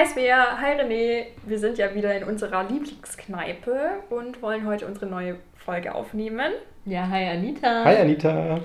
Hi 0.00 0.06
Svea, 0.06 0.58
hi 0.58 0.80
René. 0.80 1.26
Wir 1.44 1.58
sind 1.58 1.76
ja 1.76 1.94
wieder 1.94 2.16
in 2.16 2.24
unserer 2.24 2.64
Lieblingskneipe 2.64 3.74
und 4.08 4.40
wollen 4.40 4.66
heute 4.66 4.86
unsere 4.86 5.04
neue 5.04 5.36
Folge 5.56 5.94
aufnehmen. 5.94 6.52
Ja, 6.86 7.06
hi 7.06 7.26
Anita. 7.26 7.84
Hi 7.84 7.96
Anita. 7.96 8.60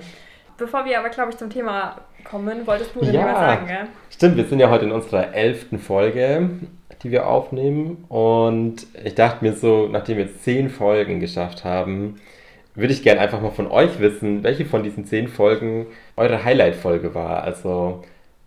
Bevor 0.56 0.86
wir 0.86 0.98
aber, 0.98 1.10
glaube 1.10 1.32
ich, 1.32 1.36
zum 1.36 1.50
Thema 1.50 2.00
kommen, 2.24 2.66
wolltest 2.66 2.94
du 2.94 3.00
René 3.00 3.12
ja, 3.12 3.26
was 3.26 3.38
sagen, 3.38 3.66
gell? 3.66 3.86
Stimmt, 4.08 4.36
wir 4.38 4.46
sind 4.46 4.60
ja 4.60 4.70
heute 4.70 4.86
in 4.86 4.92
unserer 4.92 5.34
elften 5.34 5.78
Folge, 5.78 6.48
die 7.02 7.10
wir 7.10 7.26
aufnehmen. 7.26 8.06
Und 8.08 8.86
ich 9.04 9.14
dachte 9.14 9.44
mir 9.44 9.52
so, 9.52 9.88
nachdem 9.88 10.16
wir 10.16 10.24
jetzt 10.24 10.42
zehn 10.42 10.70
Folgen 10.70 11.20
geschafft 11.20 11.64
haben, 11.64 12.18
würde 12.74 12.94
ich 12.94 13.02
gerne 13.02 13.20
einfach 13.20 13.42
mal 13.42 13.50
von 13.50 13.70
euch 13.70 14.00
wissen, 14.00 14.42
welche 14.42 14.64
von 14.64 14.82
diesen 14.82 15.04
zehn 15.04 15.28
Folgen 15.28 15.86
eure 16.16 16.44
Highlight-Folge 16.44 17.14
war. 17.14 17.42
Also 17.42 18.02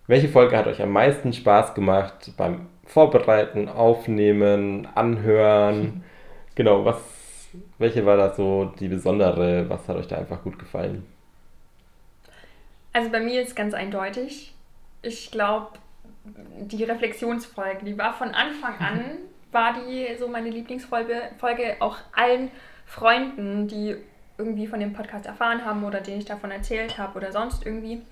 welche 0.08 0.28
Folge 0.28 0.56
hat 0.56 0.66
euch 0.66 0.82
am 0.82 0.90
meisten 0.90 1.32
Spaß 1.32 1.72
gemacht 1.74 2.32
beim 2.36 2.66
Vorbereiten, 2.90 3.68
Aufnehmen, 3.68 4.88
Anhören? 4.94 6.04
Genau, 6.56 6.84
was, 6.84 6.98
welche 7.78 8.04
war 8.04 8.18
da 8.18 8.34
so 8.34 8.72
die 8.78 8.88
besondere? 8.88 9.70
Was 9.70 9.88
hat 9.88 9.96
euch 9.96 10.08
da 10.08 10.18
einfach 10.18 10.42
gut 10.42 10.58
gefallen? 10.58 11.06
Also 12.92 13.08
bei 13.08 13.20
mir 13.20 13.40
ist 13.40 13.54
ganz 13.56 13.72
eindeutig. 13.72 14.52
Ich 15.00 15.30
glaube, 15.30 15.68
die 16.24 16.84
Reflexionsfolge, 16.84 17.84
die 17.84 17.96
war 17.96 18.12
von 18.12 18.28
Anfang 18.30 18.74
an, 18.78 19.04
war 19.52 19.74
die 19.74 20.08
so 20.18 20.28
meine 20.28 20.50
Lieblingsfolge, 20.50 21.30
Folge 21.38 21.76
auch 21.78 21.96
allen 22.12 22.50
Freunden, 22.84 23.68
die 23.68 23.96
irgendwie 24.36 24.66
von 24.66 24.80
dem 24.80 24.92
Podcast 24.92 25.24
erfahren 25.24 25.64
haben 25.64 25.84
oder 25.84 26.00
denen 26.00 26.18
ich 26.18 26.26
davon 26.26 26.50
erzählt 26.50 26.98
habe 26.98 27.16
oder 27.16 27.32
sonst 27.32 27.64
irgendwie 27.64 28.02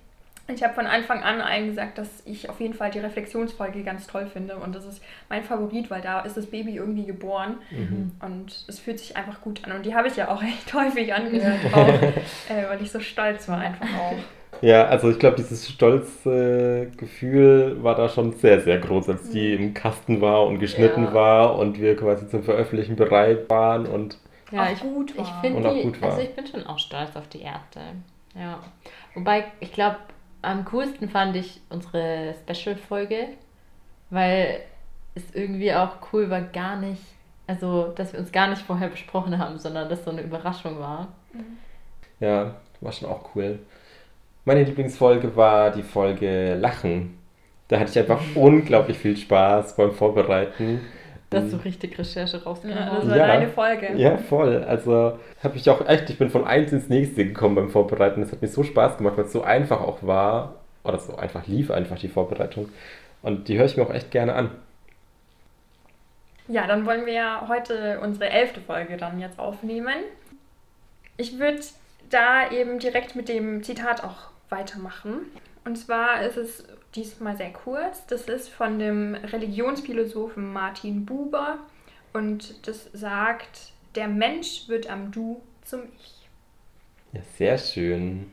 ich 0.55 0.63
habe 0.63 0.75
von 0.75 0.87
Anfang 0.87 1.23
an 1.23 1.41
allen 1.41 1.67
gesagt, 1.67 1.99
dass 1.99 2.09
ich 2.25 2.49
auf 2.49 2.61
jeden 2.61 2.75
Fall 2.75 2.91
die 2.91 2.99
Reflexionsfolge 2.99 3.83
ganz 3.83 4.07
toll 4.07 4.27
finde 4.27 4.57
und 4.57 4.75
das 4.75 4.87
ist 4.87 5.03
mein 5.29 5.45
Favorit, 5.45 5.91
weil 5.91 6.01
da 6.01 6.21
ist 6.21 6.37
das 6.37 6.47
Baby 6.47 6.77
irgendwie 6.77 7.05
geboren 7.05 7.59
mhm. 7.71 8.13
und 8.25 8.65
es 8.67 8.79
fühlt 8.79 8.99
sich 8.99 9.17
einfach 9.17 9.43
gut 9.43 9.65
an 9.65 9.73
und 9.73 9.85
die 9.85 9.95
habe 9.95 10.09
ich 10.09 10.17
ja 10.17 10.29
auch 10.29 10.43
echt 10.43 10.73
häufig 10.73 11.13
angehört, 11.13 11.61
auch, 11.73 11.89
äh, 12.51 12.69
weil 12.69 12.81
ich 12.83 12.91
so 12.91 13.01
stolz 13.01 13.49
war 13.49 13.59
einfach 13.59 13.89
auch. 13.99 14.17
Ja, 14.63 14.87
also 14.87 15.11
ich 15.11 15.19
glaube, 15.19 15.37
dieses 15.37 15.69
stolze 15.69 16.91
Gefühl 16.97 17.77
war 17.83 17.95
da 17.95 18.09
schon 18.09 18.33
sehr, 18.33 18.61
sehr 18.61 18.79
groß, 18.79 19.09
als 19.11 19.31
die 19.31 19.57
mhm. 19.57 19.63
im 19.63 19.75
Kasten 19.75 20.21
war 20.21 20.47
und 20.47 20.59
geschnitten 20.59 21.05
ja. 21.05 21.15
war 21.15 21.59
und 21.59 21.79
wir 21.79 21.95
quasi 21.97 22.29
zum 22.29 22.43
Veröffentlichen 22.43 22.97
bereit 22.97 23.49
waren 23.51 23.87
und 23.87 24.19
ja, 24.51 24.65
auch 24.65 24.73
ich, 24.73 24.81
gut 24.81 25.17
war. 25.17 25.25
Ich 25.25 25.49
finde 25.49 25.61
die, 25.75 26.03
also 26.03 26.21
ich 26.21 26.35
bin 26.35 26.47
schon 26.47 26.67
auch 26.67 26.79
stolz 26.79 27.15
auf 27.15 27.29
die 27.29 27.43
erste. 27.43 27.81
Ja. 28.35 28.59
Wobei, 29.15 29.45
ich 29.61 29.73
glaube, 29.73 29.99
am 30.43 30.65
coolsten 30.67 31.09
fand 31.09 31.37
ich 31.37 31.61
unsere 31.71 32.35
Special-Folge, 32.43 33.29
weil 34.11 34.61
es 35.15 35.35
irgendwie 35.35 35.73
auch 35.75 35.97
cool 36.13 36.31
war, 36.31 36.41
gar 36.41 36.77
nicht, 36.77 37.03
also 37.47 37.93
dass 37.97 38.13
wir 38.13 38.21
uns 38.21 38.33
gar 38.33 38.49
nicht 38.49 38.63
vorher 38.63 38.89
besprochen 38.89 39.39
haben, 39.39 39.59
sondern 39.59 39.89
dass 39.89 40.05
so 40.05 40.11
eine 40.11 40.23
Überraschung 40.23 40.79
war. 40.79 41.09
Ja, 42.21 42.55
war 42.81 42.93
schon 42.93 43.09
auch 43.09 43.35
cool. 43.35 43.59
Meine 44.45 44.63
Lieblingsfolge 44.63 45.37
war 45.37 45.71
die 45.71 45.83
Folge 45.83 46.55
Lachen. 46.55 47.19
Da 47.69 47.79
hatte 47.79 47.91
ich 47.91 47.99
einfach 47.99 48.21
unglaublich 48.35 48.99
viel 48.99 49.17
Spaß 49.17 49.77
beim 49.77 49.93
Vorbereiten. 49.93 50.81
Dass 51.31 51.51
du 51.51 51.57
richtig 51.57 51.99
Recherche 51.99 52.43
rausgekommen 52.43 52.87
ja, 52.87 52.95
Das 52.95 53.09
war 53.09 53.17
ja, 53.17 53.27
deine 53.27 53.49
Folge. 53.49 53.93
Ja, 53.97 54.17
voll. 54.17 54.65
Also 54.65 55.19
habe 55.43 55.57
ich 55.57 55.69
auch 55.69 55.87
echt, 55.87 56.09
ich 56.09 56.17
bin 56.17 56.31
von 56.31 56.47
eins 56.47 56.73
ins 56.73 56.89
nächste 56.89 57.27
gekommen 57.27 57.55
beim 57.55 57.69
Vorbereiten. 57.69 58.23
Das 58.23 58.33
hat 58.33 58.41
mir 58.41 58.49
so 58.49 58.63
Spaß 58.63 58.97
gemacht, 58.97 59.19
weil 59.19 59.27
es 59.27 59.33
so 59.33 59.43
einfach 59.43 59.83
auch 59.83 60.03
war. 60.03 60.55
Oder 60.85 60.99
so 60.99 61.17
einfach 61.17 61.47
lief 61.47 61.71
einfach 61.71 61.99
die 61.99 62.09
Vorbereitung. 62.09 62.71
Und 63.21 63.49
die 63.49 63.59
höre 63.59 63.67
ich 63.67 63.77
mir 63.77 63.83
auch 63.83 63.93
echt 63.93 64.11
gerne 64.11 64.35
an. 64.35 64.51
Ja, 66.49 66.67
dann 66.67 66.87
wollen 66.87 67.05
wir 67.05 67.13
ja 67.13 67.47
heute 67.49 68.01
unsere 68.01 68.31
elfte 68.31 68.63
Folge 68.63 68.97
dann 68.97 69.21
jetzt 69.21 69.39
aufnehmen. 69.39 69.97
Ich 71.19 71.39
würde 71.39 71.61
da 72.09 72.51
eben 72.51 72.79
direkt 72.79 73.17
mit 73.17 73.29
dem 73.29 73.63
Zitat 73.63 74.03
auch 74.03 74.31
weitermachen. 74.49 75.27
Und 75.67 75.77
zwar 75.77 76.23
ist 76.23 76.39
es 76.39 76.65
diesmal 76.95 77.37
sehr 77.37 77.53
kurz. 77.53 78.07
Das 78.07 78.23
ist 78.23 78.49
von 78.49 78.79
dem 78.79 79.15
Religionsphilosophen 79.15 80.53
Martin 80.53 81.05
Buber 81.07 81.59
und 82.13 82.67
das 82.67 82.91
sagt, 82.93 83.73
der 83.95 84.09
Mensch 84.09 84.69
wird 84.69 84.89
am 84.89 85.11
Du 85.11 85.43
zum 85.63 85.83
Ich. 85.99 86.29
Ja, 87.13 87.21
sehr 87.37 87.59
schön. 87.59 88.33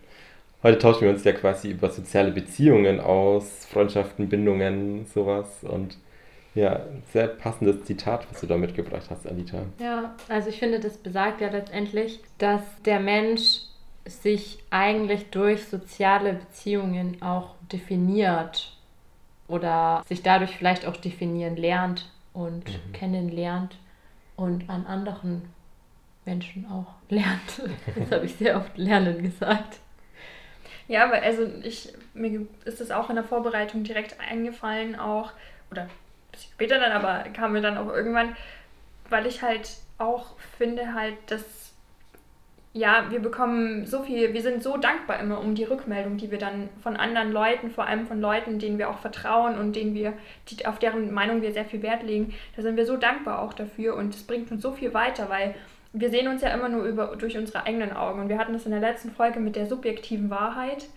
Heute 0.64 0.80
tauschen 0.80 1.02
wir 1.02 1.10
uns 1.10 1.24
ja 1.24 1.32
quasi 1.32 1.72
über 1.72 1.90
soziale 1.90 2.32
Beziehungen 2.32 3.00
aus, 3.00 3.66
Freundschaften, 3.66 4.30
Bindungen, 4.30 5.06
sowas 5.06 5.64
und 5.64 5.98
ja, 6.56 6.86
sehr 7.12 7.28
passendes 7.28 7.84
Zitat, 7.84 8.26
was 8.32 8.42
du 8.42 8.48
da 8.48 8.58
mitgebracht 8.58 9.08
hast, 9.10 9.28
Anita. 9.28 9.64
Ja, 9.78 10.16
also 10.30 10.50
ich 10.50 10.58
finde, 10.58 10.80
das 10.80 10.98
besagt 10.98 11.42
ja 11.42 11.50
letztendlich, 11.50 12.22
dass 12.38 12.62
der 12.86 13.02
Mensch 13.02 13.60
sich 14.06 14.60
eigentlich 14.70 15.30
durch 15.32 15.66
soziale 15.66 16.34
Beziehungen 16.34 17.22
auch 17.22 17.56
definiert 17.72 18.78
oder 19.48 20.04
sich 20.08 20.22
dadurch 20.22 20.56
vielleicht 20.56 20.86
auch 20.86 20.98
definieren 20.98 21.56
lernt 21.56 22.12
und 22.34 22.68
mhm. 22.68 22.92
kennenlernt 22.94 23.78
und 24.36 24.70
an 24.70 24.86
anderen 24.86 25.50
Menschen 26.26 26.70
auch 26.70 26.94
lernt. 27.10 27.62
Das 27.96 28.12
habe 28.12 28.26
ich 28.26 28.36
sehr 28.36 28.58
oft 28.58 28.78
lernen 28.78 29.22
gesagt. 29.24 29.80
Ja, 30.88 31.06
aber 31.06 31.22
also 31.24 31.48
ich, 31.64 31.94
mir 32.14 32.46
ist 32.66 32.80
es 32.80 32.92
auch 32.92 33.10
in 33.10 33.16
der 33.16 33.24
Vorbereitung 33.24 33.84
direkt 33.84 34.20
eingefallen, 34.20 35.00
auch, 35.00 35.32
oder 35.72 35.84
ein 35.84 35.90
bisschen 36.32 36.52
später 36.54 36.80
dann, 36.80 36.92
aber 36.92 37.28
kam 37.30 37.54
mir 37.54 37.62
dann 37.62 37.78
auch 37.78 37.88
irgendwann, 37.88 38.36
weil 39.10 39.26
ich 39.26 39.42
halt 39.42 39.78
auch 39.98 40.38
finde 40.58 40.94
halt, 40.94 41.16
dass 41.28 41.65
ja, 42.75 43.06
wir 43.09 43.22
bekommen 43.22 43.86
so 43.86 44.03
viel, 44.03 44.34
wir 44.34 44.41
sind 44.41 44.62
so 44.62 44.75
dankbar 44.75 45.22
immer 45.22 45.40
um 45.40 45.56
die 45.56 45.63
Rückmeldung, 45.63 46.18
die 46.18 46.30
wir 46.30 46.38
dann 46.38 46.68
von 46.84 46.97
anderen 46.97 47.31
Leuten, 47.31 47.72
vor 47.72 47.88
allem 47.88 48.06
von 48.06 48.19
Leuten, 48.19 48.59
denen 48.59 48.78
wir 48.78 48.90
auch 48.90 49.00
vertrauen 49.00 49.58
und 49.58 49.78
denen 49.78 49.96
wir, 49.96 50.12
die, 50.50 50.66
auf 50.66 50.78
deren 50.78 51.13
Meinung 51.13 51.41
wir 51.41 51.53
sehr 51.53 51.63
viel 51.63 51.81
Wert 51.81 52.03
legen, 52.03 52.34
da 52.58 52.62
sind 52.62 52.75
wir 52.75 52.86
so 52.86 52.97
dankbar 52.97 53.41
auch 53.41 53.53
dafür 53.53 53.96
und 53.96 54.13
es 54.13 54.24
bringt 54.24 54.52
uns 54.52 54.62
so 54.62 54.74
viel 54.74 54.94
weiter, 54.94 55.30
weil 55.30 55.56
wir 55.94 56.09
sehen 56.09 56.28
uns 56.28 56.41
ja 56.41 56.50
immer 56.50 56.68
nur 56.68 56.84
über, 56.84 57.16
durch 57.16 57.38
unsere 57.38 57.66
eigenen 57.66 57.94
Augen 57.94 58.19
und 58.19 58.28
wir 58.28 58.38
hatten 58.38 58.52
das 58.52 58.66
in 58.66 58.72
der 58.72 58.81
letzten 58.81 59.12
Folge 59.12 59.40
mit 59.40 59.56
der 59.56 59.68
subjektiven 59.68 60.30
Wahrheit 60.30 60.88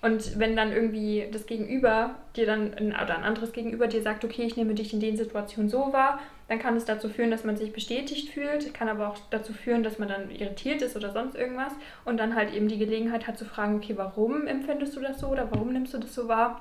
und 0.00 0.38
wenn 0.38 0.56
dann 0.56 0.72
irgendwie 0.72 1.28
das 1.30 1.44
Gegenüber 1.44 2.14
dir 2.34 2.46
dann, 2.46 2.72
oder 2.72 3.18
ein 3.18 3.24
anderes 3.24 3.52
Gegenüber 3.52 3.88
dir 3.88 4.00
sagt, 4.00 4.24
okay, 4.24 4.44
ich 4.44 4.56
nehme 4.56 4.72
dich 4.72 4.94
in 4.94 5.00
den 5.00 5.18
Situationen 5.18 5.68
so 5.68 5.92
wahr, 5.92 6.18
dann 6.48 6.58
kann 6.58 6.76
es 6.76 6.84
dazu 6.84 7.08
führen, 7.08 7.30
dass 7.30 7.44
man 7.44 7.56
sich 7.56 7.72
bestätigt 7.72 8.30
fühlt, 8.30 8.72
kann 8.72 8.88
aber 8.88 9.08
auch 9.08 9.16
dazu 9.30 9.52
führen, 9.52 9.82
dass 9.82 9.98
man 9.98 10.08
dann 10.08 10.30
irritiert 10.30 10.82
ist 10.82 10.96
oder 10.96 11.12
sonst 11.12 11.34
irgendwas 11.34 11.72
und 12.04 12.18
dann 12.18 12.36
halt 12.36 12.54
eben 12.54 12.68
die 12.68 12.78
Gelegenheit 12.78 13.26
hat 13.26 13.36
zu 13.36 13.44
fragen, 13.44 13.76
okay, 13.76 13.94
warum 13.96 14.46
empfindest 14.46 14.94
du 14.96 15.00
das 15.00 15.18
so 15.18 15.28
oder 15.28 15.50
warum 15.50 15.72
nimmst 15.72 15.94
du 15.94 15.98
das 15.98 16.14
so 16.14 16.28
wahr? 16.28 16.60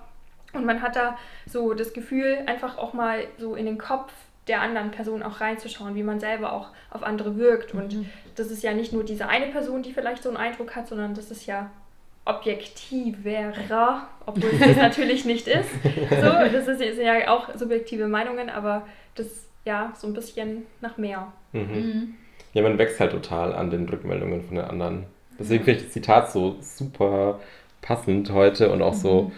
Und 0.53 0.65
man 0.65 0.81
hat 0.81 0.95
da 0.95 1.17
so 1.45 1.73
das 1.73 1.93
Gefühl, 1.93 2.39
einfach 2.47 2.77
auch 2.77 2.93
mal 2.93 3.25
so 3.37 3.55
in 3.55 3.65
den 3.65 3.77
Kopf 3.77 4.11
der 4.47 4.61
anderen 4.61 4.91
Person 4.91 5.23
auch 5.23 5.41
reinzuschauen, 5.41 5.95
wie 5.95 6.03
man 6.03 6.19
selber 6.19 6.53
auch 6.53 6.69
auf 6.91 7.03
andere 7.03 7.37
wirkt. 7.37 7.73
Und 7.73 7.93
mhm. 7.93 8.09
das 8.35 8.51
ist 8.51 8.63
ja 8.63 8.73
nicht 8.73 8.93
nur 8.93 9.03
diese 9.03 9.27
eine 9.27 9.47
Person, 9.47 9.83
die 9.83 9.91
vielleicht 9.91 10.23
so 10.23 10.29
einen 10.29 10.37
Eindruck 10.37 10.75
hat, 10.75 10.87
sondern 10.87 11.13
das 11.13 11.31
ist 11.31 11.45
ja 11.45 11.71
objektiverer, 12.25 14.07
obwohl 14.25 14.49
es 14.51 14.59
das 14.59 14.77
natürlich 14.77 15.25
nicht 15.25 15.47
ist. 15.47 15.69
So, 15.83 16.31
das 16.51 16.67
ist, 16.67 16.81
ist 16.81 16.99
ja 16.99 17.29
auch 17.29 17.55
subjektive 17.55 18.07
Meinungen, 18.07 18.49
aber 18.49 18.87
das 19.15 19.45
ja, 19.65 19.93
so 19.97 20.07
ein 20.07 20.13
bisschen 20.13 20.63
nach 20.81 20.97
mehr. 20.97 21.33
Mhm. 21.51 21.61
Mhm. 21.61 22.13
Ja, 22.53 22.61
man 22.61 22.77
wächst 22.77 22.99
halt 22.99 23.11
total 23.11 23.53
an 23.53 23.69
den 23.69 23.89
Rückmeldungen 23.89 24.43
von 24.43 24.55
den 24.55 24.65
anderen. 24.65 25.05
Deswegen 25.37 25.65
finde 25.65 25.79
ich 25.79 25.85
das 25.85 25.93
Zitat 25.93 26.31
so 26.31 26.55
super 26.61 27.39
passend 27.81 28.31
heute 28.31 28.71
und 28.71 28.81
auch 28.81 28.93
mhm. 28.93 28.99
so 28.99 29.31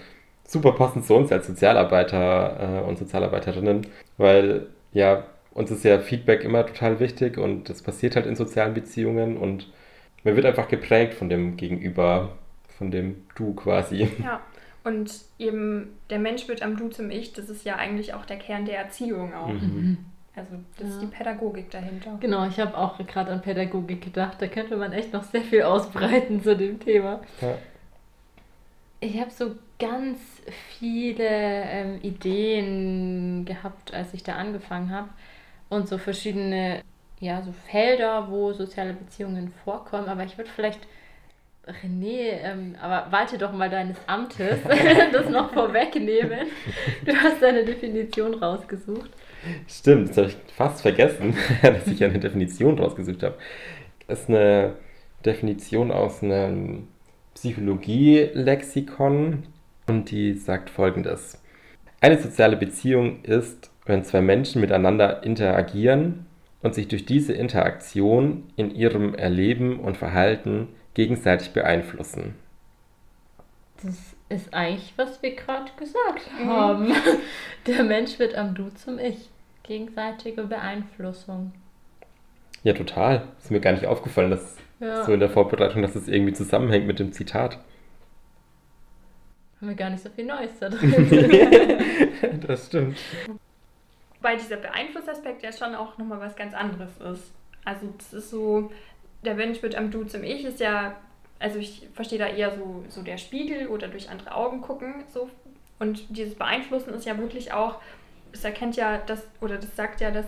super 0.45 0.73
passend 0.73 1.05
zu 1.05 1.15
uns 1.15 1.31
als 1.31 1.47
Sozialarbeiter 1.47 2.83
äh, 2.83 2.87
und 2.87 2.97
Sozialarbeiterinnen, 2.97 3.87
weil 4.17 4.67
ja, 4.93 5.25
uns 5.53 5.71
ist 5.71 5.83
ja 5.83 5.99
Feedback 5.99 6.43
immer 6.43 6.65
total 6.65 6.99
wichtig 6.99 7.37
und 7.37 7.69
das 7.69 7.81
passiert 7.81 8.15
halt 8.15 8.25
in 8.25 8.35
sozialen 8.35 8.73
Beziehungen 8.73 9.37
und 9.37 9.71
man 10.23 10.35
wird 10.35 10.45
einfach 10.45 10.67
geprägt 10.67 11.13
von 11.13 11.29
dem 11.29 11.57
Gegenüber, 11.57 12.37
von 12.77 12.91
dem 12.91 13.23
Du 13.35 13.53
quasi. 13.55 14.07
Ja, 14.23 14.41
und 14.83 15.11
eben 15.37 15.97
der 16.09 16.19
Mensch 16.19 16.47
wird 16.47 16.61
am 16.61 16.77
Du 16.77 16.87
zum 16.89 17.11
Ich, 17.11 17.33
das 17.33 17.49
ist 17.49 17.65
ja 17.65 17.75
eigentlich 17.75 18.13
auch 18.13 18.25
der 18.25 18.37
Kern 18.37 18.65
der 18.65 18.77
Erziehung 18.77 19.33
auch. 19.33 19.49
Mhm. 19.49 19.97
Also 20.37 20.57
das 20.77 20.87
ja. 20.87 20.93
ist 20.93 21.01
die 21.01 21.07
Pädagogik 21.07 21.71
dahinter. 21.71 22.17
Genau, 22.19 22.45
ich 22.45 22.59
habe 22.59 22.77
auch 22.77 22.97
gerade 22.99 23.31
an 23.31 23.41
Pädagogik 23.41 24.01
gedacht. 24.01 24.37
Da 24.39 24.47
könnte 24.47 24.77
man 24.77 24.93
echt 24.93 25.11
noch 25.11 25.23
sehr 25.23 25.41
viel 25.41 25.63
ausbreiten 25.63 26.43
zu 26.43 26.55
dem 26.55 26.79
Thema. 26.79 27.21
Ja. 27.41 27.57
Ich 28.99 29.19
habe 29.19 29.31
so 29.31 29.55
ganz 29.79 30.19
viele 30.79 31.27
ähm, 31.27 31.99
Ideen 32.01 33.45
gehabt, 33.45 33.93
als 33.93 34.13
ich 34.13 34.23
da 34.23 34.35
angefangen 34.35 34.91
habe. 34.91 35.09
Und 35.69 35.87
so 35.87 35.97
verschiedene 35.97 36.81
ja, 37.19 37.41
so 37.41 37.51
Felder, 37.69 38.29
wo 38.29 38.53
soziale 38.53 38.93
Beziehungen 38.93 39.51
vorkommen. 39.63 40.07
Aber 40.07 40.23
ich 40.23 40.37
würde 40.37 40.51
vielleicht 40.55 40.81
René, 41.67 42.39
ähm, 42.43 42.75
aber 42.81 43.07
warte 43.11 43.37
doch 43.37 43.51
mal 43.51 43.69
deines 43.69 43.97
Amtes, 44.07 44.59
das 45.11 45.29
noch 45.29 45.51
vorwegnehmen. 45.51 46.47
Du 47.05 47.13
hast 47.15 47.41
deine 47.41 47.65
Definition 47.65 48.35
rausgesucht. 48.35 49.09
Stimmt, 49.67 50.09
das 50.09 50.17
habe 50.17 50.29
ich 50.29 50.37
fast 50.53 50.81
vergessen, 50.81 51.35
dass 51.61 51.85
ich 51.87 52.03
eine 52.03 52.19
Definition 52.19 52.79
rausgesucht 52.79 53.23
habe. 53.23 53.35
Das 54.07 54.21
ist 54.21 54.29
eine 54.29 54.73
Definition 55.25 55.91
aus 55.91 56.23
einem 56.23 56.87
Psychologie-Lexikon 57.35 59.43
und 59.87 60.11
die 60.11 60.33
sagt 60.33 60.69
folgendes. 60.69 61.41
Eine 62.01 62.19
soziale 62.19 62.57
Beziehung 62.57 63.23
ist, 63.23 63.71
wenn 63.85 64.03
zwei 64.03 64.21
Menschen 64.21 64.61
miteinander 64.61 65.23
interagieren 65.23 66.25
und 66.61 66.75
sich 66.75 66.87
durch 66.87 67.05
diese 67.05 67.33
Interaktion 67.33 68.43
in 68.55 68.71
ihrem 68.71 69.15
Erleben 69.15 69.79
und 69.79 69.97
Verhalten 69.97 70.69
gegenseitig 70.93 71.51
beeinflussen. 71.51 72.35
Das 73.83 74.16
ist 74.29 74.53
eigentlich, 74.53 74.93
was 74.97 75.21
wir 75.21 75.35
gerade 75.35 75.71
gesagt 75.77 76.29
haben. 76.45 76.93
Der 77.67 77.83
Mensch 77.83 78.19
wird 78.19 78.35
am 78.35 78.53
Du 78.55 78.69
zum 78.69 78.99
Ich. 78.99 79.29
Gegenseitige 79.63 80.43
Beeinflussung. 80.43 81.53
Ja, 82.63 82.73
total. 82.73 83.27
Ist 83.39 83.51
mir 83.51 83.59
gar 83.59 83.71
nicht 83.73 83.85
aufgefallen, 83.85 84.31
dass 84.31 84.57
Ja. 84.79 85.03
so 85.03 85.13
in 85.13 85.19
der 85.19 85.29
Vorbereitung, 85.29 85.81
dass 85.81 85.95
es 85.95 86.07
irgendwie 86.07 86.33
zusammenhängt 86.33 86.87
mit 86.87 86.99
dem 86.99 87.11
Zitat. 87.13 87.57
Haben 89.59 89.69
wir 89.69 89.75
gar 89.75 89.89
nicht 89.89 90.03
so 90.03 90.09
viel 90.09 90.25
Neues 90.25 90.51
da 90.59 90.69
drin. 90.69 92.39
das 92.47 92.67
stimmt. 92.67 92.97
Weil 94.21 94.37
dieser 94.37 94.57
Beeinflussaspekt 94.57 95.43
ja 95.43 95.51
schon 95.51 95.73
auch 95.75 95.97
nochmal 95.97 96.19
was 96.19 96.35
ganz 96.35 96.53
anderes 96.53 96.97
ist. 96.97 97.31
Also 97.65 97.87
das 97.97 98.13
ist 98.13 98.29
so, 98.29 98.71
der 99.25 99.35
Mensch 99.35 99.61
wird 99.61 99.75
am 99.75 99.89
Du 99.91 100.03
zum 100.03 100.23
Ich 100.23 100.43
ist 100.45 100.59
ja, 100.59 100.95
also 101.39 101.59
ich 101.59 101.87
verstehe 101.93 102.19
da 102.19 102.27
eher 102.27 102.55
so, 102.55 102.83
so 102.89 103.01
der 103.01 103.17
Spiegel 103.17 103.67
oder 103.67 103.87
durch 103.87 104.09
andere 104.09 104.33
Augen 104.33 104.61
gucken. 104.61 105.03
So. 105.13 105.29
Und 105.79 106.05
dieses 106.09 106.35
Beeinflussen 106.35 106.93
ist 106.93 107.05
ja 107.05 107.17
wirklich 107.17 107.53
auch, 107.53 107.75
es 108.31 108.43
erkennt 108.43 108.75
ja 108.75 108.97
das, 109.05 109.27
oder 109.41 109.57
das 109.57 109.75
sagt 109.75 110.01
ja, 110.01 110.11
dass 110.11 110.25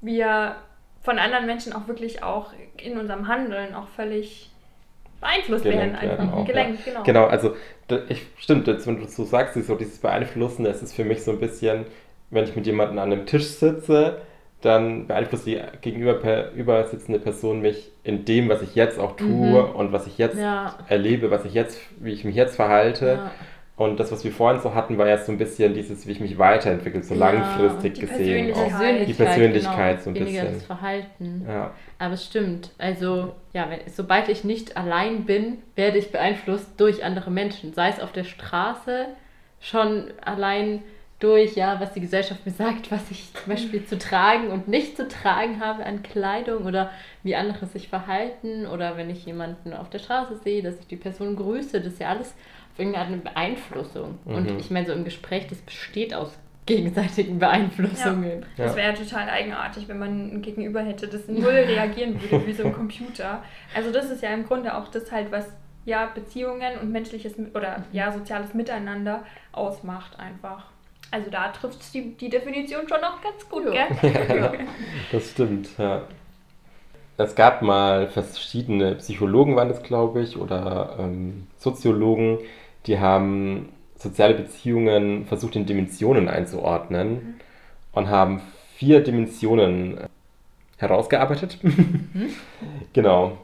wir 0.00 0.56
von 1.02 1.18
anderen 1.18 1.46
Menschen 1.46 1.72
auch 1.72 1.88
wirklich 1.88 2.22
auch 2.22 2.52
in 2.76 2.98
unserem 2.98 3.28
Handeln 3.28 3.74
auch 3.74 3.88
völlig 3.88 4.50
beeinflusst 5.20 5.64
Gelenkt 5.64 6.00
werden. 6.00 6.10
Einfach. 6.10 6.32
auch, 6.32 6.46
Gelenkt, 6.46 6.84
genau. 6.84 7.02
Genau, 7.02 7.26
also 7.26 7.54
ich, 8.08 8.26
stimmt, 8.38 8.66
jetzt, 8.66 8.86
wenn 8.86 8.98
du 8.98 9.06
so 9.06 9.24
sagst, 9.24 9.54
so 9.54 9.76
dieses 9.76 9.98
Beeinflussen, 9.98 10.64
das 10.64 10.82
ist 10.82 10.94
für 10.94 11.04
mich 11.04 11.22
so 11.22 11.32
ein 11.32 11.40
bisschen, 11.40 11.86
wenn 12.30 12.44
ich 12.44 12.56
mit 12.56 12.66
jemandem 12.66 12.98
an 12.98 13.12
einem 13.12 13.26
Tisch 13.26 13.46
sitze, 13.46 14.20
dann 14.62 15.06
beeinflusst 15.06 15.46
die 15.46 15.60
gegenüber 15.80 16.84
sitzende 16.84 17.18
Person 17.18 17.60
mich 17.60 17.90
in 18.04 18.24
dem, 18.24 18.48
was 18.48 18.62
ich 18.62 18.74
jetzt 18.74 18.98
auch 18.98 19.16
tue 19.16 19.26
Mhm. 19.28 19.74
und 19.74 19.92
was 19.92 20.06
ich 20.06 20.18
jetzt 20.18 20.38
ja. 20.38 20.74
erlebe, 20.88 21.30
was 21.30 21.44
ich 21.44 21.54
jetzt, 21.54 21.80
wie 21.98 22.12
ich 22.12 22.24
mich 22.24 22.34
jetzt 22.36 22.56
verhalte. 22.56 23.06
ja. 23.06 23.30
Und 23.76 23.98
das, 23.98 24.12
was 24.12 24.22
wir 24.24 24.30
vorhin 24.32 24.60
so 24.60 24.74
hatten, 24.74 24.98
war 24.98 25.08
ja 25.08 25.16
so 25.16 25.32
ein 25.32 25.38
bisschen 25.38 25.72
dieses, 25.72 26.06
wie 26.06 26.12
ich 26.12 26.20
mich 26.20 26.36
weiterentwickle, 26.38 27.02
so 27.02 27.14
Ja, 27.14 27.30
langfristig 27.30 27.94
die 27.94 28.00
gesehen. 28.02 28.52
Auch. 28.52 28.68
Persönlichkeit. 28.68 29.08
Die 29.08 29.14
Persönlichkeit 29.14 29.90
genau, 29.92 30.02
so 30.04 30.10
ein 30.10 30.14
weniger 30.16 30.40
bisschen. 30.42 30.54
das 30.54 30.64
Verhalten. 30.66 31.46
Ja, 31.48 31.70
Aber 31.98 32.12
es 32.12 32.26
stimmt. 32.26 32.72
Also, 32.76 33.32
ja, 33.54 33.70
wenn, 33.70 33.78
sobald 33.90 34.28
ich 34.28 34.44
nicht 34.44 34.76
allein 34.76 35.24
bin, 35.24 35.62
werde 35.76 35.96
ich 35.96 36.12
beeinflusst 36.12 36.78
durch 36.78 37.02
andere 37.02 37.30
Menschen. 37.30 37.72
Sei 37.72 37.88
es 37.88 38.00
auf 38.00 38.12
der 38.12 38.24
Straße, 38.24 39.06
schon 39.60 40.08
allein 40.22 40.82
durch, 41.20 41.54
ja, 41.54 41.78
was 41.80 41.92
die 41.92 42.00
Gesellschaft 42.00 42.44
mir 42.46 42.52
sagt, 42.52 42.90
was 42.90 43.10
ich 43.10 43.32
zum 43.34 43.52
Beispiel 43.52 43.84
zu 43.84 43.98
tragen 43.98 44.48
und 44.48 44.68
nicht 44.68 44.96
zu 44.96 45.06
tragen 45.06 45.60
habe 45.60 45.84
an 45.84 46.02
Kleidung 46.02 46.64
oder 46.64 46.90
wie 47.22 47.36
andere 47.36 47.66
sich 47.66 47.88
verhalten 47.88 48.66
oder 48.66 48.96
wenn 48.96 49.10
ich 49.10 49.26
jemanden 49.26 49.74
auf 49.74 49.90
der 49.90 49.98
Straße 49.98 50.36
sehe, 50.42 50.62
dass 50.62 50.78
ich 50.80 50.86
die 50.86 50.96
Person 50.96 51.36
grüße, 51.36 51.80
das 51.80 51.92
ist 51.92 52.00
ja 52.00 52.08
alles 52.08 52.34
auf 52.72 52.78
irgendeine 52.78 53.18
Beeinflussung. 53.18 54.18
Und 54.24 54.50
Mhm. 54.50 54.58
ich 54.58 54.70
meine, 54.70 54.86
so 54.86 54.92
im 54.94 55.04
Gespräch, 55.04 55.46
das 55.46 55.58
besteht 55.58 56.14
aus 56.14 56.38
gegenseitigen 56.66 57.38
Beeinflussungen. 57.38 58.46
Das 58.56 58.70
Ja. 58.72 58.76
wäre 58.76 58.92
ja 58.92 58.94
total 58.94 59.28
eigenartig, 59.28 59.88
wenn 59.88 59.98
man 59.98 60.34
ein 60.36 60.42
Gegenüber 60.42 60.80
hätte, 60.80 61.06
das 61.08 61.28
null 61.28 61.50
reagieren 61.50 62.20
würde, 62.20 62.46
wie 62.46 62.52
so 62.52 62.64
ein 62.64 62.72
Computer. 62.72 63.42
Also 63.74 63.92
das 63.92 64.10
ist 64.10 64.22
ja 64.22 64.30
im 64.30 64.46
Grunde 64.46 64.74
auch 64.74 64.88
das 64.88 65.12
halt, 65.12 65.30
was 65.32 65.46
ja 65.84 66.06
Beziehungen 66.06 66.78
und 66.80 66.92
menschliches 66.92 67.34
oder 67.54 67.84
ja 67.92 68.12
soziales 68.12 68.54
Miteinander 68.54 69.24
ausmacht 69.52 70.18
einfach. 70.18 70.69
Also 71.10 71.30
da 71.30 71.48
trifft 71.48 71.92
die, 71.94 72.12
die 72.14 72.28
Definition 72.28 72.88
schon 72.88 73.00
noch 73.00 73.20
ganz 73.22 73.48
gut, 73.48 73.74
Ja. 73.74 73.86
gell? 74.00 74.26
Ja. 74.36 74.52
Das 75.10 75.30
stimmt, 75.30 75.68
ja. 75.78 76.02
Es 77.16 77.34
gab 77.34 77.60
mal 77.62 78.08
verschiedene 78.08 78.94
Psychologen, 78.94 79.56
waren 79.56 79.68
das, 79.68 79.82
glaube 79.82 80.22
ich, 80.22 80.36
oder 80.38 80.96
ähm, 80.98 81.46
Soziologen, 81.58 82.38
die 82.86 82.98
haben 82.98 83.68
soziale 83.96 84.34
Beziehungen 84.34 85.26
versucht, 85.26 85.56
in 85.56 85.66
Dimensionen 85.66 86.28
einzuordnen 86.28 87.38
und 87.92 88.08
haben 88.08 88.40
vier 88.76 89.02
Dimensionen 89.02 89.98
äh, 89.98 90.08
herausgearbeitet. 90.78 91.58
genau. 92.94 93.36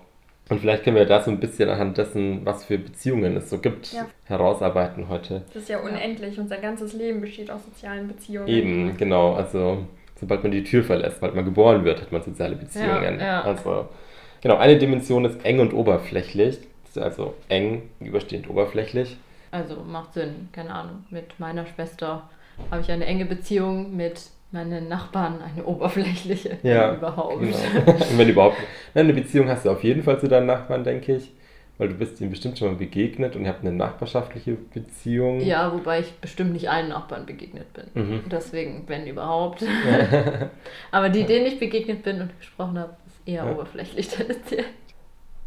Und 0.48 0.60
vielleicht 0.60 0.84
können 0.84 0.96
wir 0.96 1.06
da 1.06 1.20
so 1.22 1.30
ein 1.30 1.40
bisschen 1.40 1.68
anhand 1.68 1.98
dessen, 1.98 2.46
was 2.46 2.64
für 2.64 2.78
Beziehungen 2.78 3.36
es 3.36 3.50
so 3.50 3.58
gibt, 3.58 3.92
Ja. 3.92 4.06
herausarbeiten 4.26 5.08
heute. 5.08 5.42
Das 5.52 5.62
ist 5.64 5.68
ja 5.68 5.80
unendlich. 5.80 6.38
Unser 6.38 6.58
ganzes 6.58 6.92
Leben 6.92 7.20
besteht 7.20 7.50
aus 7.50 7.64
sozialen 7.64 8.06
Beziehungen. 8.06 8.46
Eben, 8.46 8.96
genau. 8.96 9.34
Also, 9.34 9.86
sobald 10.20 10.42
man 10.44 10.52
die 10.52 10.62
Tür 10.62 10.84
verlässt, 10.84 11.16
sobald 11.16 11.34
man 11.34 11.44
geboren 11.44 11.84
wird, 11.84 12.00
hat 12.00 12.12
man 12.12 12.22
soziale 12.22 12.54
Beziehungen. 12.54 13.18
Ja, 13.18 13.26
ja. 13.26 13.40
Also, 13.42 13.88
genau, 14.40 14.56
eine 14.56 14.78
Dimension 14.78 15.24
ist 15.24 15.44
eng 15.44 15.58
und 15.58 15.72
oberflächlich. 15.74 16.58
Das 16.84 16.96
ist 16.96 17.02
Also 17.02 17.34
eng 17.48 17.82
überstehend 18.00 18.48
oberflächlich. 18.48 19.16
Also 19.50 19.76
macht 19.82 20.14
Sinn, 20.14 20.48
keine 20.52 20.70
Ahnung. 20.72 21.04
Mit 21.10 21.38
meiner 21.40 21.66
Schwester 21.66 22.28
habe 22.70 22.82
ich 22.82 22.90
eine 22.92 23.04
enge 23.06 23.24
Beziehung, 23.26 23.96
mit 23.96 24.20
meinen 24.56 24.88
Nachbarn 24.88 25.40
eine 25.42 25.64
oberflächliche, 25.64 26.58
Ja, 26.62 26.94
überhaupt. 26.94 27.40
Genau. 27.40 27.56
wenn 28.16 28.28
überhaupt. 28.28 28.56
Nein, 28.94 29.04
eine 29.06 29.14
Beziehung 29.14 29.48
hast 29.48 29.64
du 29.64 29.70
auf 29.70 29.84
jeden 29.84 30.02
Fall 30.02 30.18
zu 30.20 30.28
deinen 30.28 30.46
Nachbarn, 30.46 30.82
denke 30.84 31.16
ich. 31.16 31.32
Weil 31.78 31.88
du 31.90 31.94
bist 31.94 32.18
ihnen 32.22 32.30
bestimmt 32.30 32.58
schon 32.58 32.68
mal 32.68 32.76
begegnet 32.76 33.36
und 33.36 33.42
ihr 33.44 33.48
habt 33.50 33.60
eine 33.60 33.70
nachbarschaftliche 33.72 34.52
Beziehung. 34.72 35.40
Ja, 35.42 35.70
wobei 35.74 36.00
ich 36.00 36.10
bestimmt 36.14 36.54
nicht 36.54 36.70
allen 36.70 36.88
Nachbarn 36.88 37.26
begegnet 37.26 37.66
bin. 37.74 37.84
Mhm. 37.92 38.20
Deswegen, 38.30 38.84
wenn 38.86 39.06
überhaupt. 39.06 39.62
Aber 40.90 41.10
die, 41.10 41.24
denen 41.24 41.44
ich 41.44 41.58
begegnet 41.58 42.02
bin 42.02 42.22
und 42.22 42.38
gesprochen 42.38 42.78
habe, 42.78 42.96
ist 43.06 43.28
eher 43.28 43.44
Ja. 43.44 43.52
oberflächlich 43.52 44.08
tendenziell. 44.08 44.64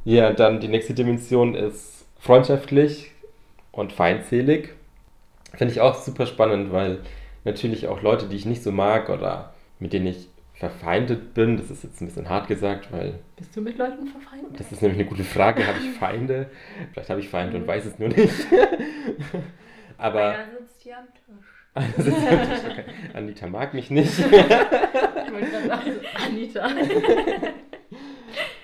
Ja, 0.06 0.32
dann 0.32 0.60
die 0.60 0.68
nächste 0.68 0.94
Dimension 0.94 1.56
ist 1.56 2.06
freundschaftlich 2.20 3.10
und 3.72 3.92
feindselig. 3.92 4.70
Finde 5.56 5.74
ich 5.74 5.82
auch 5.82 5.96
super 5.96 6.28
spannend, 6.28 6.72
weil 6.72 7.00
natürlich 7.44 7.88
auch 7.88 8.02
Leute, 8.02 8.28
die 8.28 8.36
ich 8.36 8.46
nicht 8.46 8.64
so 8.64 8.72
mag 8.72 9.10
oder 9.10 9.54
mit 9.80 9.94
denen 9.94 10.08
ich 10.08 10.28
verfeindet 10.54 11.34
bin, 11.34 11.56
das 11.56 11.72
ist 11.72 11.84
jetzt 11.84 12.02
ein 12.02 12.08
bisschen 12.08 12.28
hart 12.28 12.48
gesagt, 12.50 12.92
weil 12.92 13.20
Bist 13.38 13.56
du 13.56 13.62
mit 13.62 13.78
Leuten 13.78 14.08
verfeindet? 14.08 14.60
das 14.60 14.72
ist 14.74 14.82
nämlich 14.82 15.00
eine 15.00 15.10
gute 15.10 15.24
Frage. 15.24 15.66
Habe 15.66 15.78
ich 15.80 15.98
Feinde? 15.98 16.50
Vielleicht 16.92 17.10
habe 17.10 17.20
ich 17.22 17.30
Feinde 17.30 17.58
und 17.58 17.66
weiß 17.66 17.86
es 17.86 17.98
nur 17.98 18.10
nicht. 18.10 18.34
Aber 19.98 20.30
Einer 20.30 20.46
sitzt 20.60 20.82
hier 20.82 20.98
am 20.98 21.06
Tisch. 21.14 21.46
Ist 21.98 22.66
okay. 22.66 22.84
Anita 23.14 23.48
mag 23.48 23.74
mich 23.74 23.90
nicht. 23.90 24.14
Ich 24.20 25.36
wollte 25.36 25.52
gerade 25.52 25.68
sagen, 25.68 25.92
Anita. 26.26 26.70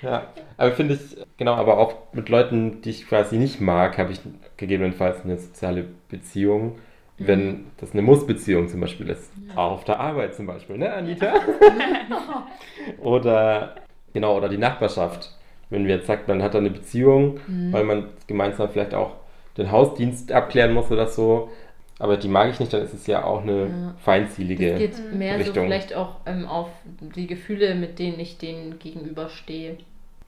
Ja, 0.01 0.34
aber 0.58 0.72
finde 0.72 0.96
ich, 0.96 1.17
genau, 1.38 1.53
aber 1.53 1.77
auch 1.77 2.12
mit 2.13 2.27
Leuten, 2.29 2.82
die 2.82 2.89
ich 2.89 3.08
quasi 3.08 3.38
nicht 3.38 3.62
mag, 3.62 3.98
habe 4.00 4.12
ich 4.12 4.20
gegebenenfalls 4.58 5.24
eine 5.24 5.38
soziale 5.38 5.86
Beziehung. 6.10 6.79
Wenn 7.17 7.67
das 7.77 7.93
eine 7.93 8.01
Muss-Beziehung 8.01 8.67
zum 8.67 8.81
Beispiel 8.81 9.10
ist. 9.10 9.31
Auch 9.55 9.72
auf 9.72 9.84
der 9.86 10.00
Arbeit 10.01 10.36
zum 10.36 10.48
Beispiel, 10.48 10.77
ne, 10.77 10.91
Anita? 10.93 11.34
oder, 13.01 13.75
genau, 14.13 14.38
oder 14.38 14.50
die 14.50 14.57
Nachbarschaft. 14.57 15.31
Wenn 15.69 15.88
wir 15.88 15.95
jetzt 15.95 16.07
sagt, 16.07 16.27
man 16.27 16.43
hat 16.43 16.53
da 16.53 16.60
eine 16.60 16.69
Beziehung, 16.69 17.39
weil 17.72 17.84
man 17.84 18.10
gemeinsam 18.27 18.69
vielleicht 18.69 18.93
auch 18.93 19.13
den 19.57 19.72
Hausdienst 19.72 20.31
abklären 20.31 20.74
muss 20.74 20.91
oder 20.91 21.07
so, 21.07 21.50
aber 21.98 22.17
die 22.17 22.27
mag 22.27 22.51
ich 22.51 22.60
nicht, 22.60 22.74
dann 22.74 22.81
ist 22.81 22.93
es 22.93 23.07
ja 23.07 23.24
auch 23.24 23.41
eine 23.41 23.62
Ja. 23.67 23.95
feindzielige. 24.03 24.74
Es 24.74 24.79
geht 24.79 25.13
mehr 25.13 25.38
so 25.39 25.45
Richtung. 25.45 25.65
vielleicht 25.65 25.95
auch 25.95 26.17
ähm, 26.25 26.45
auf 26.45 26.67
die 27.00 27.25
Gefühle, 27.25 27.74
mit 27.75 27.98
denen 28.00 28.19
ich 28.19 28.38
denen 28.38 28.77
gegenüberstehe. 28.79 29.77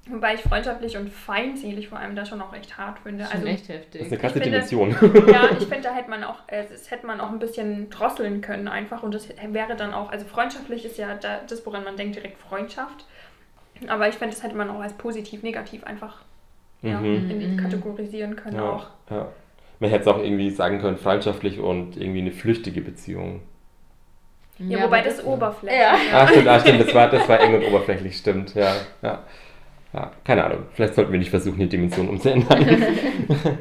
Wobei 0.09 0.35
ich 0.35 0.41
freundschaftlich 0.41 0.95
und 0.97 1.11
feindselig 1.11 1.89
vor 1.89 1.99
allem 1.99 2.15
da 2.15 2.25
schon 2.25 2.41
auch 2.41 2.53
echt 2.53 2.77
hart 2.77 2.99
finde. 2.99 3.19
Das 3.23 3.27
ist 3.27 3.31
schon 3.39 3.47
Also 3.47 3.53
echt 3.53 3.69
heftig. 3.69 4.01
Das 4.01 4.07
ist 4.07 4.13
eine 4.13 4.21
krasse 4.21 4.33
finde- 4.41 4.49
Dimension. 4.51 4.89
Ja, 5.31 5.49
ich 5.51 5.65
finde, 5.65 5.81
da 5.81 5.93
hätte 5.93 6.09
man 6.09 6.23
auch, 6.23 6.39
äh, 6.47 6.63
das 6.69 6.89
hätte 6.91 7.05
man 7.05 7.19
auch 7.19 7.29
ein 7.29 7.39
bisschen 7.39 7.89
drosseln 7.89 8.41
können 8.41 8.67
einfach 8.67 9.03
und 9.03 9.13
das 9.13 9.27
wäre 9.29 9.75
dann 9.75 9.93
auch, 9.93 10.11
also 10.11 10.25
freundschaftlich 10.25 10.85
ist 10.85 10.97
ja 10.97 11.15
da, 11.15 11.39
das, 11.47 11.65
woran 11.65 11.83
man 11.83 11.97
denkt, 11.97 12.15
direkt 12.15 12.37
Freundschaft. 12.39 13.05
Aber 13.87 14.07
ich 14.07 14.15
finde, 14.15 14.33
das 14.33 14.43
hätte 14.43 14.55
man 14.55 14.69
auch 14.69 14.79
als 14.79 14.93
positiv, 14.93 15.43
negativ 15.43 15.83
einfach 15.83 16.21
ja, 16.81 16.99
Mhm. 16.99 17.29
in 17.31 17.39
die 17.39 17.47
Mhm. 17.47 17.57
kategorisieren 17.57 18.35
können 18.35 18.55
Ja, 18.57 18.69
auch. 18.69 18.87
ja. 19.09 19.27
Man 19.79 19.89
hätte 19.89 20.01
es 20.03 20.07
auch 20.07 20.19
irgendwie 20.19 20.49
sagen 20.51 20.79
können, 20.79 20.97
freundschaftlich 20.97 21.59
und 21.59 21.97
irgendwie 21.97 22.21
eine 22.21 22.31
flüchtige 22.31 22.81
Beziehung. 22.81 23.41
Ja, 24.59 24.77
aber 24.79 24.87
wobei 24.87 25.01
das, 25.01 25.23
Oberfläche. 25.23 25.75
Ja. 25.77 25.95
Ah, 26.13 26.27
stimmt, 26.27 26.47
ah, 26.47 26.59
stimmt, 26.59 26.81
das 26.81 26.93
war, 26.95 27.09
das 27.09 27.27
war 27.29 27.39
eng 27.39 27.53
und 27.55 27.63
oberflächlich, 27.65 28.17
stimmt, 28.17 28.55
ja. 28.55 28.75
ja. 29.03 29.23
Ja, 29.93 30.11
keine 30.23 30.43
Ahnung. 30.43 30.63
Vielleicht 30.73 30.95
sollten 30.95 31.11
wir 31.11 31.19
nicht 31.19 31.29
versuchen, 31.29 31.59
die 31.59 31.69
Dimension 31.69 32.09
umzuändern. 32.09 32.65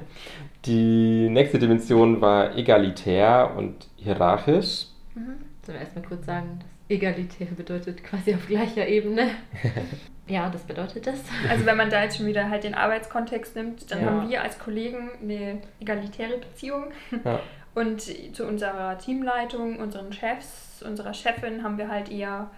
die 0.64 1.28
nächste 1.30 1.58
Dimension 1.58 2.20
war 2.20 2.56
egalitär 2.56 3.52
und 3.56 3.88
hierarchisch. 3.96 4.86
Mhm. 5.14 5.36
Sollen 5.62 5.78
wir 5.78 5.80
erstmal 5.80 6.04
kurz 6.04 6.26
sagen, 6.26 6.58
dass 6.60 6.68
egalitär 6.96 7.46
bedeutet 7.56 8.02
quasi 8.04 8.34
auf 8.34 8.46
gleicher 8.46 8.86
Ebene. 8.86 9.28
ja, 10.28 10.48
das 10.50 10.62
bedeutet 10.62 11.06
das. 11.06 11.20
Also 11.48 11.66
wenn 11.66 11.76
man 11.76 11.90
da 11.90 12.02
jetzt 12.02 12.16
schon 12.16 12.26
wieder 12.26 12.48
halt 12.50 12.64
den 12.64 12.74
Arbeitskontext 12.74 13.56
nimmt, 13.56 13.90
dann 13.90 14.00
Ja. 14.00 14.06
haben 14.06 14.28
wir 14.28 14.42
als 14.42 14.58
Kollegen 14.58 15.10
eine 15.22 15.58
egalitäre 15.80 16.38
Beziehung. 16.38 16.86
Ja. 17.24 17.40
Und 17.74 18.00
zu 18.34 18.46
unserer 18.46 18.96
Teamleitung, 18.96 19.76
unseren 19.76 20.10
Chefs, 20.10 20.82
unserer 20.82 21.12
Chefin 21.12 21.62
haben 21.62 21.76
wir 21.76 21.88
halt 21.88 22.10
eher 22.10 22.50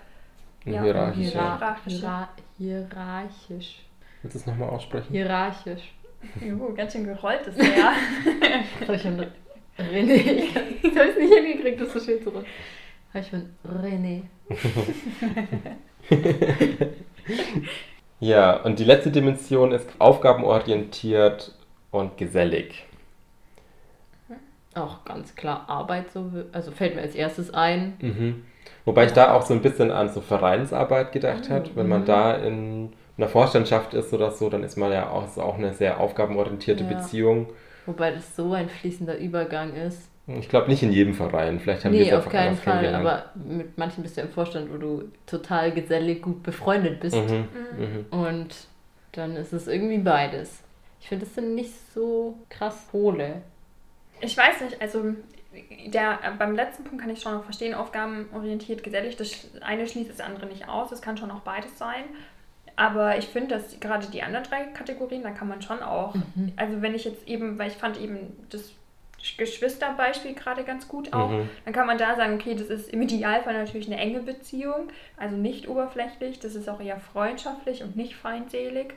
Ja, 0.64 0.82
hierarchisch. 0.82 1.32
Hiera 1.32 1.56
Hierarchische. 1.58 2.28
Hiera 2.58 2.86
hierarchisch. 2.88 3.82
Willst 4.22 4.34
du 4.34 4.40
es 4.40 4.46
nochmal 4.46 4.70
aussprechen? 4.70 5.12
Hierarchisch. 5.12 5.92
juhu, 6.40 6.74
ganz 6.74 6.92
schön 6.92 7.04
gerollt 7.04 7.46
ist 7.46 7.58
der 7.58 7.76
ja. 7.76 7.92
Das 8.80 8.88
habe 8.88 8.96
ich 8.96 9.02
von 9.02 9.26
René. 9.78 10.14
Ich 10.82 10.96
habe 10.96 11.08
es 11.10 11.16
nicht 11.16 11.32
hingekriegt, 11.32 11.80
das 11.80 11.92
so 11.92 12.00
schön 12.00 12.22
zu 12.22 12.30
rollen. 12.30 12.46
Habe 13.14 13.24
ich 13.24 13.30
von 13.30 13.48
René. 13.64 14.22
Ja, 18.20 18.56
und 18.62 18.78
die 18.78 18.84
letzte 18.84 19.10
Dimension 19.10 19.72
ist 19.72 19.88
aufgabenorientiert 19.98 21.54
und 21.90 22.16
gesellig. 22.16 22.84
Auch 24.74 25.04
ganz 25.04 25.34
klar 25.34 25.68
Arbeit, 25.68 26.10
so, 26.10 26.30
also 26.52 26.72
fällt 26.72 26.96
mir 26.96 27.02
als 27.02 27.14
erstes 27.14 27.54
ein. 27.54 27.96
Mhm. 28.00 28.44
Wobei 28.88 29.04
ich 29.06 29.12
da 29.12 29.34
auch 29.34 29.42
so 29.42 29.52
ein 29.52 29.60
bisschen 29.60 29.90
an 29.90 30.08
so 30.08 30.20
Vereinsarbeit 30.22 31.12
gedacht 31.12 31.50
hat. 31.50 31.76
Wenn 31.76 31.88
man 31.88 32.00
Mhm. 32.02 32.06
da 32.06 32.34
in 32.36 32.92
einer 33.18 33.28
Vorstandschaft 33.28 33.92
ist 33.92 34.12
oder 34.14 34.30
so, 34.30 34.48
dann 34.48 34.62
ist 34.64 34.76
man 34.76 34.90
ja 34.92 35.10
auch, 35.10 35.26
ist 35.26 35.38
auch 35.38 35.58
eine 35.58 35.74
sehr 35.74 36.00
aufgabenorientierte 36.00 36.84
Ja. 36.84 36.90
Beziehung. 36.96 37.48
Wobei 37.84 38.12
das 38.12 38.34
so 38.34 38.52
ein 38.54 38.68
fließender 38.68 39.18
Übergang 39.18 39.74
ist. 39.74 40.08
Ich 40.26 40.48
glaube 40.48 40.68
nicht 40.68 40.82
in 40.82 40.92
jedem 40.92 41.14
Verein. 41.14 41.58
Vielleicht 41.60 41.84
haben 41.84 41.92
wir 41.92 42.00
Nee, 42.00 42.08
es 42.08 42.12
auf 42.14 42.26
einfach 42.26 42.32
keinen 42.32 42.56
Fall. 42.56 42.94
Aber 42.94 43.24
mit 43.34 43.76
manchen 43.78 44.02
bist 44.02 44.16
du 44.16 44.22
im 44.22 44.28
Vorstand, 44.30 44.72
wo 44.72 44.76
du 44.78 45.04
total 45.26 45.72
gesellig 45.72 46.22
gut 46.22 46.42
befreundet 46.42 47.00
bist. 47.00 47.16
Mhm. 47.16 47.48
Mhm. 47.78 48.06
Und 48.18 48.48
dann 49.12 49.36
ist 49.36 49.52
es 49.52 49.68
irgendwie 49.68 49.98
beides. 49.98 50.62
Ich 51.00 51.08
finde, 51.08 51.24
das 51.26 51.34
sind 51.34 51.54
nicht 51.54 51.72
so 51.94 52.34
krass 52.50 52.86
Pole. 52.90 53.42
Ich 54.20 54.36
weiß 54.36 54.60
nicht, 54.62 54.80
also 54.82 55.02
der, 55.86 56.18
äh, 56.22 56.30
beim 56.38 56.54
letzten 56.54 56.84
Punkt 56.84 57.00
kann 57.02 57.10
ich 57.10 57.20
schon 57.20 57.34
noch 57.34 57.44
verstehen, 57.44 57.74
aufgabenorientiert, 57.74 58.82
gesellig, 58.82 59.16
das 59.16 59.50
eine 59.60 59.86
schließt 59.86 60.10
das 60.10 60.20
andere 60.20 60.46
nicht 60.46 60.68
aus, 60.68 60.90
das 60.90 61.02
kann 61.02 61.16
schon 61.16 61.30
auch 61.30 61.40
beides 61.40 61.76
sein. 61.78 62.04
Aber 62.76 63.18
ich 63.18 63.26
finde, 63.26 63.56
dass 63.56 63.80
gerade 63.80 64.06
die 64.06 64.22
anderen 64.22 64.44
drei 64.44 64.64
Kategorien, 64.66 65.22
da 65.22 65.30
kann 65.30 65.48
man 65.48 65.60
schon 65.62 65.82
auch, 65.82 66.14
Mhm. 66.14 66.52
also 66.56 66.80
wenn 66.82 66.94
ich 66.94 67.04
jetzt 67.04 67.26
eben, 67.26 67.58
weil 67.58 67.68
ich 67.68 67.76
fand 67.76 67.98
eben 68.00 68.36
das 68.50 68.72
Geschwisterbeispiel 69.36 70.34
gerade 70.34 70.62
ganz 70.64 70.86
gut 70.86 71.12
auch, 71.12 71.30
Mhm. 71.30 71.48
dann 71.64 71.74
kann 71.74 71.86
man 71.86 71.98
da 71.98 72.14
sagen, 72.16 72.34
okay, 72.34 72.54
das 72.54 72.68
ist 72.68 72.88
im 72.90 73.02
Idealfall 73.02 73.54
natürlich 73.54 73.86
eine 73.88 73.96
enge 74.00 74.20
Beziehung, 74.20 74.88
also 75.16 75.36
nicht 75.36 75.68
oberflächlich, 75.68 76.38
das 76.38 76.54
ist 76.54 76.68
auch 76.68 76.80
eher 76.80 76.98
freundschaftlich 77.00 77.82
und 77.82 77.96
nicht 77.96 78.14
feindselig. 78.14 78.94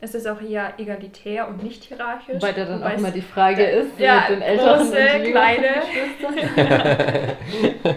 Es 0.00 0.14
ist 0.14 0.28
auch 0.28 0.40
eher 0.40 0.74
egalitär 0.78 1.48
und 1.48 1.62
nicht 1.62 1.82
hierarchisch. 1.84 2.36
Wobei 2.36 2.52
da 2.52 2.64
dann 2.64 2.82
auch 2.84 2.96
immer 2.96 3.10
die 3.10 3.20
Frage 3.20 3.62
da- 3.64 3.68
ist, 3.68 3.98
ja, 3.98 4.26
mit 4.28 4.38
den 4.38 4.42
älteren 4.42 4.78
große, 4.78 4.96
und 5.16 5.24
kleine. 5.24 5.68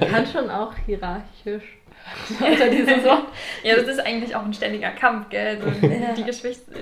Kann 0.10 0.26
schon 0.26 0.50
auch 0.50 0.74
hierarchisch. 0.86 1.78
Unter 2.40 2.68
dieses 2.70 3.04
Wort. 3.06 3.26
Ja, 3.64 3.76
das 3.76 3.88
ist 3.88 4.00
eigentlich 4.00 4.36
auch 4.36 4.44
ein 4.44 4.54
ständiger 4.54 4.90
Kampf, 4.90 5.30
gell? 5.30 5.60
Also 5.64 5.88
die 6.18 6.24
Geschwister, 6.24 6.74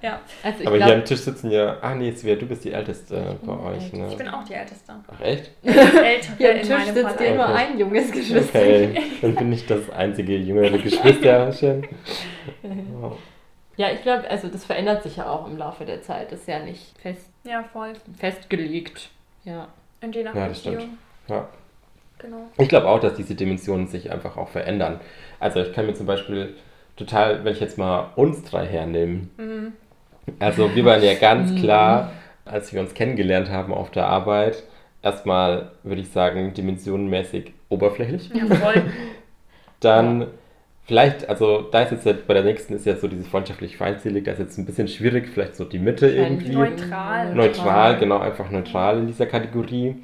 ja. 0.00 0.20
Also 0.44 0.60
ich 0.60 0.66
Aber 0.68 0.76
hier 0.76 0.94
am 0.94 1.04
Tisch 1.04 1.20
sitzen 1.20 1.50
ja. 1.50 1.76
Ah, 1.82 1.96
nee, 1.96 2.12
Svea, 2.12 2.36
du 2.36 2.46
bist 2.46 2.64
die 2.64 2.72
Älteste 2.72 3.36
bei 3.44 3.52
bin 3.52 3.66
euch, 3.66 3.92
ne? 3.92 4.06
Ich 4.08 4.16
bin 4.16 4.28
auch 4.28 4.44
die 4.44 4.54
Älteste. 4.54 4.92
Ach, 5.12 5.20
echt? 5.20 5.50
Ältere 5.64 6.34
hier 6.38 6.52
am 6.52 6.58
Tisch 6.62 6.84
sitzt 6.94 7.20
ja 7.20 7.34
nur 7.34 7.44
Okay. 7.46 7.54
ein 7.56 7.78
junges 7.80 8.12
Geschwister. 8.12 8.58
Okay, 8.60 9.02
dann 9.20 9.34
bin 9.34 9.52
ich 9.52 9.66
das 9.66 9.90
einzige 9.90 10.36
jüngere 10.36 10.78
Geschwisterchen. 10.78 11.88
Wow. 13.00 13.18
Ja, 13.80 13.90
ich 13.90 14.02
glaube, 14.02 14.28
also 14.28 14.48
das 14.48 14.66
verändert 14.66 15.02
sich 15.02 15.16
ja 15.16 15.26
auch 15.30 15.46
im 15.46 15.56
Laufe 15.56 15.86
der 15.86 16.02
Zeit. 16.02 16.30
Das 16.32 16.40
ist 16.40 16.48
ja 16.48 16.58
nicht 16.58 16.98
fest, 16.98 17.30
Ja, 17.44 17.62
voll. 17.72 17.94
festgelegt. 18.18 19.08
Ja. 19.44 19.68
Und 20.02 20.14
je 20.14 20.22
nach 20.22 20.34
Ja, 20.34 20.48
das 20.48 20.60
Beziehung. 20.60 20.98
Ja. 21.28 21.48
Genau. 22.18 22.42
Ich 22.58 22.68
glaube 22.68 22.86
auch, 22.88 23.00
dass 23.00 23.14
diese 23.14 23.34
Dimensionen 23.34 23.86
sich 23.86 24.10
einfach 24.12 24.36
auch 24.36 24.48
verändern. 24.50 25.00
Also 25.38 25.60
ich 25.60 25.72
kann 25.72 25.86
mir 25.86 25.94
zum 25.94 26.04
Beispiel 26.04 26.54
total, 26.96 27.42
wenn 27.42 27.54
ich 27.54 27.60
jetzt 27.60 27.78
mal 27.78 28.10
uns 28.16 28.42
drei 28.44 28.66
hernehme, 28.66 29.28
Mhm. 29.38 29.72
also 30.38 30.74
wir 30.74 30.84
waren 30.84 31.02
ja 31.02 31.14
ganz 31.14 31.50
Mhm. 31.52 31.56
klar, 31.62 32.12
als 32.44 32.74
wir 32.74 32.82
uns 32.82 32.92
kennengelernt 32.92 33.48
haben 33.48 33.72
auf 33.72 33.90
der 33.90 34.06
Arbeit, 34.08 34.62
erstmal 35.00 35.70
würde 35.82 36.02
ich 36.02 36.10
sagen, 36.10 36.52
dimensionenmäßig 36.52 37.54
oberflächlich. 37.70 38.30
Ja, 38.34 38.44
voll. 38.54 38.82
Dann 39.80 40.26
vielleicht, 40.90 41.28
also 41.28 41.62
da 41.62 41.82
ist 41.82 41.92
jetzt 42.04 42.26
bei 42.26 42.34
der 42.34 42.42
nächsten 42.42 42.74
ist 42.74 42.84
ja 42.84 42.96
so 42.96 43.06
dieses 43.06 43.28
freundschaftlich 43.28 43.76
feindselig, 43.76 44.24
da 44.24 44.32
ist 44.32 44.40
jetzt 44.40 44.58
ein 44.58 44.66
bisschen 44.66 44.88
schwierig, 44.88 45.28
vielleicht 45.32 45.54
so 45.54 45.64
die 45.64 45.78
Mitte 45.78 46.08
irgendwie. 46.10 46.52
Neutral. 46.52 47.32
Neutral, 47.32 47.96
genau, 47.98 48.18
einfach 48.18 48.50
neutral 48.50 48.98
in 48.98 49.06
dieser 49.06 49.26
Kategorie. 49.26 49.94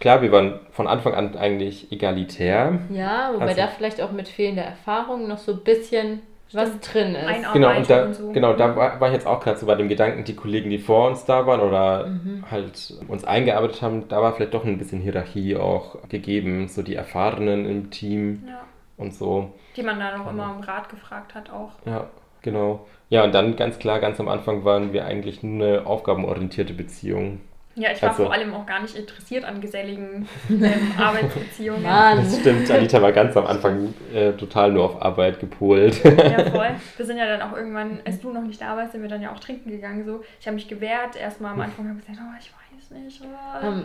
Klar, 0.00 0.22
wir 0.22 0.32
waren 0.32 0.58
von 0.72 0.88
Anfang 0.88 1.14
an 1.14 1.36
eigentlich 1.36 1.92
egalitär. 1.92 2.80
Ja, 2.90 3.30
wobei 3.32 3.44
Also- 3.44 3.56
da 3.60 3.68
vielleicht 3.68 4.00
auch 4.02 4.10
mit 4.10 4.26
fehlender 4.26 4.62
Erfahrung 4.64 5.28
noch 5.28 5.38
so 5.38 5.52
ein 5.52 5.60
bisschen 5.62 6.18
was 6.52 6.80
drin 6.80 7.14
ist. 7.14 7.26
Ein- 7.28 7.44
Genau, 7.52 7.76
und 7.76 7.88
da, 7.88 8.04
und 8.06 8.14
so. 8.16 8.32
genau, 8.32 8.54
da 8.54 8.74
war, 8.74 9.00
war 9.00 9.08
ich 9.08 9.14
jetzt 9.14 9.26
auch 9.28 9.38
gerade 9.38 9.56
so 9.58 9.66
bei 9.66 9.76
dem 9.76 9.88
Gedanken, 9.88 10.24
die 10.24 10.34
Kollegen, 10.34 10.68
die 10.68 10.78
vor 10.80 11.06
uns 11.10 11.24
da 11.24 11.46
waren 11.46 11.60
oder 11.60 12.08
Mhm. 12.08 12.44
halt 12.50 12.92
uns 13.06 13.24
eingearbeitet 13.24 13.82
haben, 13.82 14.08
da 14.08 14.20
war 14.20 14.32
vielleicht 14.34 14.52
doch 14.54 14.64
ein 14.64 14.78
bisschen 14.78 15.00
Hierarchie 15.00 15.54
auch 15.56 16.08
gegeben, 16.08 16.66
so 16.66 16.82
die 16.82 16.96
Erfahrenen 16.96 17.64
im 17.66 17.90
Team 17.90 18.42
Ja. 18.48 18.62
und 18.96 19.14
so. 19.14 19.52
Die 19.76 19.82
man 19.82 19.98
dann 19.98 20.20
auch 20.20 20.30
immer 20.30 20.54
um 20.56 20.62
Rat 20.62 20.88
gefragt 20.88 21.34
hat 21.34 21.50
auch. 21.50 21.72
Ja, 21.84 22.08
genau. 22.42 22.86
Ja, 23.08 23.24
und 23.24 23.34
dann 23.34 23.56
ganz 23.56 23.78
klar, 23.78 24.00
ganz 24.00 24.18
am 24.20 24.28
Anfang 24.28 24.64
waren 24.64 24.92
wir 24.92 25.04
eigentlich 25.04 25.42
nur 25.42 25.66
eine 25.66 25.86
aufgabenorientierte 25.86 26.72
Beziehung. 26.74 27.40
Ja, 27.76 27.90
ich 27.90 28.00
war 28.02 28.10
Also- 28.10 28.24
vor 28.24 28.32
allem 28.32 28.54
auch 28.54 28.66
gar 28.66 28.80
nicht 28.82 28.94
interessiert 28.94 29.44
an 29.44 29.60
geselligen 29.60 30.28
ähm, 30.48 30.92
Arbeitsbeziehungen. 30.98 31.82
Mann. 31.82 32.18
Das 32.18 32.38
stimmt, 32.38 32.70
Anita 32.70 33.02
war 33.02 33.10
ganz 33.10 33.36
am 33.36 33.46
Anfang 33.46 33.92
äh, 34.14 34.32
total 34.34 34.70
nur 34.70 34.84
auf 34.84 35.02
Arbeit 35.02 35.40
gepolt. 35.40 36.02
Ja, 36.04 36.44
voll. 36.50 36.70
Wir 36.96 37.04
sind 37.06 37.18
ja 37.18 37.26
dann 37.26 37.42
auch 37.42 37.56
irgendwann, 37.56 37.98
als 38.04 38.20
du 38.20 38.30
noch 38.32 38.42
nicht 38.42 38.60
da 38.60 38.76
warst, 38.76 38.92
sind 38.92 39.02
wir 39.02 39.08
dann 39.08 39.22
ja 39.22 39.32
auch 39.32 39.40
trinken 39.40 39.70
gegangen. 39.70 40.04
So. 40.06 40.22
Ich 40.38 40.46
habe 40.46 40.54
mich 40.54 40.68
gewehrt. 40.68 41.16
Erstmal 41.16 41.52
am 41.52 41.60
Anfang 41.62 41.88
habe 41.88 41.98
ich 41.98 42.06
gesagt, 42.06 42.22
oh, 42.24 42.36
ich 42.38 42.52
weiß 42.52 42.90
nicht. 43.02 43.20
Oh. 43.24 43.66
Ähm, 43.66 43.84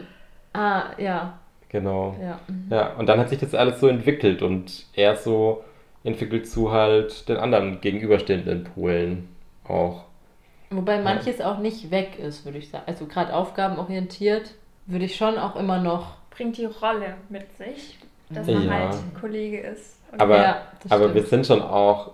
ah, 0.54 0.84
ja. 1.00 1.40
genau. 1.70 2.16
Ja. 2.22 2.40
mhm. 2.48 2.68
Ja, 2.70 2.94
und 2.94 3.08
dann 3.10 3.20
hat 3.20 3.30
sich 3.30 3.40
das 3.40 3.56
alles 3.56 3.80
so 3.80 3.88
entwickelt 3.88 4.44
und 4.44 4.86
er 4.94 5.16
so 5.16 5.64
entwickelt 6.04 6.48
zu 6.50 6.72
halt 6.72 7.28
den 7.30 7.38
anderen 7.38 7.82
gegenüberstehenden 7.82 8.64
Polen 8.64 9.28
auch. 9.68 10.04
Wobei 10.72 11.00
manches 11.02 11.42
auch 11.42 11.58
nicht 11.58 11.90
weg 11.92 12.20
ist, 12.20 12.46
würde 12.46 12.60
ich 12.60 12.70
sagen. 12.70 12.84
Also 12.88 13.06
gerade 13.08 13.34
aufgabenorientiert 13.34 14.54
würde 14.86 15.06
ich 15.06 15.16
schon 15.16 15.38
auch 15.38 15.56
immer 15.56 15.80
noch. 15.82 16.18
Bringt 16.30 16.58
die 16.58 16.66
Rolle 16.66 17.16
mit 17.30 17.56
sich, 17.58 17.98
dass 18.30 18.46
man 18.48 18.66
Ja. 18.66 18.72
halt 18.72 18.96
Kollege 19.20 19.60
ist. 19.60 19.98
Und 20.12 20.22
Aber, 20.22 20.38
Ja, 20.38 20.62
aber 20.90 21.04
stimmt. 21.10 21.16
wir 21.16 21.24
sind 21.24 21.48
schon 21.48 21.62
auch 21.62 22.12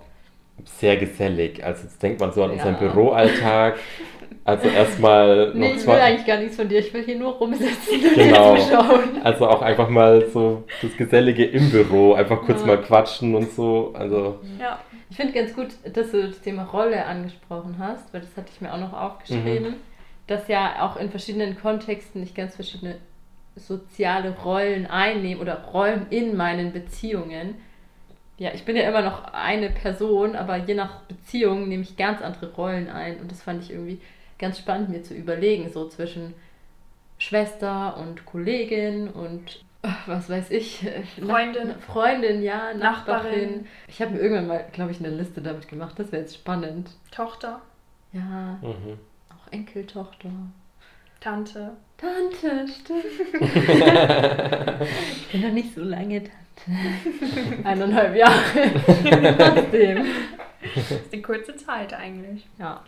sehr 0.64 0.96
gesellig. 0.98 1.64
Also 1.64 1.84
jetzt 1.84 2.02
denkt 2.02 2.20
man 2.22 2.32
so 2.32 2.44
an 2.44 2.52
unseren 2.52 2.74
Ja. 2.74 2.80
Büroalltag. 2.80 3.76
Also 4.46 4.68
erstmal 4.70 5.52
Nee, 5.56 5.70
noch 5.70 5.76
ich 5.76 5.88
will 5.88 5.96
eigentlich 5.96 6.26
gar 6.28 6.38
nichts 6.38 6.56
von 6.56 6.70
dir. 6.70 6.78
Ich 6.80 6.94
will 6.94 7.04
hier 7.04 7.18
nur 7.18 7.34
rumsitzen 7.34 8.00
und 8.00 8.14
Genau. 8.16 8.54
dir 8.56 8.62
zuschauen. 8.62 9.22
also 9.24 9.48
auch 9.50 9.62
einfach 9.64 9.90
mal 9.90 10.24
so 10.30 10.64
das 10.84 10.96
Gesellige 10.96 11.44
im 11.46 11.72
Büro, 11.72 12.14
einfach 12.14 12.42
kurz 12.44 12.62
Ja. 12.62 12.68
mal 12.68 12.78
quatschen 12.82 13.34
und 13.36 13.52
so. 13.52 13.92
Also 13.96 14.40
ja, 14.60 14.80
Ich 15.10 15.18
finde 15.18 15.34
ganz 15.34 15.54
gut, 15.56 15.68
dass 15.94 16.12
du 16.12 16.28
das 16.28 16.42
Thema 16.42 16.64
Rolle 16.64 17.06
angesprochen 17.06 17.76
hast, 17.80 18.14
weil 18.14 18.22
das 18.22 18.38
hatte 18.38 18.50
ich 18.54 18.62
mir 18.62 18.72
auch 18.74 18.80
noch 18.80 18.94
aufgeschrieben, 18.94 19.70
Mhm. 19.72 19.76
dass 20.28 20.48
ja 20.48 20.76
auch 20.82 20.96
in 20.98 21.10
verschiedenen 21.10 21.60
Kontexten 21.60 22.22
ich 22.22 22.36
ganz 22.36 22.56
verschiedene 22.56 22.98
soziale 23.56 24.36
Rollen 24.44 24.86
einnehmen 24.86 25.42
oder 25.42 25.64
Rollen 25.74 26.08
in 26.10 26.36
meinen 26.36 26.72
Beziehungen. 26.74 27.56
Ja, 28.38 28.52
ich 28.54 28.64
bin 28.66 28.76
ja 28.76 28.84
immer 28.88 29.02
noch 29.02 29.34
eine 29.34 29.70
Person, 29.70 30.36
aber 30.36 30.58
je 30.58 30.74
nach 30.74 31.00
Beziehung 31.08 31.70
nehme 31.70 31.84
ich 31.84 31.96
ganz 31.98 32.22
andere 32.22 32.52
Rollen 32.54 32.90
ein 32.90 33.18
und 33.22 33.32
das 33.32 33.42
fand 33.42 33.64
ich 33.64 33.72
irgendwie 33.72 34.00
ganz 34.40 34.58
spannend 34.60 34.90
mir 34.90 35.04
zu 35.04 35.14
überlegen, 35.14 35.70
so 35.72 35.88
zwischen 35.88 36.34
Schwester 37.18 37.98
und 37.98 38.26
Kollegin 38.26 39.08
und 39.10 39.64
was 40.08 40.30
weiß 40.30 40.50
ich, 40.52 40.80
Freundin. 41.20 41.68
Nach- 41.70 41.80
Freundin, 41.80 42.42
ja, 42.42 42.74
Nachbarin. 42.74 42.82
Nachbarin. 43.32 43.68
Ich 43.88 44.02
habe 44.02 44.12
mir 44.12 44.20
irgendwann 44.20 44.48
mal, 44.48 44.66
glaube 44.72 44.92
ich, 44.92 45.00
eine 45.00 45.10
Liste 45.10 45.42
damit 45.42 45.68
gemacht. 45.68 45.96
Das 45.98 46.12
wäre 46.12 46.24
jetzt 46.24 46.36
spannend. 46.36 46.90
Tochter, 47.12 47.62
Ja, 48.12 48.58
mhm. 48.62 48.98
auch 49.30 49.52
Enkeltochter. 49.52 50.30
Tante. 51.22 51.72
Tante, 51.98 52.68
stimmt. 52.68 53.06
ich 55.22 55.32
bin 55.32 55.42
noch 55.42 55.52
nicht 55.54 55.74
so 55.74 55.82
lange 55.82 56.24
Tante. 56.24 56.34
Eineinhalb 57.64 58.16
Jahre. 58.16 58.36
Trotzdem. 59.38 60.06
das 60.76 60.92
ist 60.92 61.14
die 61.14 61.22
kurze 61.22 61.56
Zeit 61.58 61.94
eigentlich. 61.94 62.48
Ja. 62.58 62.82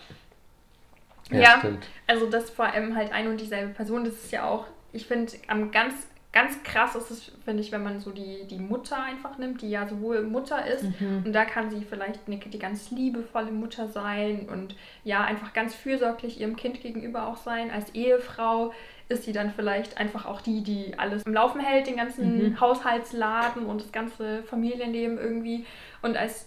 Ja, 1.31 1.39
Ja, 1.41 1.55
stimmt. 1.59 1.87
Also 2.07 2.29
das 2.29 2.49
vor 2.49 2.65
allem 2.65 2.95
halt 2.95 3.11
ein 3.11 3.27
und 3.27 3.39
dieselbe 3.41 3.73
Person, 3.73 4.03
das 4.05 4.13
ist 4.13 4.31
ja 4.31 4.45
auch, 4.45 4.65
ich 4.93 5.05
finde, 5.07 5.33
am 5.47 5.71
ganz, 5.71 5.93
ganz 6.33 6.61
krass 6.63 6.95
ist 6.95 7.09
es, 7.11 7.31
finde 7.43 7.61
ich, 7.63 7.71
wenn 7.71 7.83
man 7.83 7.99
so 7.99 8.11
die, 8.11 8.45
die 8.47 8.59
Mutter 8.59 9.01
einfach 9.01 9.37
nimmt, 9.37 9.61
die 9.61 9.69
ja 9.69 9.87
sowohl 9.87 10.21
Mutter 10.23 10.65
ist 10.67 10.83
Mhm. 10.83 11.23
und 11.25 11.33
da 11.33 11.45
kann 11.45 11.69
sie 11.71 11.83
vielleicht 11.83 12.21
eine, 12.27 12.37
die 12.37 12.59
ganz 12.59 12.91
liebevolle 12.91 13.51
Mutter 13.51 13.87
sein 13.87 14.47
und 14.51 14.75
ja, 15.03 15.23
einfach 15.23 15.53
ganz 15.53 15.73
fürsorglich 15.73 16.39
ihrem 16.39 16.55
Kind 16.55 16.81
gegenüber 16.81 17.27
auch 17.27 17.37
sein. 17.37 17.71
Als 17.71 17.93
Ehefrau 17.95 18.73
ist 19.09 19.23
sie 19.23 19.31
dann 19.31 19.51
vielleicht 19.51 19.97
einfach 19.97 20.25
auch 20.25 20.41
die, 20.41 20.63
die 20.63 20.93
alles 20.99 21.23
im 21.23 21.33
Laufen 21.33 21.61
hält, 21.61 21.87
den 21.87 21.95
ganzen 21.97 22.49
Mhm. 22.51 22.59
Haushaltsladen 22.59 23.65
und 23.65 23.81
das 23.81 23.91
ganze 23.91 24.43
Familienleben 24.43 25.17
irgendwie. 25.17 25.65
Und 26.01 26.17
als 26.17 26.45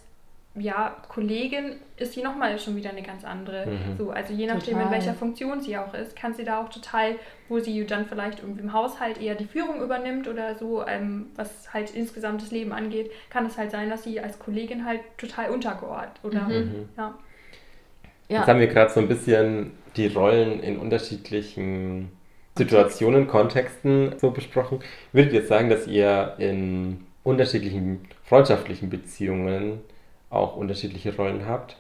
ja, 0.57 0.97
Kollegin 1.09 1.77
ist 1.97 2.15
sie 2.15 2.23
nochmal 2.23 2.59
schon 2.59 2.75
wieder 2.77 2.91
eine 2.91 3.03
ganz 3.03 3.25
andere. 3.25 3.67
Mhm. 3.67 3.97
So, 3.97 4.11
also 4.11 4.33
je 4.35 4.47
nachdem, 4.47 4.75
Total. 4.75 4.83
in 4.87 4.91
welcher 4.91 5.15
Funktion 5.15 5.61
sie 5.61 5.77
auch 5.79 5.95
ist, 5.95 6.17
kann 6.17 6.35
sie 6.35 6.45
da 6.45 6.61
auch 6.61 6.69
total, 6.69 7.15
wo 7.49 7.61
sie 7.61 7.87
dann 7.87 8.07
vielleicht 8.07 8.41
irgendwie 8.41 8.63
im 8.63 8.73
Haushalt 8.73 9.21
eher 9.21 9.37
die 9.37 9.45
Führung 9.45 9.81
übernimmt 9.81 10.27
oder 10.27 10.57
so, 10.57 10.85
ähm, 10.87 11.27
was 11.37 11.73
halt 11.73 11.95
insgesamt 11.95 12.43
das 12.43 12.51
Leben 12.51 12.73
angeht, 12.73 13.13
kann 13.31 13.47
es 13.47 13.57
halt 13.59 13.71
sein, 13.71 13.91
dass 13.91 14.03
sie 14.03 14.21
als 14.21 14.39
Kollegin 14.41 14.85
halt 14.85 15.01
total 15.19 15.51
untergeordnet 15.51 16.19
oder 16.25 16.49
Mhm. 16.49 16.55
Mhm. 16.57 16.89
ja. 16.97 17.15
Jetzt 18.29 18.41
Ja. 18.41 18.47
haben 18.47 18.61
wir 18.61 18.67
gerade 18.69 18.93
so 18.93 19.01
ein 19.01 19.09
bisschen 19.09 19.73
die 19.97 20.07
Rollen 20.09 20.61
in 20.63 20.79
unterschiedlichen 20.79 22.11
Situationen, 22.57 23.27
Kontexten 23.29 24.15
so 24.19 24.31
besprochen. 24.33 24.81
Würdet 25.13 25.33
ihr 25.33 25.47
sagen, 25.47 25.71
dass 25.71 25.87
ihr 25.87 26.35
in 26.39 27.05
unterschiedlichen 27.23 28.01
freundschaftlichen 28.25 28.91
Beziehungen 28.91 29.81
auch 30.31 30.57
unterschiedliche 30.57 31.15
Rollen 31.15 31.47
habt? 31.47 31.77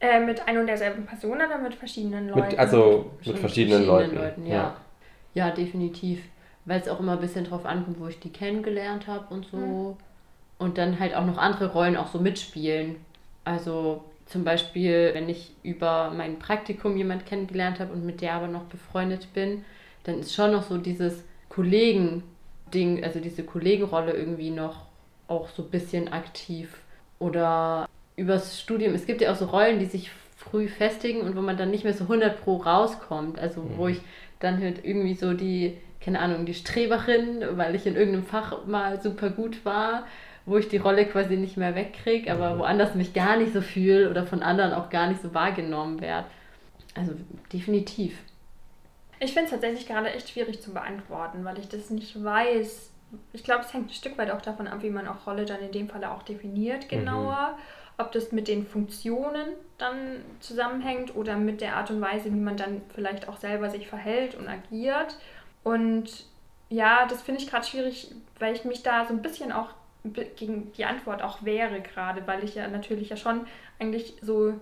Äh, 0.00 0.20
mit 0.20 0.46
ein 0.46 0.58
und 0.58 0.66
derselben 0.66 1.06
Person 1.06 1.36
oder 1.36 1.58
mit 1.58 1.74
verschiedenen 1.74 2.28
Leuten? 2.28 2.48
Mit, 2.48 2.58
also 2.58 3.10
mit 3.16 3.26
Schon 3.26 3.36
verschiedenen, 3.36 3.86
Leuten. 3.86 4.46
ja. 4.46 4.76
ja. 5.34 5.50
definitiv. 5.50 6.22
Weil 6.64 6.80
es 6.80 6.88
auch 6.88 7.00
immer 7.00 7.12
ein 7.12 7.20
bisschen 7.20 7.44
drauf 7.44 7.66
ankommt, 7.66 8.00
wo 8.00 8.06
ich 8.06 8.18
die 8.20 8.30
kennengelernt 8.30 9.06
habe 9.06 9.32
und 9.34 9.46
so. 9.46 9.56
Mhm. 9.56 9.96
Und 10.58 10.78
dann 10.78 10.98
halt 10.98 11.14
auch 11.14 11.26
noch 11.26 11.36
andere 11.36 11.72
Rollen 11.72 11.96
auch 11.96 12.06
so 12.06 12.18
mitspielen. 12.18 12.96
Also 13.44 14.04
zum 14.26 14.44
Beispiel, 14.44 15.10
wenn 15.12 15.28
ich 15.28 15.52
über 15.62 16.10
mein 16.10 16.38
Praktikum 16.38 16.96
jemand 16.96 17.26
kennengelernt 17.26 17.80
habe 17.80 17.92
und 17.92 18.06
mit 18.06 18.20
der 18.20 18.34
aber 18.34 18.46
noch 18.46 18.64
befreundet 18.64 19.32
bin, 19.34 19.64
dann 20.04 20.20
ist 20.20 20.34
schon 20.34 20.52
noch 20.52 20.62
so 20.62 20.78
dieses 20.78 21.24
Kollegen-Ding, 21.50 23.04
also 23.04 23.20
diese 23.20 23.44
Kollegenrolle 23.44 24.12
irgendwie 24.12 24.50
noch 24.50 24.86
auch 25.28 25.48
so 25.48 25.62
ein 25.62 25.70
bisschen 25.70 26.12
aktiv. 26.12 26.78
Oder 27.18 27.88
übers 28.16 28.60
Studium, 28.60 28.94
es 28.94 29.06
gibt 29.06 29.20
ja 29.20 29.32
auch 29.32 29.36
so 29.36 29.46
Rollen, 29.46 29.78
die 29.78 29.86
sich 29.86 30.10
früh 30.36 30.68
festigen 30.68 31.20
und 31.22 31.36
wo 31.36 31.40
man 31.40 31.56
dann 31.56 31.70
nicht 31.70 31.84
mehr 31.84 31.94
so 31.94 32.04
100 32.04 32.40
pro 32.42 32.56
rauskommt. 32.56 33.38
Also 33.38 33.62
wo 33.76 33.84
Mhm. 33.86 33.92
ich 33.92 34.00
dann 34.40 34.60
halt 34.60 34.84
irgendwie 34.84 35.14
so 35.14 35.32
die, 35.32 35.78
keine 36.00 36.20
Ahnung, 36.20 36.44
die 36.44 36.54
Streberin, 36.54 37.44
weil 37.52 37.74
ich 37.74 37.86
in 37.86 37.96
irgendeinem 37.96 38.26
Fach 38.26 38.66
mal 38.66 39.00
super 39.00 39.30
gut 39.30 39.64
war, 39.64 40.06
wo 40.46 40.58
ich 40.58 40.68
die 40.68 40.76
Rolle 40.76 41.06
quasi 41.06 41.36
nicht 41.36 41.56
mehr 41.56 41.74
wegkriege, 41.74 42.30
aber 42.30 42.54
Mhm. 42.54 42.58
woanders 42.58 42.94
mich 42.94 43.14
gar 43.14 43.36
nicht 43.36 43.52
so 43.54 43.62
fühle 43.62 44.10
oder 44.10 44.26
von 44.26 44.42
anderen 44.42 44.74
auch 44.74 44.90
gar 44.90 45.08
nicht 45.08 45.22
so 45.22 45.32
wahrgenommen 45.32 46.00
werde. 46.00 46.26
Also 46.94 47.12
definitiv. 47.52 48.18
Ich 49.20 49.32
finde 49.32 49.46
es 49.46 49.50
tatsächlich 49.52 49.86
gerade 49.86 50.12
echt 50.12 50.28
schwierig 50.28 50.60
zu 50.60 50.74
beantworten, 50.74 51.44
weil 51.44 51.58
ich 51.58 51.68
das 51.68 51.88
nicht 51.90 52.22
weiß. 52.22 52.90
Ich 53.32 53.44
glaube, 53.44 53.64
es 53.64 53.72
hängt 53.72 53.90
ein 53.90 53.94
Stück 53.94 54.18
weit 54.18 54.30
auch 54.30 54.42
davon 54.42 54.68
ab, 54.68 54.82
wie 54.82 54.90
man 54.90 55.08
auch 55.08 55.26
Rolle 55.26 55.44
dann 55.44 55.60
in 55.60 55.72
dem 55.72 55.88
Falle 55.88 56.10
auch 56.10 56.22
definiert, 56.22 56.88
genauer. 56.88 57.58
Ob 57.96 58.10
das 58.12 58.32
mit 58.32 58.48
den 58.48 58.66
Funktionen 58.66 59.46
dann 59.78 60.22
zusammenhängt 60.40 61.14
oder 61.14 61.36
mit 61.36 61.60
der 61.60 61.76
Art 61.76 61.90
und 61.90 62.00
Weise, 62.00 62.26
wie 62.26 62.40
man 62.40 62.56
dann 62.56 62.82
vielleicht 62.92 63.28
auch 63.28 63.36
selber 63.36 63.70
sich 63.70 63.86
verhält 63.86 64.34
und 64.34 64.48
agiert. 64.48 65.16
Und 65.62 66.26
ja, 66.70 67.06
das 67.06 67.22
finde 67.22 67.40
ich 67.40 67.48
gerade 67.48 67.66
schwierig, 67.66 68.14
weil 68.38 68.54
ich 68.54 68.64
mich 68.64 68.82
da 68.82 69.04
so 69.04 69.14
ein 69.14 69.22
bisschen 69.22 69.52
auch 69.52 69.68
gegen 70.36 70.72
die 70.72 70.84
Antwort 70.84 71.22
auch 71.22 71.44
wehre 71.44 71.80
gerade, 71.80 72.26
weil 72.26 72.44
ich 72.44 72.56
ja 72.56 72.68
natürlich 72.68 73.08
ja 73.08 73.16
schon 73.16 73.46
eigentlich 73.78 74.14
so 74.20 74.54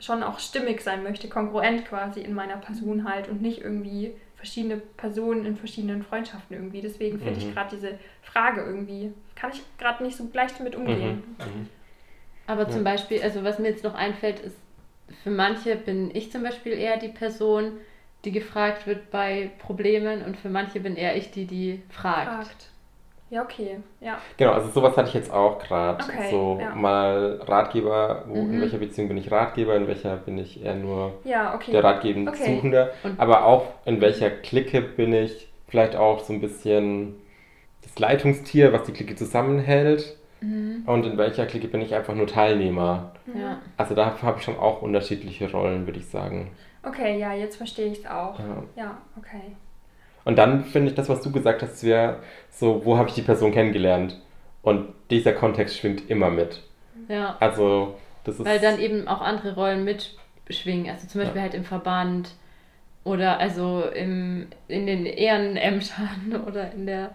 schon 0.00 0.24
auch 0.24 0.40
stimmig 0.40 0.80
sein 0.80 1.04
möchte, 1.04 1.28
kongruent 1.28 1.84
quasi 1.84 2.20
in 2.20 2.34
meiner 2.34 2.56
Person 2.56 3.08
halt 3.08 3.28
und 3.28 3.40
nicht 3.40 3.60
irgendwie 3.60 4.16
verschiedene 4.42 4.78
Personen 4.78 5.44
in 5.46 5.56
verschiedenen 5.56 6.02
Freundschaften 6.02 6.56
irgendwie. 6.56 6.80
Deswegen 6.80 7.18
finde 7.18 7.38
Mhm. 7.38 7.46
ich 7.48 7.54
gerade 7.54 7.76
diese 7.76 7.98
Frage 8.22 8.62
irgendwie, 8.62 9.12
kann 9.36 9.52
ich 9.52 9.62
gerade 9.78 10.02
nicht 10.02 10.16
so 10.16 10.28
leicht 10.32 10.58
damit 10.58 10.74
umgehen. 10.74 11.22
Mhm. 11.38 11.44
Mhm. 11.46 11.68
Aber 12.48 12.62
Ja. 12.62 12.70
zum 12.70 12.82
Beispiel, 12.82 13.22
also 13.22 13.44
was 13.44 13.60
mir 13.60 13.68
jetzt 13.68 13.84
noch 13.84 13.94
einfällt, 13.94 14.40
ist, 14.40 14.56
für 15.22 15.30
manche 15.30 15.76
bin 15.76 16.10
ich 16.12 16.32
zum 16.32 16.42
Beispiel 16.42 16.72
eher 16.72 16.96
die 16.96 17.08
Person, 17.08 17.74
die 18.24 18.32
gefragt 18.32 18.88
wird 18.88 19.12
bei 19.12 19.52
Problemen 19.58 20.24
und 20.24 20.36
für 20.36 20.48
manche 20.48 20.80
bin 20.80 20.96
eher 20.96 21.16
ich 21.16 21.30
die, 21.30 21.44
die 21.46 21.82
fragt. 21.88 22.46
Fragt. 22.46 22.68
Ja, 23.32 23.42
okay. 23.42 23.78
Ja. 24.00 24.18
Genau, 24.36 24.52
also 24.52 24.68
sowas 24.68 24.94
hatte 24.94 25.08
ich 25.08 25.14
jetzt 25.14 25.32
auch 25.32 25.58
gerade. 25.58 26.04
Okay, 26.04 26.30
so 26.30 26.58
ja. 26.60 26.74
mal 26.74 27.40
Ratgeber, 27.42 28.24
wo, 28.28 28.34
in 28.34 28.56
Mhm. 28.58 28.60
welcher 28.60 28.76
Beziehung 28.76 29.08
bin 29.08 29.16
ich 29.16 29.32
Ratgeber, 29.32 29.74
in 29.74 29.88
welcher 29.88 30.16
bin 30.18 30.36
ich 30.36 30.62
eher 30.62 30.74
nur 30.74 31.14
Ja, 31.24 31.54
okay. 31.54 31.72
der 31.72 31.82
ratgebend 31.82 32.28
Okay. 32.28 32.56
Suchende. 32.56 32.92
Und- 33.02 33.18
Aber 33.18 33.46
auch 33.46 33.64
in 33.86 34.02
welcher 34.02 34.28
Clique 34.28 34.82
bin 34.82 35.14
ich 35.14 35.48
vielleicht 35.66 35.96
auch 35.96 36.20
so 36.20 36.34
ein 36.34 36.42
bisschen 36.42 37.14
das 37.80 37.98
Leitungstier, 37.98 38.74
was 38.74 38.82
die 38.82 38.92
Clique 38.92 39.16
zusammenhält. 39.16 40.14
Mhm. 40.42 40.82
Und 40.84 41.06
in 41.06 41.16
welcher 41.16 41.46
Clique 41.46 41.68
bin 41.68 41.80
ich 41.80 41.94
einfach 41.94 42.14
nur 42.14 42.26
Teilnehmer. 42.26 43.12
Mhm. 43.24 43.40
Ja. 43.40 43.58
Also 43.78 43.94
da 43.94 44.20
habe 44.22 44.38
ich 44.40 44.44
schon 44.44 44.58
auch 44.58 44.82
unterschiedliche 44.82 45.50
Rollen, 45.50 45.86
würde 45.86 46.00
ich 46.00 46.06
sagen. 46.06 46.50
Okay, 46.82 47.18
ja, 47.18 47.32
jetzt 47.32 47.56
verstehe 47.56 47.92
ich 47.92 48.00
es 48.00 48.06
auch. 48.06 48.38
Ja. 48.38 48.62
Ja, 48.76 48.98
okay. 49.16 49.56
Und 50.24 50.36
dann 50.36 50.64
finde 50.64 50.88
ich 50.90 50.94
das, 50.94 51.08
was 51.08 51.20
du 51.22 51.32
gesagt 51.32 51.62
hast, 51.62 51.82
wäre 51.84 52.18
so, 52.50 52.84
wo 52.84 52.96
habe 52.96 53.08
ich 53.08 53.14
die 53.14 53.22
Person 53.22 53.52
kennengelernt? 53.52 54.20
Und 54.62 54.88
dieser 55.10 55.32
Kontext 55.32 55.76
schwingt 55.78 56.08
immer 56.08 56.30
mit. 56.30 56.62
ja. 57.08 57.36
Also, 57.40 57.96
das 58.24 58.38
ist. 58.38 58.46
Weil 58.46 58.60
dann 58.60 58.78
eben 58.78 59.08
auch 59.08 59.20
andere 59.20 59.54
Rollen 59.54 59.84
mitschwingen. 59.84 60.90
Also 60.90 61.08
zum 61.08 61.20
Beispiel 61.22 61.38
Ja. 61.38 61.42
halt 61.42 61.54
im 61.54 61.64
Verband 61.64 62.30
oder 63.04 63.38
also 63.40 63.82
im, 63.92 64.46
in 64.68 64.86
den 64.86 65.06
Ehrenämtern 65.06 66.42
oder 66.46 66.70
in 66.72 66.86
der, 66.86 67.10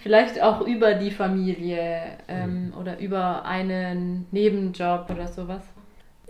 vielleicht 0.00 0.42
auch 0.42 0.62
über 0.62 0.94
die 0.94 1.12
Familie 1.12 2.02
ähm, 2.26 2.72
oder 2.80 2.98
über 2.98 3.44
einen 3.44 4.26
Nebenjob 4.32 5.08
oder 5.10 5.28
sowas. 5.28 5.62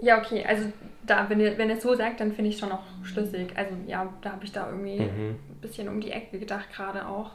Ja, 0.02 0.18
okay, 0.18 0.44
also 0.46 0.64
da, 1.06 1.26
wenn 1.30 1.40
ihr, 1.40 1.56
wenn 1.56 1.70
ihr 1.70 1.76
es 1.76 1.82
so 1.82 1.94
sagt, 1.94 2.20
dann 2.20 2.32
finde 2.32 2.48
ich 2.50 2.56
es 2.56 2.60
schon 2.60 2.72
auch 2.72 2.82
schlüssig. 3.04 3.52
Also 3.56 3.74
ja, 3.86 4.12
da 4.20 4.32
habe 4.32 4.44
ich 4.44 4.52
da 4.52 4.68
irgendwie 4.68 5.00
Mhm. 5.00 5.30
ein 5.30 5.58
bisschen 5.60 5.88
um 5.88 6.00
die 6.00 6.10
Ecke 6.10 6.38
gedacht 6.38 6.66
gerade 6.74 7.06
auch. 7.06 7.30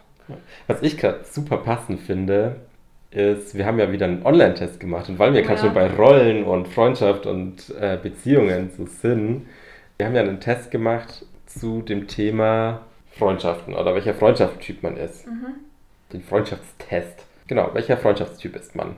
Was 0.67 0.81
ich 0.83 0.97
gerade 0.97 1.23
super 1.23 1.57
passend 1.57 2.01
finde, 2.01 2.57
ist, 3.11 3.55
wir 3.55 3.65
haben 3.65 3.79
ja 3.79 3.91
wieder 3.91 4.05
einen 4.05 4.25
Online-Test 4.25 4.79
gemacht. 4.81 5.07
Und 5.09 5.17
weil 5.17 5.33
wir 5.33 5.41
Oh 5.41 5.45
gerade 5.45 5.59
ja. 5.59 5.65
schon 5.65 5.73
bei 5.73 5.87
Rollen 5.89 6.43
und 6.43 6.67
Freundschaft 6.67 7.25
und 7.25 7.73
äh, 7.79 7.97
Beziehungen 8.01 8.69
so 8.75 8.85
sind, 8.85 9.47
wir 9.97 10.05
haben 10.05 10.15
ja 10.15 10.21
einen 10.21 10.41
Test 10.41 10.69
gemacht 10.69 11.25
zu 11.45 11.81
dem 11.81 12.07
Thema 12.07 12.81
Freundschaften 13.11 13.73
oder 13.73 13.95
welcher 13.95 14.13
Freundschaftstyp 14.13 14.83
man 14.83 14.97
ist. 14.97 15.25
Mhm. 15.25 15.55
Den 16.11 16.21
Freundschaftstest. 16.21 17.25
Genau, 17.47 17.69
welcher 17.73 17.95
Freundschaftstyp 17.97 18.55
ist 18.57 18.75
man? 18.75 18.97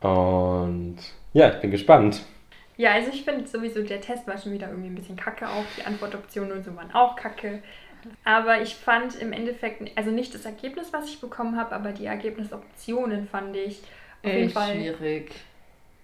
Und 0.00 0.98
ja, 1.32 1.50
ich 1.50 1.60
bin 1.60 1.70
gespannt. 1.72 2.22
Ja, 2.76 2.92
also 2.92 3.10
ich 3.10 3.24
finde 3.24 3.46
sowieso, 3.46 3.82
der 3.82 4.00
Test 4.00 4.26
war 4.26 4.36
schon 4.38 4.52
wieder 4.52 4.68
irgendwie 4.68 4.88
ein 4.88 4.94
bisschen 4.94 5.16
kacke 5.16 5.48
auch. 5.48 5.64
Die 5.78 5.84
Antwortoptionen 5.84 6.52
und 6.52 6.64
so 6.64 6.74
waren 6.76 6.92
auch 6.92 7.16
kacke. 7.16 7.62
Aber 8.24 8.60
ich 8.60 8.74
fand 8.74 9.16
im 9.16 9.32
Endeffekt, 9.32 9.90
also 9.96 10.10
nicht 10.10 10.34
das 10.34 10.44
Ergebnis, 10.44 10.92
was 10.92 11.06
ich 11.08 11.20
bekommen 11.20 11.56
habe, 11.58 11.74
aber 11.74 11.92
die 11.92 12.06
Ergebnisoptionen 12.06 13.26
fand 13.26 13.56
ich 13.56 13.80
auf 14.22 14.30
jeden 14.30 14.44
Echt 14.44 14.52
Fall. 14.54 14.72
schwierig. 14.74 15.32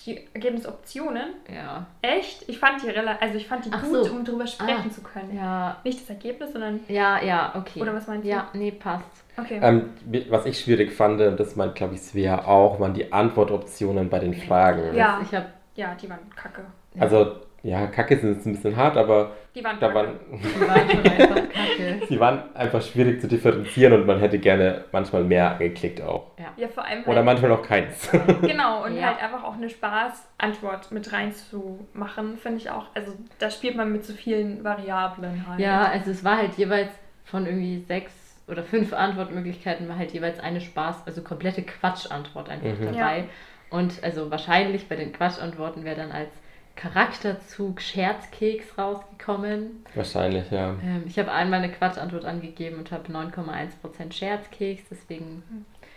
Die 0.06 0.20
Ergebnisoptionen? 0.34 1.34
Ja. 1.54 1.86
Echt? 2.00 2.48
Ich 2.48 2.58
fand 2.58 2.82
die 2.82 2.88
relativ, 2.88 3.22
also 3.22 3.36
ich 3.36 3.46
fand 3.46 3.64
die 3.66 3.70
Ach 3.72 3.82
gut, 3.84 4.04
so. 4.06 4.12
um 4.12 4.24
drüber 4.24 4.46
sprechen 4.48 4.86
Ah. 4.88 4.92
zu 4.92 5.00
können. 5.02 5.36
Ja. 5.36 5.76
Nicht 5.84 6.00
das 6.00 6.08
Ergebnis, 6.10 6.50
sondern. 6.52 6.80
Ja, 6.88 7.22
ja, 7.22 7.52
okay. 7.54 7.80
Oder 7.80 7.94
was 7.94 8.08
meinst 8.08 8.24
du? 8.24 8.30
Ja, 8.30 8.48
nee, 8.52 8.72
passt. 8.72 9.04
Okay. 9.36 9.60
Ähm, 9.62 9.90
was 10.28 10.44
ich 10.46 10.58
schwierig 10.58 10.92
fand, 10.92 11.20
das 11.20 11.54
meint, 11.54 11.76
glaube 11.76 11.94
ich, 11.94 12.00
Svea 12.02 12.46
auch, 12.46 12.80
waren 12.80 12.94
die 12.94 13.12
Antwortoptionen 13.12 14.08
bei 14.10 14.18
den 14.18 14.34
Fragen. 14.34 14.96
Ja. 14.96 15.20
Ich 15.22 15.32
habe 15.32 15.46
ja, 15.74 15.94
die 15.94 16.08
waren 16.10 16.30
kacke. 16.34 16.62
Also, 16.98 17.36
ja, 17.64 17.86
Kacke 17.86 18.16
sind 18.18 18.34
jetzt 18.34 18.46
ein 18.46 18.54
bisschen 18.54 18.76
hart, 18.76 18.96
aber 18.96 19.30
Die 19.54 19.62
waren 19.62 19.78
da 19.78 19.94
waren, 19.94 20.18
die 20.32 20.60
waren 20.68 20.90
schon 20.90 21.06
einfach 21.06 21.36
kacke. 21.52 22.00
sie 22.08 22.18
waren 22.18 22.54
einfach 22.56 22.82
schwierig 22.82 23.20
zu 23.20 23.28
differenzieren 23.28 23.92
und 23.92 24.04
man 24.06 24.18
hätte 24.18 24.40
gerne 24.40 24.84
manchmal 24.90 25.22
mehr 25.22 25.52
angeklickt 25.52 26.02
auch. 26.02 26.32
Ja, 26.56 26.66
vor 26.68 26.84
allem. 26.84 27.04
Oder 27.04 27.16
halt, 27.16 27.24
manchmal 27.24 27.50
noch 27.52 27.62
keins. 27.62 28.10
Genau, 28.42 28.84
und 28.84 28.96
Ja. 28.96 29.06
halt 29.06 29.22
einfach 29.22 29.44
auch 29.44 29.54
eine 29.54 29.68
Spaßantwort 29.70 30.90
mit 30.90 31.12
reinzumachen, 31.12 32.36
finde 32.38 32.58
ich 32.58 32.70
auch. 32.70 32.86
Also 32.94 33.12
da 33.38 33.50
spielt 33.50 33.76
man 33.76 33.92
mit 33.92 34.04
so 34.04 34.12
vielen 34.12 34.64
Variablen 34.64 35.46
halt. 35.48 35.60
Ja, 35.60 35.84
also 35.84 36.10
es 36.10 36.24
war 36.24 36.38
halt 36.38 36.54
jeweils 36.56 36.90
von 37.24 37.46
irgendwie 37.46 37.84
sechs 37.86 38.12
oder 38.48 38.64
fünf 38.64 38.92
Antwortmöglichkeiten 38.92 39.88
war 39.88 39.96
halt 39.96 40.10
jeweils 40.12 40.40
eine 40.40 40.60
Spaß, 40.60 41.06
also 41.06 41.22
komplette 41.22 41.62
Quatschantwort 41.62 42.48
einfach 42.48 42.66
Mhm. 42.78 42.86
dabei. 42.86 43.24
Und 43.72 44.02
also 44.04 44.30
wahrscheinlich 44.30 44.88
bei 44.88 44.96
den 44.96 45.12
Quatschantworten 45.12 45.84
wäre 45.84 45.96
dann 45.96 46.12
als 46.12 46.28
Charakterzug 46.76 47.80
Scherzkeks 47.80 48.78
rausgekommen. 48.78 49.84
Wahrscheinlich, 49.94 50.50
ja. 50.50 50.70
Ähm, 50.82 51.04
ich 51.06 51.18
habe 51.18 51.30
einmal 51.32 51.60
eine 51.62 51.72
Quatschantwort 51.72 52.24
angegeben 52.24 52.76
und 52.78 52.90
habe 52.92 53.10
9,1% 53.12 54.12
Scherzkeks, 54.12 54.82
deswegen 54.90 55.42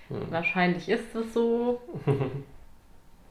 Hm. 0.10 0.32
wahrscheinlich 0.32 0.88
ist 0.90 1.16
es 1.16 1.34
so. 1.34 1.82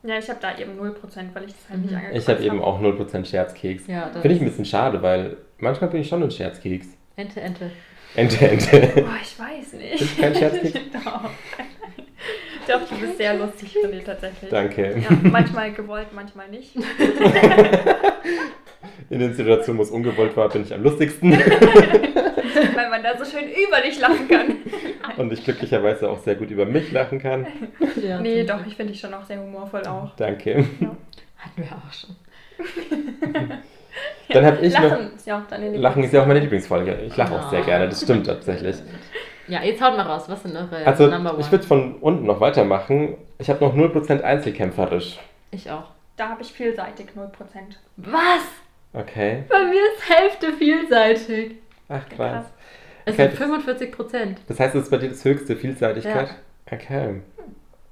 Ja, 0.06 0.18
ich 0.18 0.28
habe 0.28 0.38
da 0.38 0.58
eben 0.58 0.78
0%, 0.78 0.92
weil 1.32 1.44
ich 1.44 1.54
das 1.54 1.70
halt 1.70 1.80
nicht 1.80 1.90
Mhm. 1.92 1.96
angekreuzt 1.96 2.28
Ich 2.28 2.28
habe 2.28 2.44
eben 2.44 2.60
auch 2.62 2.78
0% 2.78 3.24
Scherzkeks. 3.24 3.86
Ja, 3.86 4.10
Finde 4.12 4.32
ich 4.32 4.40
ein 4.42 4.44
bisschen 4.44 4.66
schade, 4.66 5.00
weil 5.00 5.38
manchmal 5.56 5.88
bin 5.88 6.02
ich 6.02 6.08
schon 6.08 6.22
ein 6.22 6.30
Scherzkeks. 6.30 6.88
Ente, 7.16 7.40
Ente. 7.40 7.70
Ente, 8.14 8.50
Ente. 8.50 8.80
Boah, 9.02 9.16
ich 9.22 9.38
weiß 9.38 9.72
nicht. 9.72 9.98
Bist 9.98 10.18
du 10.18 10.20
kein 10.20 10.34
Scherzkeks? 10.34 10.78
Doch. 10.92 11.30
Doch, 12.68 12.88
du 12.88 12.94
bist 13.00 13.18
sehr 13.18 13.34
lustig, 13.34 13.76
René, 13.84 14.04
tatsächlich. 14.04 14.50
Danke. 14.50 14.96
Ja, 14.98 15.08
manchmal 15.22 15.72
gewollt, 15.72 16.08
manchmal 16.14 16.48
nicht. 16.48 16.76
In 19.10 19.18
den 19.18 19.34
Situationen, 19.34 19.78
wo 19.78 19.82
es 19.82 19.90
ungewollt 19.90 20.36
war, 20.36 20.48
bin 20.48 20.62
ich 20.62 20.72
am 20.72 20.82
lustigsten. 20.82 21.32
Weil 22.74 22.90
man 22.90 23.02
da 23.02 23.16
so 23.18 23.24
schön 23.24 23.44
über 23.48 23.80
dich 23.82 23.98
lachen 24.00 24.28
kann. 24.28 24.56
Und 25.16 25.32
ich 25.32 25.44
glücklicherweise 25.44 26.08
auch 26.08 26.18
sehr 26.20 26.36
gut 26.36 26.50
über 26.50 26.64
mich 26.64 26.90
lachen 26.92 27.18
kann. 27.20 27.46
Ja, 28.02 28.20
Nee, 28.20 28.44
doch, 28.44 28.64
ich 28.66 28.76
finde 28.76 28.92
dich 28.92 29.00
schon 29.00 29.12
auch 29.14 29.24
sehr 29.24 29.40
humorvoll 29.40 29.82
auch. 29.86 30.14
Danke. 30.16 30.56
Hatten 30.56 31.56
wir 31.56 31.66
auch 31.72 31.92
schon. 31.92 32.16
Dann 34.30 34.44
habe 34.46 34.64
ich 34.64 34.74
noch. 34.74 34.82
Lachen 34.90 35.14
ist 35.14 35.26
ja 35.26 35.38
auch 35.38 35.46
deine 35.48 35.76
Lachen 35.76 36.04
ist 36.04 36.12
ja 36.12 36.22
auch 36.22 36.26
meine 36.26 36.40
Lieblingsfolge. 36.40 36.98
Ich 37.06 37.16
lache 37.16 37.34
auch 37.34 37.50
sehr 37.50 37.60
Ah. 37.60 37.64
gerne, 37.64 37.88
das 37.88 38.02
stimmt 38.02 38.26
tatsächlich. 38.26 38.76
Ja, 39.48 39.62
jetzt 39.62 39.80
haut 39.82 39.96
mal 39.96 40.06
raus. 40.06 40.24
Was 40.28 40.42
sind 40.42 40.56
eure 40.56 40.86
Also, 40.86 41.06
Number 41.06 41.32
One? 41.32 41.40
ich 41.40 41.50
würde 41.50 41.64
von 41.64 41.96
unten 41.96 42.24
noch 42.26 42.40
weitermachen. 42.40 43.16
Ich 43.38 43.50
habe 43.50 43.64
noch 43.64 43.74
0% 43.74 44.22
Einzelkämpferisch. 44.22 45.18
Ich 45.50 45.70
auch. 45.70 45.90
Da 46.16 46.28
habe 46.30 46.42
ich 46.42 46.52
vielseitig 46.52 47.08
0%. 47.16 47.30
Was? 47.96 48.42
Okay. 48.92 49.44
Bei 49.48 49.64
mir 49.64 49.80
ist 49.94 50.08
Hälfte 50.08 50.52
vielseitig. 50.52 51.56
Ach, 51.88 52.08
krass. 52.08 52.46
Es 53.04 53.14
Okay, 53.14 53.22
sind 53.22 53.32
das- 53.32 53.38
45 53.38 53.92
Prozent. 53.92 54.40
Das 54.48 54.60
heißt, 54.60 54.74
das 54.74 54.84
ist 54.84 54.90
bei 54.90 54.96
dir 54.98 55.08
das 55.10 55.24
höchste 55.24 55.56
Vielseitigkeit? 55.56 56.36
Okay. 56.70 57.20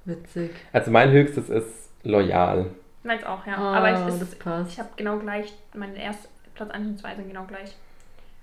Witzig. 0.04 0.50
Also 0.72 0.90
mein 0.90 1.10
höchstes 1.10 1.50
ist 1.50 1.90
loyal. 2.02 2.66
Meins 3.02 3.24
auch, 3.24 3.44
ja. 3.46 3.54
Oh, 3.58 3.74
Aber 3.76 3.90
ich, 3.92 4.22
ist, 4.22 4.36
ich 4.68 4.78
habe 4.78 4.88
genau 4.96 5.18
gleich, 5.18 5.52
mein 5.74 5.96
erst 5.96 6.28
Platz 6.54 6.70
1 6.70 6.86
und 6.86 6.98
2 6.98 7.16
sind 7.16 7.28
genau 7.28 7.44
gleich. 7.44 7.76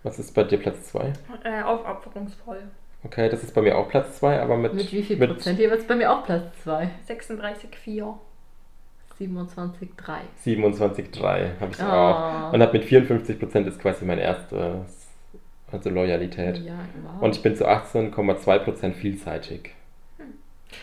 Was 0.04 0.20
ist 0.20 0.34
bei 0.34 0.44
dir 0.44 0.60
Platz 0.60 0.90
2? 0.92 1.14
Äh, 1.44 1.62
aufopferungsvoll. 1.64 2.64
Okay, 3.04 3.30
das 3.30 3.44
ist 3.44 3.54
bei 3.54 3.62
mir 3.62 3.78
auch 3.78 3.88
Platz 3.90 4.20
2, 4.20 4.42
aber 4.42 4.58
mit. 4.58 4.74
Mit 4.74 4.92
wie 4.92 5.02
viel 5.04 5.18
mit 5.18 5.30
Prozent 5.32 5.58
jeweils? 5.60 5.86
Bei 5.86 5.96
mir 5.96 6.12
auch 6.12 6.24
Platz 6.26 6.44
2. 6.64 6.90
36,4. 7.08 8.16
27,3. 9.20 10.20
27,3 10.46 11.60
habe 11.60 11.72
ich 11.72 11.82
Oh. 11.82 11.86
auch. 11.86 12.54
Und 12.54 12.62
habe 12.62 12.78
mit 12.78 12.84
54% 12.88 13.68
ist 13.68 13.80
quasi 13.80 14.06
mein 14.06 14.18
erstes. 14.20 15.08
Also 15.72 15.90
Loyalität. 15.92 16.58
Ja, 16.60 16.74
wow. 17.04 17.22
Und 17.22 17.36
ich 17.36 17.44
bin 17.44 17.56
zu 17.56 17.68
18,2% 17.68 18.94
vielseitig. 18.94 19.76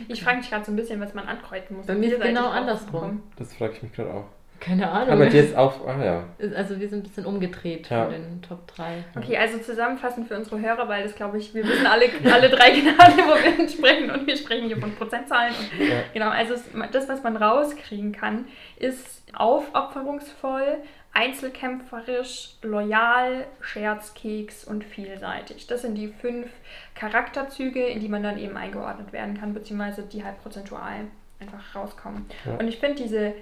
Ich 0.08 0.22
frage 0.22 0.38
mich 0.38 0.50
gerade 0.50 0.64
so 0.64 0.72
ein 0.72 0.76
bisschen, 0.76 1.00
was 1.00 1.12
man 1.14 1.26
ankreuzen 1.26 1.76
muss. 1.76 1.86
Bei 1.86 1.94
mir 1.94 2.04
ist 2.06 2.10
vielseitig 2.10 2.34
genau 2.36 2.48
andersrum. 2.50 3.22
Das 3.36 3.54
frage 3.54 3.72
ich 3.74 3.82
mich 3.82 3.92
gerade 3.92 4.12
auch. 4.12 4.24
Keine 4.60 4.90
Ahnung. 4.90 5.10
Aber 5.10 5.26
dir 5.26 5.44
ist 5.44 5.56
auf. 5.56 5.86
Ah 5.86 6.02
ja. 6.04 6.24
also 6.56 6.78
wir 6.80 6.88
sind 6.88 7.00
ein 7.00 7.02
bisschen 7.02 7.26
umgedreht 7.26 7.88
Ja. 7.90 8.04
von 8.04 8.12
den 8.12 8.42
Top 8.42 8.66
3. 8.68 9.04
Okay, 9.16 9.36
also 9.36 9.58
zusammenfassend 9.58 10.28
für 10.28 10.36
unsere 10.36 10.60
Hörer, 10.60 10.88
weil 10.88 11.02
das 11.04 11.14
glaube 11.14 11.38
ich, 11.38 11.54
wir 11.54 11.64
wissen 11.64 11.86
alle, 11.86 12.06
alle 12.32 12.48
drei 12.48 12.70
gerade, 12.70 13.12
wo 13.18 13.58
wir 13.58 13.68
sprechen 13.68 14.10
und 14.10 14.26
wir 14.26 14.36
sprechen 14.36 14.66
hier 14.66 14.78
von 14.78 14.94
Prozentzahlen. 14.94 15.54
Und, 15.54 15.86
Ja. 15.88 15.96
Genau, 16.12 16.28
also 16.30 16.54
das, 16.92 17.08
was 17.08 17.22
man 17.22 17.36
rauskriegen 17.36 18.12
kann, 18.12 18.46
ist 18.76 19.22
aufopferungsvoll, 19.34 20.78
einzelkämpferisch, 21.12 22.56
loyal, 22.62 23.46
Scherzkeks 23.60 24.64
und 24.64 24.84
vielseitig. 24.84 25.66
Das 25.66 25.82
sind 25.82 25.94
die 25.94 26.08
fünf 26.08 26.48
Charakterzüge, 26.94 27.84
in 27.86 28.00
die 28.00 28.08
man 28.08 28.22
dann 28.22 28.38
eben 28.38 28.56
eingeordnet 28.56 29.12
werden 29.12 29.38
kann, 29.38 29.54
beziehungsweise 29.54 30.02
die 30.02 30.24
halt 30.24 30.40
prozentual 30.42 31.06
einfach 31.40 31.74
rauskommen. 31.74 32.26
Ja. 32.44 32.54
Und 32.56 32.68
ich 32.68 32.78
finde 32.78 33.02
diese 33.02 33.34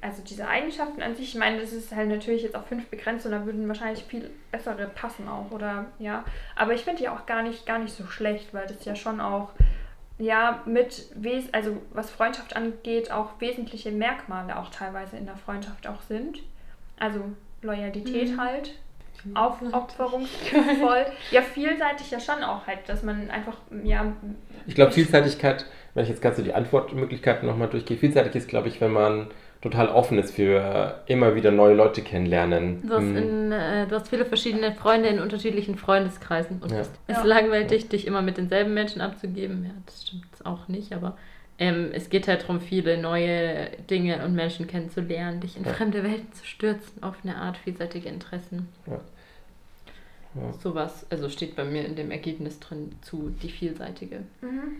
also 0.00 0.22
diese 0.22 0.46
Eigenschaften 0.48 1.02
an 1.02 1.16
sich, 1.16 1.28
ich 1.28 1.34
meine, 1.34 1.60
das 1.60 1.72
ist 1.72 1.94
halt 1.94 2.08
natürlich 2.08 2.42
jetzt 2.42 2.56
auf 2.56 2.66
fünf 2.66 2.86
begrenzt 2.86 3.26
und 3.26 3.32
da 3.32 3.44
würden 3.44 3.68
wahrscheinlich 3.68 4.04
viel 4.04 4.30
bessere 4.50 4.86
passen 4.88 5.28
auch, 5.28 5.50
oder 5.50 5.86
ja. 5.98 6.24
Aber 6.56 6.74
ich 6.74 6.82
finde 6.82 7.02
die 7.02 7.08
auch 7.08 7.26
gar 7.26 7.42
nicht, 7.42 7.66
gar 7.66 7.78
nicht 7.78 7.94
so 7.94 8.06
schlecht, 8.06 8.52
weil 8.54 8.66
das 8.66 8.84
ja 8.84 8.94
schon 8.94 9.20
auch, 9.20 9.50
ja, 10.18 10.62
mit, 10.66 11.06
wes 11.14 11.52
also 11.52 11.76
was 11.92 12.10
Freundschaft 12.10 12.56
angeht, 12.56 13.10
auch 13.10 13.40
wesentliche 13.40 13.90
Merkmale 13.90 14.58
auch 14.58 14.70
teilweise 14.70 15.16
in 15.16 15.26
der 15.26 15.36
Freundschaft 15.36 15.86
auch 15.86 16.02
sind. 16.02 16.40
Also 16.98 17.20
Loyalität 17.62 18.30
Mhm. 18.30 18.40
halt, 18.40 18.78
aufopferungsvoll. 19.34 21.06
ja, 21.30 21.42
vielseitig 21.42 22.10
ja 22.10 22.20
schon 22.20 22.42
auch 22.42 22.66
halt, 22.66 22.88
dass 22.88 23.02
man 23.02 23.30
einfach, 23.30 23.56
ja, 23.84 24.12
Ich 24.66 24.74
glaube, 24.74 24.92
Vielseitigkeit, 24.92 25.66
wenn 25.94 26.04
ich 26.04 26.10
jetzt 26.10 26.22
ganz 26.22 26.36
so 26.36 26.42
die 26.42 26.54
Antwortmöglichkeiten 26.54 27.46
nochmal 27.46 27.68
durchgehe, 27.68 27.96
vielseitig 27.96 28.34
ist, 28.34 28.48
glaube 28.48 28.68
ich, 28.68 28.80
wenn 28.80 28.92
man 28.92 29.30
total 29.62 29.88
offen 29.88 30.18
ist 30.18 30.34
für 30.34 31.02
immer 31.06 31.34
wieder 31.34 31.50
neue 31.50 31.74
Leute 31.74 32.02
kennenlernen. 32.02 32.82
Du 32.86 32.94
hast, 32.94 33.02
Hm. 33.02 33.16
in, 33.16 33.52
äh, 33.52 33.86
du 33.86 33.94
hast 33.94 34.08
viele 34.08 34.24
verschiedene 34.24 34.72
Freunde 34.72 35.08
in 35.10 35.20
unterschiedlichen 35.20 35.76
Freundeskreisen 35.76 36.60
und 36.62 36.70
Ja. 36.72 36.78
es 36.80 36.88
ist 37.08 37.18
Ja. 37.18 37.22
langweilig, 37.24 37.88
dich 37.88 38.06
immer 38.06 38.22
mit 38.22 38.38
denselben 38.38 38.72
Menschen 38.74 39.00
abzugeben. 39.02 39.64
Ja, 39.64 39.70
das 39.86 40.02
stimmt 40.06 40.24
auch 40.44 40.68
nicht, 40.68 40.92
aber 40.94 41.16
ähm, 41.58 41.90
es 41.92 42.08
geht 42.08 42.26
halt 42.26 42.42
darum, 42.44 42.62
viele 42.62 42.96
neue 42.96 43.68
Dinge 43.90 44.24
und 44.24 44.34
Menschen 44.34 44.66
kennenzulernen, 44.66 45.40
dich 45.40 45.58
in 45.58 45.64
Ja. 45.64 45.74
fremde 45.74 46.02
Welten 46.02 46.32
zu 46.32 46.46
stürzen, 46.46 47.02
auf 47.02 47.16
eine 47.22 47.36
Art 47.36 47.58
vielseitige 47.58 48.08
Interessen. 48.08 48.66
Ja. 48.86 49.00
Ja. 50.40 50.52
Sowas, 50.54 51.04
also 51.10 51.28
steht 51.28 51.56
bei 51.56 51.64
mir 51.64 51.84
in 51.84 51.96
dem 51.96 52.10
Ergebnis 52.10 52.60
drin 52.60 52.92
zu 53.02 53.30
die 53.42 53.50
vielseitige. 53.50 54.20
mhm. 54.40 54.76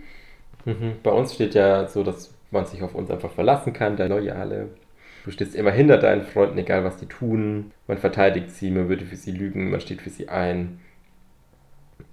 Mhm. 0.64 0.92
Bei 1.02 1.10
uns 1.10 1.34
steht 1.34 1.54
ja 1.54 1.86
so, 1.88 2.02
dass 2.04 2.32
man 2.50 2.66
sich 2.66 2.82
auf 2.82 2.94
uns 2.94 3.10
einfach 3.10 3.30
verlassen 3.30 3.72
kann, 3.72 3.96
der 3.96 4.08
Loyale. 4.08 4.68
Du 5.24 5.30
stehst 5.30 5.54
immer 5.54 5.70
hinter 5.70 5.98
deinen 5.98 6.22
Freunden, 6.22 6.58
egal 6.58 6.84
was 6.84 6.96
die 6.96 7.06
tun. 7.06 7.72
Man 7.86 7.98
verteidigt 7.98 8.50
sie, 8.50 8.70
man 8.70 8.88
würde 8.88 9.04
für 9.04 9.16
sie 9.16 9.32
lügen, 9.32 9.70
man 9.70 9.80
steht 9.80 10.00
für 10.00 10.10
sie 10.10 10.28
ein. 10.28 10.80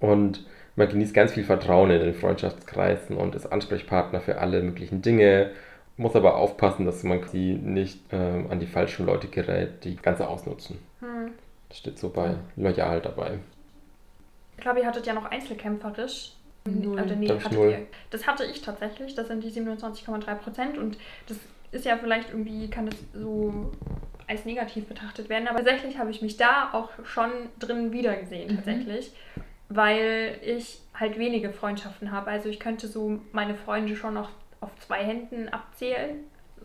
Und 0.00 0.46
man 0.76 0.88
genießt 0.88 1.14
ganz 1.14 1.32
viel 1.32 1.44
Vertrauen 1.44 1.90
in 1.90 2.00
den 2.00 2.14
Freundschaftskreisen 2.14 3.16
und 3.16 3.34
ist 3.34 3.46
Ansprechpartner 3.46 4.20
für 4.20 4.38
alle 4.38 4.62
möglichen 4.62 5.02
Dinge. 5.02 5.50
Muss 5.96 6.14
aber 6.14 6.36
aufpassen, 6.36 6.86
dass 6.86 7.02
man 7.02 7.26
sie 7.26 7.54
nicht 7.54 8.00
ähm, 8.12 8.46
an 8.50 8.60
die 8.60 8.66
falschen 8.66 9.06
Leute 9.06 9.26
gerät, 9.26 9.84
die 9.84 9.94
das 9.94 10.02
Ganze 10.02 10.28
ausnutzen. 10.28 10.78
Hm. 11.00 11.32
Das 11.68 11.78
steht 11.78 11.98
so 11.98 12.10
bei 12.10 12.36
Loyal 12.56 13.00
dabei. 13.00 13.38
Ich 14.56 14.62
glaube, 14.62 14.80
ihr 14.80 14.86
hattet 14.86 15.06
ja 15.06 15.14
noch 15.14 15.24
einzelkämpferisch. 15.24 16.32
Null. 16.64 17.00
Oder 17.00 17.16
nee, 17.16 17.28
hattet 17.28 17.52
null. 17.52 17.70
ihr. 17.70 17.86
Das 18.10 18.26
hatte 18.26 18.44
ich 18.44 18.60
tatsächlich. 18.62 19.14
Das 19.14 19.28
sind 19.28 19.42
die 19.42 19.50
27,3 19.50 20.34
Prozent. 20.34 20.78
Und 20.78 20.98
das 21.26 21.38
ist 21.72 21.84
ja 21.84 21.96
vielleicht 21.96 22.30
irgendwie, 22.30 22.68
kann 22.68 22.86
das 22.86 22.96
so 23.14 23.72
als 24.26 24.44
negativ 24.44 24.86
betrachtet 24.86 25.28
werden. 25.28 25.48
Aber 25.48 25.58
tatsächlich 25.58 25.98
habe 25.98 26.10
ich 26.10 26.20
mich 26.22 26.36
da 26.36 26.70
auch 26.72 26.90
schon 27.04 27.30
drin 27.58 27.92
wiedergesehen, 27.92 28.50
Mhm. 28.52 28.56
tatsächlich. 28.56 29.12
Weil 29.70 30.38
ich 30.42 30.80
halt 30.94 31.18
wenige 31.18 31.50
Freundschaften 31.50 32.10
habe. 32.12 32.30
Also 32.30 32.48
ich 32.48 32.58
könnte 32.58 32.88
so 32.88 33.20
meine 33.32 33.54
Freunde 33.54 33.96
schon 33.96 34.14
noch 34.14 34.30
auf 34.60 34.70
zwei 34.80 35.04
Händen 35.04 35.48
abzählen. 35.48 36.16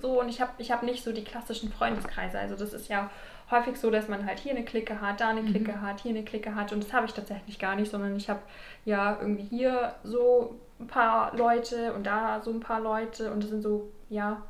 So, 0.01 0.19
und 0.19 0.27
ich 0.29 0.41
habe 0.41 0.51
ich 0.57 0.71
hab 0.71 0.83
nicht 0.83 1.03
so 1.03 1.11
die 1.11 1.23
klassischen 1.23 1.71
Freundeskreise. 1.71 2.39
Also 2.39 2.55
das 2.55 2.73
ist 2.73 2.89
ja 2.89 3.09
häufig 3.51 3.77
so, 3.77 3.89
dass 3.91 4.07
man 4.07 4.25
halt 4.25 4.39
hier 4.39 4.53
eine 4.53 4.63
Clique 4.65 4.99
hat, 5.01 5.21
da 5.21 5.29
eine 5.29 5.43
Clique 5.43 5.81
hat, 5.81 6.01
hier 6.01 6.11
eine 6.11 6.23
Clique 6.23 6.55
hat. 6.55 6.73
Und 6.73 6.83
das 6.83 6.93
habe 6.93 7.05
ich 7.05 7.13
tatsächlich 7.13 7.59
gar 7.59 7.75
nicht, 7.75 7.91
sondern 7.91 8.15
ich 8.15 8.29
habe 8.29 8.39
ja 8.85 9.17
irgendwie 9.19 9.43
hier 9.43 9.93
so 10.03 10.55
ein 10.79 10.87
paar 10.87 11.35
Leute 11.35 11.93
und 11.93 12.05
da 12.05 12.41
so 12.43 12.51
ein 12.51 12.59
paar 12.59 12.79
Leute. 12.81 13.31
Und 13.31 13.43
das 13.43 13.49
sind 13.51 13.61
so, 13.61 13.89
ja, 14.09 14.41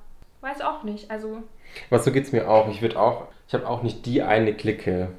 weiß 0.41 0.61
auch 0.61 0.83
nicht. 0.83 1.11
Also, 1.11 1.43
Was 1.89 2.05
so 2.05 2.11
geht 2.11 2.25
es 2.25 2.31
mir 2.31 2.49
auch. 2.49 2.69
Ich 2.69 2.81
würde 2.81 2.99
auch, 2.99 3.27
ich 3.47 3.53
habe 3.53 3.67
auch 3.67 3.83
nicht 3.83 4.05
die 4.05 4.21
eine 4.21 4.53
Clique, 4.53 5.09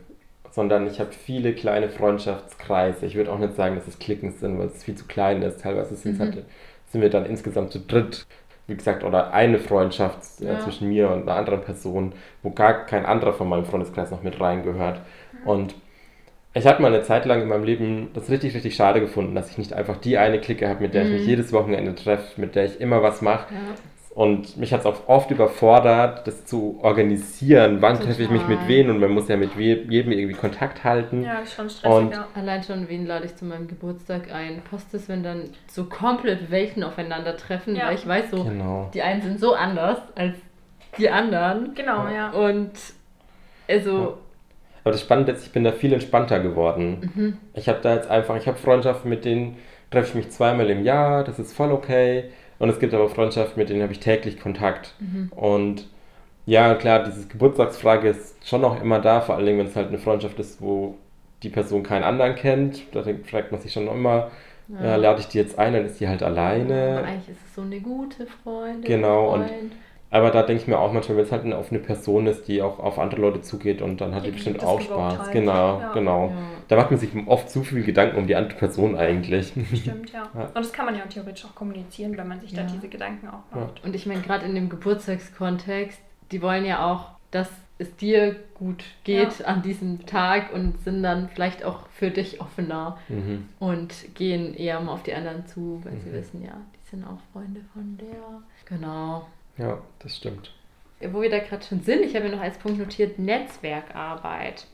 sondern 0.51 0.87
ich 0.87 1.01
habe 1.01 1.13
viele 1.13 1.53
kleine 1.55 1.89
Freundschaftskreise. 1.89 3.07
Ich 3.07 3.15
würde 3.17 3.33
auch 3.33 3.39
nicht 3.39 3.55
sagen, 3.55 3.75
dass 3.77 3.87
es 3.89 3.99
Klicken 3.99 4.33
sind, 4.33 4.59
weil 4.59 4.67
es 4.69 4.85
viel 4.85 4.95
zu 4.95 5.07
klein 5.07 5.43
ist. 5.43 5.61
Teilweise 5.63 5.95
sind, 5.97 6.15
Mhm. 6.19 6.21
halt, 6.23 6.45
sind 6.87 7.01
wir 7.01 7.11
dann 7.11 7.27
insgesamt 7.27 7.73
zu 7.73 7.81
dritt, 7.81 8.25
wie 8.67 8.77
gesagt, 8.77 9.05
oder 9.05 9.33
eine 9.33 9.59
Freundschaft 9.59 10.41
äh, 10.41 10.47
Ja. 10.55 10.59
zwischen 10.61 10.89
mir 10.89 11.11
und 11.11 11.23
einer 11.23 11.37
anderen 11.37 11.61
Person, 11.61 12.13
wo 12.43 12.51
gar 12.51 12.87
kein 12.87 13.05
anderer 13.07 13.33
von 13.33 13.49
meinem 13.49 13.65
Freundeskreis 13.67 14.11
noch 14.11 14.23
mit 14.23 14.41
reingehört. 14.41 15.01
Und 15.45 15.75
ich 16.55 16.67
habe 16.67 16.81
mal 16.81 16.95
eine 16.95 17.03
Zeit 17.03 17.25
lang 17.27 17.43
in 17.43 17.49
meinem 17.49 17.65
Leben 17.65 18.11
das 18.15 18.31
richtig, 18.31 18.55
richtig 18.55 18.77
schade 18.77 19.01
gefunden, 19.01 19.35
dass 19.35 19.51
ich 19.51 19.59
nicht 19.59 19.73
einfach 19.73 19.97
die 19.97 20.17
eine 20.19 20.41
Clique 20.41 20.69
habe, 20.69 20.83
mit 20.83 20.95
der 20.95 21.05
ich 21.05 21.11
mich 21.11 21.23
Mhm. 21.23 21.29
jedes 21.29 21.53
Wochenende 21.53 21.95
treffe, 21.95 22.41
mit 22.41 22.55
der 22.55 22.65
ich 22.67 22.81
immer 22.81 23.03
was 23.03 23.21
mache. 23.23 23.53
Ja. 23.53 23.61
Und 24.15 24.57
mich 24.57 24.73
hat 24.73 24.81
es 24.81 24.87
auch 24.87 25.09
oft 25.09 25.33
überfordert, 25.33 26.25
das 26.29 26.45
zu 26.47 26.79
organisieren. 26.83 27.79
Wann 27.83 27.99
treffe 27.99 28.23
ich 28.23 28.31
mich 28.31 28.47
mit 28.47 28.69
wem? 28.69 28.89
Und 28.91 29.01
man 29.01 29.11
muss 29.11 29.27
ja 29.29 29.37
mit 29.37 29.57
jedem 29.57 30.13
irgendwie 30.13 30.35
Kontakt 30.37 30.85
halten. 30.85 31.25
Ja, 31.25 31.45
schon 31.45 31.69
stressig, 31.69 31.99
Und- 31.99 32.13
ja. 32.13 32.29
Allein 32.35 32.63
schon, 32.63 32.89
wen 32.89 33.07
lade 33.07 33.27
ich 33.27 33.35
zu 33.35 33.45
meinem 33.45 33.67
Geburtstag 33.67 34.33
ein? 34.33 34.63
Passt 34.71 34.95
es, 34.95 35.09
wenn 35.09 35.25
dann 35.25 35.51
so 35.67 35.87
komplett 35.87 36.49
Welten 36.53 36.85
aufeinandertreffen? 36.85 37.75
Ja. 37.75 37.89
Weil 37.89 37.97
ich 37.97 38.07
weiß 38.07 38.31
so, 38.31 38.45
Genau. 38.45 38.89
die 38.95 39.03
einen 39.03 39.21
sind 39.21 39.41
so 39.41 39.55
anders 39.55 39.99
als 40.15 40.37
die 40.97 41.11
anderen. 41.11 41.75
Genau, 41.75 42.07
ja. 42.07 42.31
Und 42.31 42.71
also, 43.69 44.19
Aber 44.85 44.93
das 44.93 45.01
Spannende 45.01 45.33
ist, 45.33 45.45
ich 45.47 45.53
bin 45.53 45.65
da 45.65 45.73
viel 45.73 45.93
entspannter 45.93 46.39
geworden. 46.39 47.11
mhm. 47.15 47.37
Ich 47.55 47.69
habe 47.69 47.81
da 47.83 47.95
jetzt 47.95 48.09
einfach, 48.09 48.37
ich 48.37 48.47
habe 48.47 48.59
Freundschaften, 48.59 49.09
mit 49.11 49.25
denen 49.25 49.57
treffe 49.91 50.11
ich 50.11 50.15
mich 50.15 50.31
zweimal 50.31 50.71
im 50.71 50.85
Jahr, 50.85 51.25
das 51.25 51.39
ist 51.41 51.53
voll 51.53 51.73
okay. 51.73 52.31
Und 52.59 52.69
es 52.69 52.79
gibt 52.79 52.95
aber 52.95 53.09
Freundschaften, 53.09 53.59
mit 53.61 53.69
denen 53.69 53.83
habe 53.83 53.93
ich 53.93 54.01
täglich 54.01 54.39
Kontakt. 54.41 54.95
Mhm. 55.01 55.31
Und 55.35 55.89
ja, 56.47 56.75
klar, 56.75 57.05
diese 57.05 57.27
Geburtstagsfrage 57.27 58.09
ist 58.09 58.47
schon 58.47 58.61
noch 58.61 58.81
immer 58.81 59.01
da, 59.01 59.21
vor 59.21 59.37
allem 59.37 59.59
wenn 59.59 59.67
es 59.67 59.77
halt 59.77 59.89
eine 59.89 59.99
Freundschaft 59.99 60.39
ist, 60.39 60.61
wo 60.61 60.95
die 61.43 61.49
Person 61.49 61.83
keinen 61.83 62.05
anderen 62.05 62.35
kennt. 62.35 62.83
Da 62.93 63.03
fragt 63.25 63.51
man 63.53 63.61
sich 63.61 63.73
schon 63.73 63.87
noch 63.87 63.95
immer, 63.95 64.31
ja. 64.69 64.97
lade 64.97 65.21
ich 65.21 65.29
die 65.29 65.39
jetzt 65.39 65.59
ein, 65.59 65.73
dann 65.73 65.85
ist 65.87 66.01
die 66.01 66.09
halt 66.09 66.23
Aber 66.23 66.33
alleine. 66.33 67.03
eigentlich 67.05 67.31
ist 67.31 67.45
es 67.47 67.55
so 67.55 67.63
eine 67.63 67.81
gute 67.81 68.27
Freundin. 68.27 68.83
Genau, 68.83 69.33
und- 69.35 69.47
Freund. 69.49 69.73
Aber 70.15 70.31
da 70.31 70.43
denke 70.45 70.63
ich 70.63 70.69
mir 70.69 70.79
auch 70.79 70.93
manchmal, 70.93 71.17
wenn 71.19 71.25
es 71.25 71.33
halt 71.33 71.45
eine 71.45 71.59
offene 71.59 71.81
Person 71.81 72.29
ist, 72.29 72.47
die 72.47 72.63
auch 72.63 72.79
auf 72.79 73.01
andere 73.01 73.21
Leute 73.21 73.41
zugeht 73.41 73.83
und 73.83 74.01
dann 74.01 74.15
hat 74.15 74.23
die 74.23 74.29
Die 74.29 74.35
bestimmt 74.37 74.63
auch 74.63 74.81
Spaß. 74.81 75.19
halt. 75.19 75.33
Genau, 75.33 75.81
Ja. 75.81 75.93
genau. 75.93 76.29
Ja. 76.29 76.37
Da 76.69 76.77
macht 76.77 76.93
man 76.93 77.01
sich 77.01 77.11
oft 77.27 77.51
zu 77.51 77.65
viel 77.65 77.83
Gedanken 77.83 78.17
um 78.19 78.27
die 78.29 78.37
andere 78.37 78.57
Person 78.57 78.97
eigentlich. 78.97 79.49
Stimmt, 79.75 80.13
ja. 80.13 80.29
Ja. 80.35 80.45
Und 80.47 80.57
das 80.57 80.73
kann 80.73 80.87
man 80.87 80.95
ja 80.97 81.05
theoretisch 81.07 81.45
auch 81.45 81.55
kommunizieren, 81.57 82.17
wenn 82.17 82.29
man 82.29 82.41
sich 82.41 82.53
da 82.55 82.61
Ja. 82.61 82.67
diese 82.69 82.87
Gedanken 82.89 83.27
auch 83.27 83.43
Ja. 83.55 83.63
macht. 83.63 83.83
Und 83.85 83.97
ich 83.97 84.07
meine, 84.07 84.21
gerade 84.21 84.47
in 84.47 84.55
dem 84.55 84.69
Geburtstagskontext, 84.69 86.01
die 86.31 86.43
wollen 86.43 86.65
ja 86.65 86.91
auch, 86.93 87.11
dass 87.33 87.51
es 87.79 87.95
dir 87.97 88.37
gut 88.55 88.85
geht 89.03 89.45
an 89.45 89.63
diesem 89.63 90.07
Tag 90.07 90.53
und 90.55 90.81
sind 90.85 91.03
dann 91.03 91.29
vielleicht 91.29 91.65
auch 91.65 91.89
für 91.89 92.11
dich 92.11 92.41
offener 92.41 92.99
Mhm. 93.09 93.49
und 93.59 94.15
gehen 94.15 94.55
eher 94.55 94.79
mal 94.81 94.93
auf 94.93 95.03
die 95.03 95.13
anderen 95.13 95.45
zu, 95.47 95.81
weil 95.83 95.97
sie 95.99 96.11
Mhm. 96.11 96.15
wissen, 96.15 96.43
ja, 96.45 96.53
die 96.77 96.89
sind 96.91 97.05
auch 97.05 97.19
Freunde 97.33 97.63
von 97.73 97.99
der. 97.99 98.43
Genau. 98.79 99.27
Ja, 99.59 99.83
das 100.01 100.17
stimmt. 100.17 100.53
Wo 101.01 101.23
wir 101.23 101.31
da 101.31 101.39
gerade 101.39 101.65
schon 101.65 101.83
sind, 101.83 102.03
ich 102.03 102.15
habe 102.15 102.27
mir 102.27 102.37
noch 102.37 102.43
als 102.43 102.59
Punkt 102.59 102.79
notiert, 102.79 103.19
Netzwerkarbeit. 103.19 104.67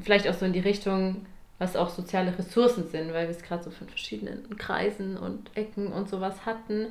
Vielleicht 0.00 0.28
auch 0.28 0.34
so 0.34 0.44
in 0.44 0.52
die 0.52 0.60
Richtung, 0.60 1.26
was 1.58 1.76
auch 1.76 1.88
soziale 1.88 2.36
Ressourcen 2.36 2.88
sind, 2.88 3.12
weil 3.12 3.28
wir 3.28 3.34
es 3.34 3.42
gerade 3.42 3.62
so 3.62 3.70
von 3.70 3.88
verschiedenen 3.88 4.56
Kreisen 4.56 5.16
und 5.16 5.50
Ecken 5.56 5.88
und 5.88 6.08
sowas 6.08 6.44
hatten. 6.44 6.88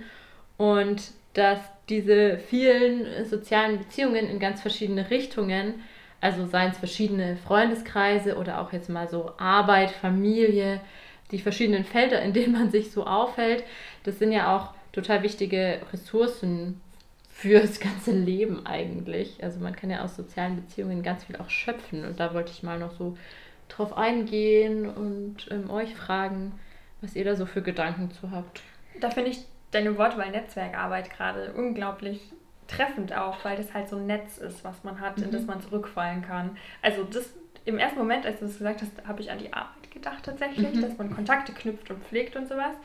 Und 0.58 1.12
dass 1.34 1.60
diese 1.90 2.38
vielen 2.38 3.26
sozialen 3.26 3.80
Beziehungen 3.80 4.28
in 4.28 4.40
ganz 4.40 4.62
verschiedene 4.62 5.10
Richtungen, 5.10 5.82
also 6.22 6.46
seien 6.46 6.72
es 6.72 6.78
verschiedene 6.78 7.36
Freundeskreise 7.38 8.38
oder 8.38 8.62
auch 8.62 8.72
jetzt 8.72 8.90
mal 8.90 9.10
so 9.10 9.34
Arbeit, 9.38 9.92
Familie, 9.92 10.80
die 11.32 11.40
verschiedenen 11.40 11.84
Felder, 11.84 12.22
in 12.22 12.34
denen 12.34 12.54
man 12.54 12.72
sich 12.72 12.92
so 12.92 13.06
aufhält, 13.06 13.64
das 14.04 14.20
sind 14.20 14.32
ja 14.32 14.56
auch 14.56 14.74
total 14.94 15.24
wichtige 15.24 15.82
Ressourcen 15.92 16.80
fürs 17.44 17.80
ganze 17.82 18.12
Leben 18.12 18.66
eigentlich. 18.66 19.44
Also 19.44 19.60
man 19.60 19.76
kann 19.76 19.90
ja 19.90 20.02
aus 20.04 20.16
sozialen 20.16 20.56
Beziehungen 20.56 21.04
ganz 21.04 21.26
viel 21.26 21.36
auch 21.36 21.50
schöpfen. 21.50 22.06
Und 22.06 22.18
da 22.20 22.34
wollte 22.34 22.52
ich 22.52 22.64
mal 22.64 22.80
noch 22.80 22.94
so 22.98 23.18
drauf 23.68 23.98
eingehen 23.98 24.90
und 24.90 25.48
ähm, 25.52 25.70
euch 25.70 25.94
fragen, 25.94 26.54
was 27.02 27.16
ihr 27.18 27.26
da 27.26 27.36
so 27.36 27.46
für 27.46 27.62
Gedanken 27.62 28.12
zu 28.12 28.32
habt. 28.32 28.62
Da 29.02 29.10
finde 29.10 29.32
ich 29.32 29.40
deine 29.72 29.98
Wortwahl 29.98 30.32
Netzwerkarbeit 30.32 31.10
gerade 31.10 31.52
unglaublich 31.54 32.22
treffend 32.70 33.12
auch, 33.14 33.44
weil 33.44 33.58
das 33.58 33.74
halt 33.74 33.90
so 33.90 33.98
ein 33.98 34.06
Netz 34.06 34.38
ist, 34.38 34.64
was 34.64 34.84
man 34.86 35.02
hat, 35.02 35.18
in 35.20 35.28
Mhm. 35.28 35.32
das 35.32 35.44
man 35.46 35.62
zurückfallen 35.62 36.22
kann. 36.22 36.58
Also 36.82 37.04
das 37.04 37.30
im 37.66 37.78
ersten 37.78 38.00
Moment, 38.00 38.26
als 38.26 38.40
du 38.40 38.46
das 38.46 38.58
gesagt 38.58 38.82
hast, 38.82 39.06
habe 39.06 39.22
ich 39.22 39.30
an 39.32 39.40
die 39.40 39.52
Arbeit 39.52 39.92
gedacht 39.92 40.24
tatsächlich, 40.24 40.74
Mhm. 40.76 40.82
dass 40.82 40.98
man 40.98 41.14
Kontakte 41.14 41.52
knüpft 41.52 41.90
und 41.92 42.02
pflegt 42.06 42.38
und 42.38 42.48
sowas. 42.48 42.76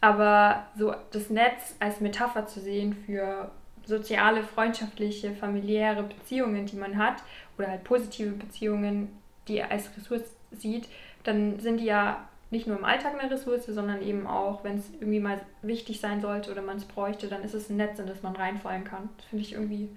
Aber 0.00 0.66
so 0.76 0.94
das 1.12 1.30
Netz 1.30 1.74
als 1.80 2.00
Metapher 2.00 2.46
zu 2.46 2.60
sehen 2.60 2.94
für 3.06 3.50
soziale, 3.88 4.42
freundschaftliche, 4.44 5.32
familiäre 5.34 6.04
Beziehungen, 6.04 6.66
die 6.66 6.76
man 6.76 6.96
hat, 6.98 7.22
oder 7.58 7.68
halt 7.68 7.84
positive 7.84 8.32
Beziehungen, 8.32 9.08
die 9.48 9.58
er 9.58 9.70
als 9.70 9.90
Ressource 9.96 10.36
sieht, 10.52 10.88
dann 11.24 11.58
sind 11.60 11.78
die 11.80 11.86
ja 11.86 12.28
nicht 12.50 12.66
nur 12.66 12.78
im 12.78 12.84
Alltag 12.84 13.18
eine 13.18 13.30
Ressource, 13.30 13.66
sondern 13.66 14.00
eben 14.02 14.26
auch, 14.26 14.64
wenn 14.64 14.78
es 14.78 14.90
irgendwie 15.00 15.20
mal 15.20 15.40
wichtig 15.62 16.00
sein 16.00 16.20
sollte 16.20 16.50
oder 16.52 16.62
man 16.62 16.78
es 16.78 16.84
bräuchte, 16.86 17.28
dann 17.28 17.42
ist 17.44 17.54
es 17.54 17.68
ein 17.70 17.76
Netz, 17.76 17.98
in 17.98 18.06
das 18.06 18.22
man 18.22 18.36
reinfallen 18.36 18.84
kann. 18.84 19.10
Das 19.18 19.26
finde 19.26 19.44
ich 19.44 19.52
irgendwie. 19.52 19.90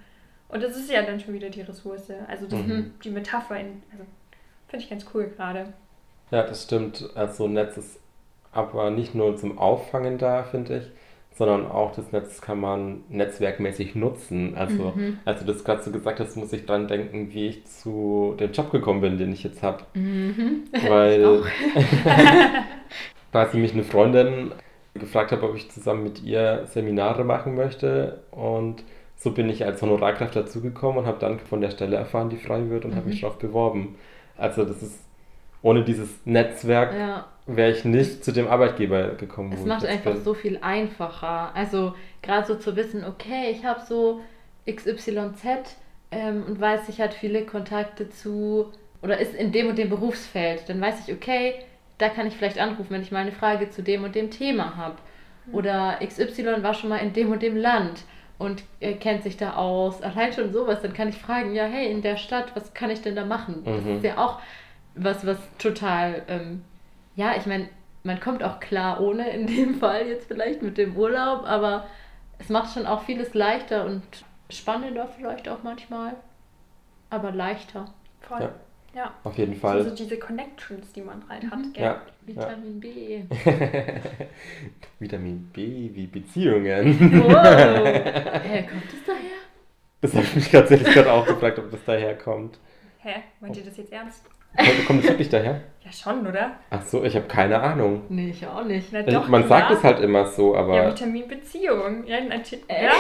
Und 0.50 0.64
das 0.64 0.76
ist 0.78 0.90
ja 0.92 1.02
dann 1.04 1.20
schon 1.20 1.34
wieder 1.34 1.50
die 1.50 1.62
Ressource. 1.62 2.10
Also 2.28 2.48
das, 2.48 2.60
Mhm. 2.60 2.94
die 3.04 3.10
Metapher, 3.10 3.58
in, 3.60 3.84
also 3.92 4.06
finde 4.68 4.84
ich 4.84 4.90
ganz 4.90 5.06
cool 5.14 5.28
gerade. 5.36 5.74
Ja, 6.32 6.44
das 6.44 6.64
stimmt. 6.64 7.10
Also 7.16 7.48
Netz 7.48 7.78
ist 7.78 8.00
aber 8.52 8.90
nicht 8.92 9.16
nur 9.16 9.38
zum 9.38 9.58
Auffangen 9.58 10.18
da, 10.18 10.44
finde 10.44 10.80
ich, 10.80 10.92
sondern 11.34 11.66
auch 11.72 11.94
das 11.96 12.12
Netz 12.12 12.42
kann 12.42 12.60
man 12.60 13.04
netzwerkmäßig 13.10 13.96
nutzen. 13.96 14.56
Also, 14.56 14.94
Mhm. 14.96 15.18
als 15.26 15.40
du 15.40 15.46
das 15.46 15.64
gerade 15.64 15.82
so 15.82 15.92
gesagt 15.92 16.20
hast, 16.20 16.36
muss 16.36 16.54
ich 16.54 16.66
dran 16.66 16.88
denken, 16.88 17.32
wie 17.34 17.48
ich 17.48 17.66
zu 17.66 18.36
dem 18.40 18.52
Job 18.52 18.72
gekommen 18.72 19.02
bin, 19.02 19.18
den 19.18 19.32
ich 19.32 19.44
jetzt 19.44 19.64
habe. 19.64 19.84
Mhm. 19.94 20.64
Weil 20.88 21.44
quasi 23.32 23.58
mich 23.58 23.74
eine 23.74 23.84
Freundin 23.84 24.52
gefragt 24.94 25.32
habe, 25.32 25.48
ob 25.50 25.56
ich 25.56 25.72
zusammen 25.72 26.04
mit 26.04 26.22
ihr 26.24 26.64
Seminare 26.68 27.24
machen 27.24 27.56
möchte. 27.56 28.22
Und 28.32 28.84
so 29.16 29.32
bin 29.32 29.50
ich 29.50 29.64
als 29.66 29.82
Honorarkraft 29.82 30.36
dazugekommen 30.36 31.00
und 31.00 31.06
habe 31.06 31.20
dann 31.20 31.40
von 31.40 31.62
der 31.62 31.70
Stelle 31.72 31.96
erfahren, 31.96 32.30
die 32.30 32.38
frei 32.38 32.70
wird 32.70 32.86
und 32.86 32.96
habe 32.96 33.08
mich 33.08 33.18
Mhm. 33.18 33.22
darauf 33.22 33.40
beworben. 33.40 33.96
Also 34.38 34.66
das 34.66 34.82
ist 34.84 35.00
ohne 35.62 35.84
dieses 35.84 36.10
Netzwerk 36.26 36.94
Ja, 36.98 37.26
wäre 37.48 37.72
ich 37.72 37.84
nicht 37.86 38.24
zu 38.24 38.32
dem 38.32 38.48
Arbeitgeber 38.48 39.16
gekommen. 39.16 39.52
es 39.54 39.66
macht 39.66 39.86
einfach 39.86 40.14
bin. 40.14 40.24
so 40.24 40.34
viel 40.34 40.60
einfacher. 40.62 41.52
Also 41.56 41.94
gerade 42.22 42.48
so 42.48 42.56
zu 42.56 42.76
wissen, 42.76 43.04
okay, 43.06 43.52
ich 43.52 43.66
habe 43.66 43.82
so 43.88 44.22
XYZ 44.70 45.76
ähm, 46.12 46.44
und 46.48 46.60
weiß, 46.60 46.90
ich 46.90 47.02
hat 47.02 47.14
viele 47.14 47.46
Kontakte 47.46 48.10
zu 48.10 48.72
oder 49.02 49.18
ist 49.18 49.34
in 49.34 49.52
dem 49.52 49.68
und 49.68 49.78
dem 49.78 49.90
Berufsfeld, 49.90 50.70
dann 50.70 50.80
weiß 50.80 51.08
ich, 51.08 51.14
okay, 51.14 51.56
da 51.98 52.10
kann 52.10 52.28
ich 52.28 52.36
vielleicht 52.38 52.60
anrufen, 52.60 52.88
wenn 52.92 53.02
ich 53.02 53.12
mal 53.12 53.20
eine 53.20 53.32
Frage 53.32 53.70
zu 53.70 53.82
dem 53.82 54.04
und 54.04 54.16
dem 54.16 54.30
Thema 54.32 54.76
habe. 54.76 54.96
Oder 55.52 56.00
XY 56.06 56.62
war 56.62 56.74
schon 56.76 56.90
mal 56.90 56.98
in 56.98 57.14
dem 57.14 57.32
und 57.32 57.42
dem 57.42 57.58
Land 57.58 58.04
und 58.38 58.64
er 58.80 58.94
kennt 58.94 59.24
sich 59.24 59.38
da 59.38 59.56
aus. 59.56 60.02
Allein 60.02 60.32
schon 60.34 60.54
sowas, 60.54 60.82
dann 60.82 60.94
kann 60.94 61.10
ich 61.10 61.18
fragen, 61.18 61.54
ja, 61.56 61.66
hey, 61.66 61.92
in 61.92 62.02
der 62.04 62.16
Stadt, 62.18 62.56
was 62.56 62.74
kann 62.76 62.90
ich 62.92 63.02
denn 63.02 63.16
da 63.16 63.26
machen? 63.26 63.64
Das 63.66 63.84
Mhm. 63.84 63.98
ist 63.98 64.04
ja 64.04 64.18
auch 64.18 64.40
was, 64.96 65.26
was 65.26 65.38
total, 65.58 66.22
ähm, 66.28 66.64
ja, 67.16 67.36
ich 67.38 67.46
meine, 67.46 67.70
man 68.04 68.20
kommt 68.20 68.44
auch 68.44 68.60
klar 68.60 69.02
ohne 69.02 69.30
in 69.30 69.48
dem 69.48 69.76
Fall 69.80 70.08
jetzt 70.08 70.28
vielleicht 70.28 70.62
mit 70.62 70.78
dem 70.78 70.96
Urlaub, 70.96 71.44
aber 71.46 71.88
es 72.40 72.50
macht 72.50 72.74
schon 72.74 72.86
auch 72.86 73.04
vieles 73.04 73.34
leichter 73.34 73.86
und 73.86 74.04
spannender 74.50 75.08
vielleicht 75.08 75.48
auch 75.48 75.64
manchmal, 75.64 76.16
aber 77.10 77.32
leichter. 77.32 77.86
Voll. 78.22 78.42
Ja. 78.42 78.52
Ja. 78.94 79.14
Auf 79.24 79.38
jeden 79.38 79.56
Fall. 79.56 79.84
so 79.84 79.96
diese 79.96 80.20
Connections, 80.20 80.92
die 80.92 81.02
man 81.02 81.24
halt 81.30 81.50
hat. 81.50 81.60
Mhm. 81.60 81.74
Gell? 81.74 81.84
Ja. 81.84 82.02
Vitamin 82.26 82.80
B. 82.80 83.24
Vitamin 85.00 85.50
B 85.54 85.90
wie 85.94 86.08
Beziehungen. 86.08 87.24
Wow. 87.24 87.34
Äh, 87.34 88.64
kommt 88.64 88.86
es 88.88 89.06
daher? 89.06 89.42
Das 90.02 90.14
habe 90.14 90.26
ich 90.26 90.36
mich 90.36 90.52
tatsächlich 90.52 90.94
gerade 90.94 91.12
auch 91.12 91.26
gefragt, 91.26 91.58
ob 91.60 91.72
das 91.72 91.84
daherkommt. 91.86 92.60
Hä? 93.00 93.24
Meint 93.40 93.56
ihr 93.56 93.64
das 93.64 93.78
jetzt 93.78 93.94
ernst? 93.94 94.26
Kommt, 94.58 94.86
kommt 94.86 95.04
das 95.04 95.12
wirklich 95.12 95.30
daher? 95.30 95.62
Ja, 95.92 95.98
schon, 95.98 96.26
oder? 96.26 96.60
Ach 96.70 96.82
so, 96.84 97.04
ich 97.04 97.16
habe 97.16 97.28
keine 97.28 97.60
Ahnung. 97.60 98.04
Nee, 98.10 98.30
ich 98.30 98.46
auch 98.46 98.64
nicht. 98.64 98.92
Na 98.92 99.00
Also, 99.00 99.12
doch, 99.12 99.28
man 99.28 99.48
sagt 99.48 99.72
ja. 99.72 99.78
es 99.78 99.84
halt 99.84 100.00
immer 100.00 100.26
so, 100.26 100.56
aber 100.56 100.76
Ja, 100.76 100.92
Vitamin 100.92 101.28
Beziehung. 101.28 102.06
Ja, 102.06 102.22
natürlich. 102.22 102.64
Echt? 102.68 102.84
Ja? 102.84 102.92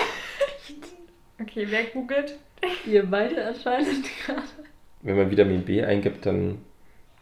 Okay, 1.41 1.67
wer 1.69 1.83
googelt? 1.85 2.37
Ihr 2.85 3.05
beide 3.09 3.45
anscheinend 3.45 4.05
gerade. 4.25 4.43
wenn 5.01 5.15
man 5.15 5.31
Vitamin 5.31 5.63
B 5.63 5.83
eingibt, 5.83 6.25
dann 6.25 6.59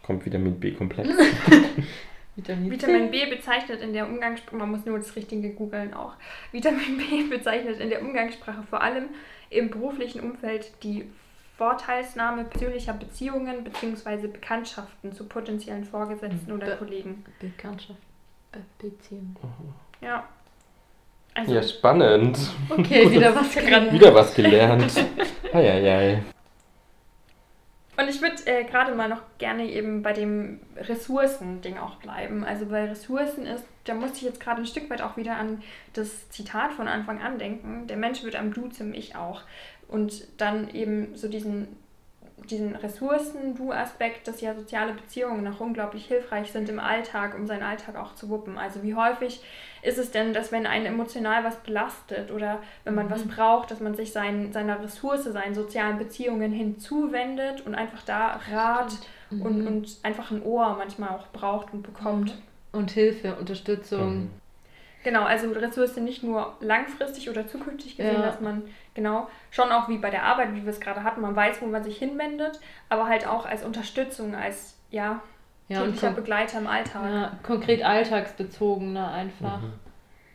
kommt 0.02 0.26
Vitamin 0.26 0.58
B-Komplex. 0.58 1.08
Vitamin, 2.36 2.70
Vitamin 2.70 3.10
C. 3.12 3.26
B 3.26 3.30
bezeichnet 3.30 3.80
in 3.80 3.92
der 3.92 4.06
Umgangssprache, 4.06 4.56
man 4.56 4.70
muss 4.70 4.84
nur 4.84 4.98
das 4.98 5.14
Richtige 5.16 5.50
googeln 5.50 5.94
auch. 5.94 6.14
Vitamin 6.52 6.98
B 6.98 7.22
bezeichnet 7.24 7.80
in 7.80 7.90
der 7.90 8.02
Umgangssprache 8.02 8.62
vor 8.68 8.82
allem 8.82 9.08
im 9.50 9.70
beruflichen 9.70 10.20
Umfeld 10.20 10.72
die 10.82 11.10
Vorteilsnahme 11.70 12.44
persönlicher 12.44 12.94
Beziehungen 12.94 13.62
bzw. 13.64 14.28
Bekanntschaften 14.28 15.12
zu 15.12 15.24
potenziellen 15.28 15.84
Vorgesetzten 15.84 16.52
oder 16.52 16.68
Be- 16.68 16.76
Kollegen. 16.78 17.22
Bekanntschaft. 17.38 18.00
Be 18.50 18.60
Beziehung. 18.78 19.36
Ja. 20.00 20.24
Also, 21.34 21.52
Ja, 21.52 21.62
spannend. 21.62 22.38
Okay, 22.70 23.10
wieder 23.10 23.36
was 23.36 23.52
gelernt. 23.54 23.92
Wieder 23.92 24.14
was 24.14 24.34
gelernt. 24.34 24.90
Eieiei. 25.52 26.22
Und 27.98 28.08
ich 28.08 28.22
würde 28.22 28.36
äh, 28.46 28.64
gerade 28.64 28.94
mal 28.94 29.10
noch 29.10 29.20
gerne 29.36 29.66
eben 29.66 30.00
bei 30.02 30.14
dem 30.14 30.60
Ressourcen-Ding 30.78 31.76
auch 31.76 31.96
bleiben. 31.96 32.42
Also 32.42 32.64
bei 32.64 32.86
Ressourcen 32.88 33.44
ist, 33.44 33.64
da 33.84 33.92
musste 33.92 34.16
ich 34.16 34.22
jetzt 34.22 34.40
gerade 34.40 34.62
ein 34.62 34.66
Stück 34.66 34.88
weit 34.88 35.02
auch 35.02 35.18
wieder 35.18 35.36
an 35.36 35.62
das 35.92 36.30
Zitat 36.30 36.72
von 36.72 36.88
Anfang 36.88 37.20
an 37.20 37.38
denken. 37.38 37.86
Der 37.86 37.98
Mensch 37.98 38.22
wird 38.22 38.36
am 38.36 38.54
Du 38.54 38.68
zum 38.68 38.94
Ich 38.94 39.14
auch. 39.14 39.42
Und 39.90 40.26
dann 40.38 40.70
eben 40.70 41.16
so 41.16 41.28
diesen 41.28 41.68
diesen 42.50 42.74
Ressourcen-Du-Aspekt, 42.76 44.26
dass 44.26 44.40
ja 44.40 44.54
soziale 44.54 44.92
Beziehungen 44.92 45.44
noch 45.44 45.60
unglaublich 45.60 46.06
hilfreich 46.06 46.50
sind 46.52 46.68
im 46.68 46.80
Alltag, 46.80 47.34
um 47.36 47.46
seinen 47.46 47.62
Alltag 47.62 47.96
auch 47.96 48.14
zu 48.14 48.28
wuppen. 48.28 48.58
Also 48.58 48.82
wie 48.82 48.94
häufig 48.94 49.42
ist 49.82 49.98
es 49.98 50.10
denn, 50.10 50.32
dass 50.32 50.52
wenn 50.52 50.66
einen 50.66 50.86
emotional 50.86 51.44
was 51.44 51.56
belastet 51.56 52.30
oder 52.30 52.60
wenn 52.84 52.94
man 52.94 53.06
mhm. 53.06 53.10
was 53.10 53.22
braucht, 53.22 53.70
dass 53.70 53.80
man 53.80 53.94
sich 53.94 54.12
sein, 54.12 54.52
seiner 54.52 54.82
Ressource, 54.82 55.24
seinen 55.24 55.54
sozialen 55.54 55.98
Beziehungen 55.98 56.52
hinzuwendet 56.52 57.66
und 57.66 57.74
einfach 57.74 58.02
da 58.02 58.40
Rat 58.50 58.92
mhm. 59.30 59.42
und, 59.42 59.66
und 59.66 59.98
einfach 60.02 60.30
ein 60.30 60.42
Ohr 60.42 60.76
manchmal 60.76 61.10
auch 61.10 61.28
braucht 61.28 61.72
und 61.72 61.82
bekommt. 61.82 62.36
Und 62.72 62.90
Hilfe, 62.90 63.36
Unterstützung. 63.36 64.14
Mhm. 64.14 64.30
Genau, 65.02 65.22
also 65.22 65.50
Ressource 65.52 65.96
nicht 65.96 66.22
nur 66.22 66.56
langfristig 66.60 67.30
oder 67.30 67.46
zukünftig 67.46 67.96
gesehen, 67.96 68.16
ja. 68.16 68.22
dass 68.22 68.40
man 68.40 68.62
genau 68.94 69.28
schon 69.50 69.72
auch 69.72 69.88
wie 69.88 69.96
bei 69.96 70.10
der 70.10 70.24
Arbeit, 70.24 70.54
wie 70.54 70.62
wir 70.62 70.70
es 70.70 70.80
gerade 70.80 71.04
hatten, 71.04 71.22
man 71.22 71.34
weiß, 71.34 71.62
wo 71.62 71.66
man 71.66 71.82
sich 71.82 71.98
hinwendet, 71.98 72.60
aber 72.90 73.06
halt 73.06 73.26
auch 73.26 73.46
als 73.46 73.64
Unterstützung, 73.64 74.34
als 74.34 74.76
ja, 74.90 75.22
ja 75.68 75.82
täglicher 75.82 76.10
Begleiter 76.10 76.58
im 76.58 76.66
Alltag. 76.66 77.10
Ja, 77.10 77.38
konkret 77.42 77.82
alltagsbezogener 77.82 79.10
einfach. 79.10 79.62
Mhm. 79.62 79.72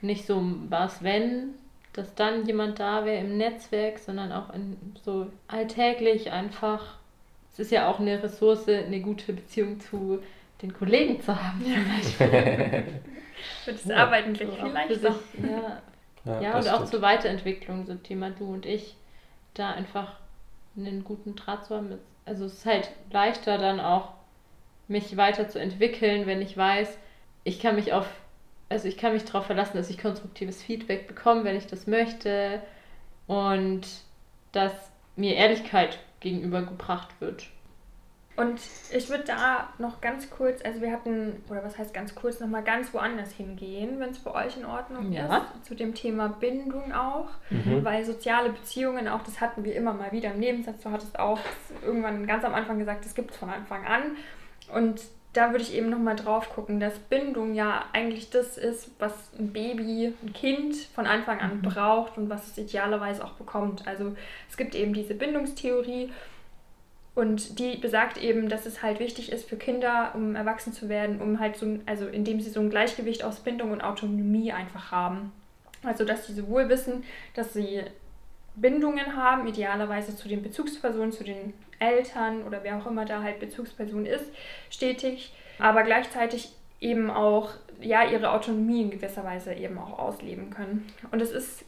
Nicht 0.02 0.26
so 0.26 0.44
was, 0.70 1.04
wenn, 1.04 1.54
dass 1.94 2.16
dann 2.16 2.46
jemand 2.46 2.80
da 2.80 3.06
wäre 3.06 3.24
im 3.24 3.38
Netzwerk, 3.38 4.00
sondern 4.00 4.32
auch 4.32 4.52
in 4.54 4.78
so 5.04 5.28
alltäglich 5.48 6.32
einfach. 6.32 6.98
Es 7.54 7.60
ist 7.60 7.72
ja 7.72 7.88
auch 7.88 8.00
eine 8.00 8.22
Ressource, 8.22 8.68
eine 8.68 9.00
gute 9.00 9.32
Beziehung 9.32 9.80
zu 9.80 10.22
den 10.62 10.74
Kollegen 10.74 11.22
zu 11.22 11.36
haben. 11.36 11.64
Zum 11.64 12.20
Beispiel. 12.28 12.84
Wird 13.66 13.78
das 13.78 13.86
ja, 13.86 13.98
Arbeiten 13.98 14.34
gleich 14.34 14.50
viel 14.50 14.72
leichter. 14.72 15.16
ja, 15.44 15.82
ja, 16.26 16.42
ja 16.42 16.56
und 16.56 16.64
stimmt. 16.64 16.78
auch 16.78 16.86
zur 16.86 17.02
Weiterentwicklung, 17.02 17.86
so 17.86 17.96
Thema 17.96 18.32
du 18.32 18.54
und 18.54 18.66
ich, 18.66 18.96
da 19.54 19.72
einfach 19.72 20.16
einen 20.78 21.04
guten 21.04 21.36
Draht 21.36 21.66
zu 21.66 21.76
haben. 21.76 21.98
Also 22.26 22.46
es 22.46 22.54
ist 22.54 22.66
halt 22.66 22.90
leichter 23.12 23.58
dann 23.58 23.80
auch, 23.80 24.14
mich 24.88 25.18
weiterzuentwickeln, 25.18 26.28
wenn 26.28 26.42
ich 26.42 26.56
weiß, 26.56 26.98
ich 27.44 27.60
kann 27.60 27.76
mich 27.76 27.94
auf, 27.94 28.08
also 28.70 28.88
ich 28.88 28.98
kann 28.98 29.14
mich 29.14 29.26
darauf 29.26 29.46
verlassen, 29.46 29.78
dass 29.78 29.90
ich 29.90 29.98
konstruktives 29.98 30.62
Feedback 30.62 31.08
bekomme, 31.08 31.44
wenn 31.44 31.56
ich 31.56 31.68
das 31.68 31.88
möchte 31.88 32.62
und 33.28 33.88
dass 34.52 34.74
mir 35.16 35.36
Ehrlichkeit 35.36 36.00
gegenübergebracht 36.20 37.10
wird. 37.20 37.48
Und 38.36 38.60
ich 38.92 39.10
würde 39.10 39.24
da 39.24 39.70
noch 39.78 40.02
ganz 40.02 40.30
kurz, 40.30 40.64
also 40.64 40.82
wir 40.82 40.92
hatten, 40.92 41.42
oder 41.50 41.64
was 41.64 41.78
heißt 41.78 41.94
ganz 41.94 42.16
kurz, 42.16 42.42
nochmal 42.42 42.64
ganz 42.64 42.94
woanders 42.94 43.32
hingehen, 43.32 44.00
wenn 44.00 44.10
es 44.10 44.18
für 44.18 44.34
euch 44.34 44.58
in 44.58 44.66
Ordnung 44.66 45.12
ja. 45.12 45.38
ist, 45.38 45.66
zu 45.66 45.74
dem 45.74 45.96
Thema 45.96 46.28
Bindung 46.28 46.94
auch, 46.94 47.30
mhm. 47.50 47.86
weil 47.86 48.04
soziale 48.04 48.50
Beziehungen, 48.50 49.08
auch 49.08 49.24
das 49.24 49.40
hatten 49.40 49.64
wir 49.64 49.74
immer 49.74 49.94
mal 49.94 50.12
wieder 50.12 50.34
im 50.34 50.40
Nebensatz, 50.40 50.84
du 50.84 50.92
hattest 50.92 51.18
auch 51.18 51.40
irgendwann 51.82 52.28
ganz 52.28 52.44
am 52.44 52.54
Anfang 52.54 52.78
gesagt, 52.78 53.06
das 53.06 53.16
gibt 53.16 53.32
es 53.32 53.38
von 53.38 53.50
Anfang 53.50 53.86
an. 53.86 54.04
Und 54.74 55.02
da 55.32 55.52
würde 55.52 55.64
ich 55.64 55.74
eben 55.74 55.90
nochmal 55.90 56.16
drauf 56.16 56.50
gucken, 56.50 56.80
dass 56.80 56.98
Bindung 56.98 57.56
ja 57.56 57.86
eigentlich 57.94 58.30
das 58.30 58.58
ist, 58.58 58.92
was 59.00 59.14
ein 59.38 59.52
Baby, 59.52 60.14
ein 60.24 60.34
Kind 60.34 60.76
von 60.76 61.06
Anfang 61.06 61.40
an 61.40 61.58
mhm. 61.58 61.62
braucht 61.62 62.18
und 62.18 62.30
was 62.30 62.48
es 62.48 62.58
idealerweise 62.58 63.24
auch 63.24 63.34
bekommt. 63.34 63.88
Also 63.88 64.16
es 64.50 64.58
gibt 64.58 64.76
eben 64.76 64.94
diese 64.94 65.14
Bindungstheorie 65.14 66.12
und 67.16 67.60
die 67.60 67.78
besagt 67.78 68.18
eben, 68.18 68.50
dass 68.50 68.66
es 68.66 68.84
halt 68.84 69.00
wichtig 69.00 69.32
ist 69.32 69.48
für 69.48 69.56
Kinder, 69.56 70.12
um 70.16 70.36
erwachsen 70.36 70.74
zu 70.74 70.90
werden, 70.90 71.22
um 71.22 71.40
halt 71.40 71.56
so, 71.56 71.80
also 71.86 72.08
indem 72.08 72.42
sie 72.42 72.50
so 72.50 72.60
ein 72.60 72.70
Gleichgewicht 72.70 73.24
aus 73.24 73.40
Bindung 73.40 73.72
und 73.72 73.82
Autonomie 73.82 74.52
einfach 74.52 74.92
haben. 74.92 75.32
Also 75.84 76.04
dass 76.04 76.28
sie 76.28 76.34
sowohl 76.34 76.68
wissen, 76.68 77.04
dass 77.34 77.54
sie 77.54 77.82
Bindungen 78.56 79.16
haben, 79.16 79.48
idealerweise 79.48 80.16
zu 80.16 80.28
den 80.28 80.44
Bezugspersonen, 80.44 81.14
zu 81.14 81.24
den 81.24 81.54
Eltern 81.80 82.44
oder 82.44 82.64
wer 82.64 82.78
auch 82.78 82.88
immer 82.88 83.06
da 83.06 83.24
halt 83.24 83.40
Bezugsperson 83.40 84.06
ist, 84.06 84.26
stetig, 84.70 85.34
aber 85.58 85.84
gleichzeitig 85.84 86.52
eben 86.82 87.10
auch 87.10 87.52
ja 87.82 88.04
ihre 88.04 88.32
Autonomie 88.32 88.82
in 88.82 88.92
gewisser 88.92 89.24
Weise 89.24 89.54
eben 89.54 89.78
auch 89.78 89.98
ausleben 90.00 90.50
können. 90.50 90.88
Und 91.12 91.22
es 91.22 91.32
ist 91.32 91.66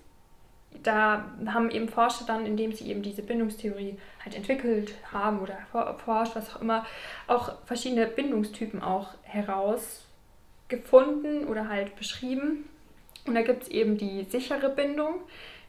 da 0.84 1.26
haben 1.46 1.72
eben 1.72 1.88
Forscher 1.90 2.26
dann, 2.26 2.46
indem 2.46 2.74
sie 2.74 2.90
eben 2.90 3.02
diese 3.02 3.24
Bindungstheorie 3.24 3.98
halt 4.24 4.36
entwickelt 4.36 4.94
haben 5.12 5.40
oder 5.40 5.58
erforscht, 5.74 6.36
was 6.36 6.56
auch 6.56 6.62
immer, 6.62 6.86
auch 7.28 7.54
verschiedene 7.66 8.08
Bindungstypen 8.08 8.82
auch 8.82 9.10
herausgefunden 9.24 11.48
oder 11.48 11.70
halt 11.70 11.96
beschrieben. 11.96 12.70
Und 13.26 13.36
da 13.36 13.42
gibt 13.42 13.64
es 13.64 13.70
eben 13.70 13.98
die 13.98 14.24
sichere 14.24 14.70
Bindung, 14.70 15.22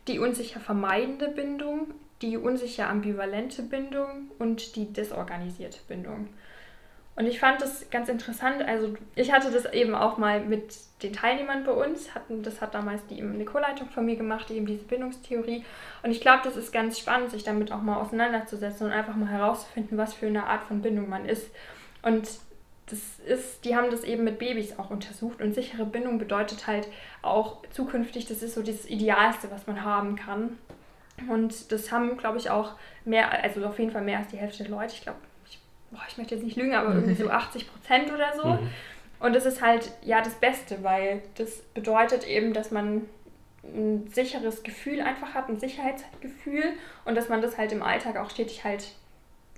die 0.07 0.19
unsicher 0.19 0.61
vermeidende 0.61 1.29
Bindung, 1.29 1.95
die 2.23 2.37
unsicher 2.37 2.89
ambivalente 2.89 3.63
Bindung 3.63 4.31
und 4.39 4.77
die 4.77 4.93
desorganisierte 4.93 5.79
Bindung. 5.87 6.29
Und 7.19 7.27
ich 7.27 7.41
fand 7.41 7.61
das 7.61 7.91
ganz 7.91 8.09
interessant. 8.09 8.63
Also 8.63 8.95
ich 9.17 9.33
hatte 9.33 9.51
das 9.51 9.65
eben 9.73 9.97
auch 9.97 10.19
mal 10.19 10.39
mit 10.39 10.77
den 11.03 11.13
Teilnehmern 11.13 11.65
bei 11.65 11.73
uns. 11.73 12.15
Hatten, 12.15 12.45
das 12.45 12.61
hat 12.61 12.75
damals 12.75 13.05
die 13.07 13.21
Nico-Leitung 13.21 13.89
von 13.89 14.07
mir 14.07 14.15
gemacht, 14.15 14.53
eben 14.53 14.67
diese 14.67 14.85
Bindungstheorie. 14.85 15.65
Und 16.05 16.13
ich 16.13 16.21
glaube, 16.21 16.43
das 16.45 16.57
ist 16.57 16.73
ganz 16.73 16.97
spannend, 16.97 17.33
sich 17.33 17.43
damit 17.43 17.73
auch 17.73 17.83
mal 17.83 17.97
auseinanderzusetzen 17.97 18.87
und 18.87 18.93
einfach 18.93 19.17
mal 19.17 19.29
herauszufinden, 19.29 19.99
was 19.99 20.15
für 20.15 20.29
eine 20.29 20.47
Art 20.47 20.63
von 20.63 20.81
Bindung 20.81 21.09
man 21.09 21.25
ist. 21.25 21.51
Und 22.03 22.29
das 22.87 23.01
ist, 23.27 23.65
die 23.65 23.75
haben 23.75 23.91
das 23.91 24.05
eben 24.05 24.23
mit 24.23 24.39
Babys 24.39 24.79
auch 24.79 24.91
untersucht 24.91 25.43
und 25.43 25.55
sichere 25.55 25.87
Bindung 25.87 26.19
bedeutet 26.19 26.69
halt 26.69 26.87
auch 27.23 27.65
zukünftig, 27.73 28.27
das 28.27 28.45
ist 28.45 28.55
so 28.55 28.63
das 28.63 28.87
Idealste, 28.87 29.51
was 29.51 29.67
man 29.67 29.83
haben 29.83 30.15
kann. 30.15 30.57
Und 31.29 31.73
das 31.73 31.91
haben, 31.91 32.17
glaube 32.17 32.39
ich, 32.39 32.49
auch 32.49 32.77
mehr, 33.05 33.43
also 33.43 33.67
auf 33.67 33.81
jeden 33.81 33.91
Fall 33.91 34.03
mehr 34.03 34.21
als 34.21 34.29
die 34.29 34.37
Hälfte 34.37 34.63
der 34.63 34.71
Leute, 34.71 34.95
ich 34.95 35.03
glaube 35.03 35.19
boah, 35.91 36.03
ich 36.09 36.19
möchte 36.19 36.35
jetzt 36.35 36.45
nicht 36.45 36.57
lügen, 36.57 36.75
aber 36.75 36.91
irgendwie 36.95 37.15
so 37.15 37.31
80 37.31 37.71
Prozent 37.71 38.13
oder 38.13 38.33
so. 38.37 38.49
Mhm. 38.49 38.69
Und 39.21 39.35
das 39.35 39.47
ist 39.47 39.63
halt 39.63 39.91
ja 40.03 40.21
das 40.21 40.35
Beste, 40.35 40.83
weil 40.83 41.23
das 41.37 41.61
bedeutet 41.75 42.27
eben, 42.27 42.53
dass 42.53 42.71
man 42.71 43.09
ein 43.65 44.09
sicheres 44.13 44.63
Gefühl 44.63 45.01
einfach 45.01 45.35
hat, 45.35 45.49
ein 45.49 45.59
Sicherheitsgefühl 45.59 46.65
und 47.05 47.17
dass 47.17 47.29
man 47.29 47.43
das 47.43 47.59
halt 47.59 47.73
im 47.73 47.83
Alltag 47.83 48.17
auch 48.17 48.31
stetig 48.31 48.65
halt 48.65 48.93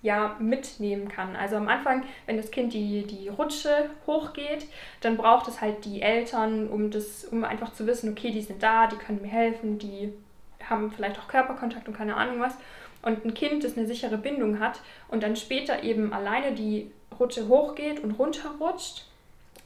ja 0.02 0.36
mitnehmen 0.38 1.08
kann. 1.08 1.36
Also 1.36 1.56
am 1.56 1.68
Anfang, 1.68 2.04
wenn 2.26 2.38
das 2.38 2.50
Kind 2.50 2.72
die, 2.72 3.04
die 3.06 3.28
Rutsche 3.28 3.90
hochgeht, 4.06 4.66
dann 5.02 5.18
braucht 5.18 5.46
es 5.48 5.60
halt 5.60 5.84
die 5.84 6.00
Eltern, 6.00 6.68
um 6.68 6.90
das, 6.90 7.24
um 7.26 7.44
einfach 7.44 7.74
zu 7.74 7.86
wissen, 7.86 8.10
okay, 8.10 8.30
die 8.30 8.40
sind 8.40 8.62
da, 8.62 8.86
die 8.86 8.96
können 8.96 9.20
mir 9.20 9.28
helfen, 9.28 9.78
die 9.78 10.12
haben 10.64 10.90
vielleicht 10.90 11.18
auch 11.18 11.28
Körperkontakt 11.28 11.86
und 11.86 11.96
keine 11.96 12.16
Ahnung 12.16 12.40
was 12.40 12.54
und 13.02 13.24
ein 13.24 13.34
Kind, 13.34 13.64
das 13.64 13.76
eine 13.76 13.86
sichere 13.86 14.18
Bindung 14.18 14.60
hat 14.60 14.80
und 15.08 15.22
dann 15.22 15.36
später 15.36 15.82
eben 15.82 16.12
alleine 16.12 16.52
die 16.52 16.90
Rutsche 17.18 17.48
hochgeht 17.48 18.02
und 18.02 18.12
runterrutscht, 18.12 19.06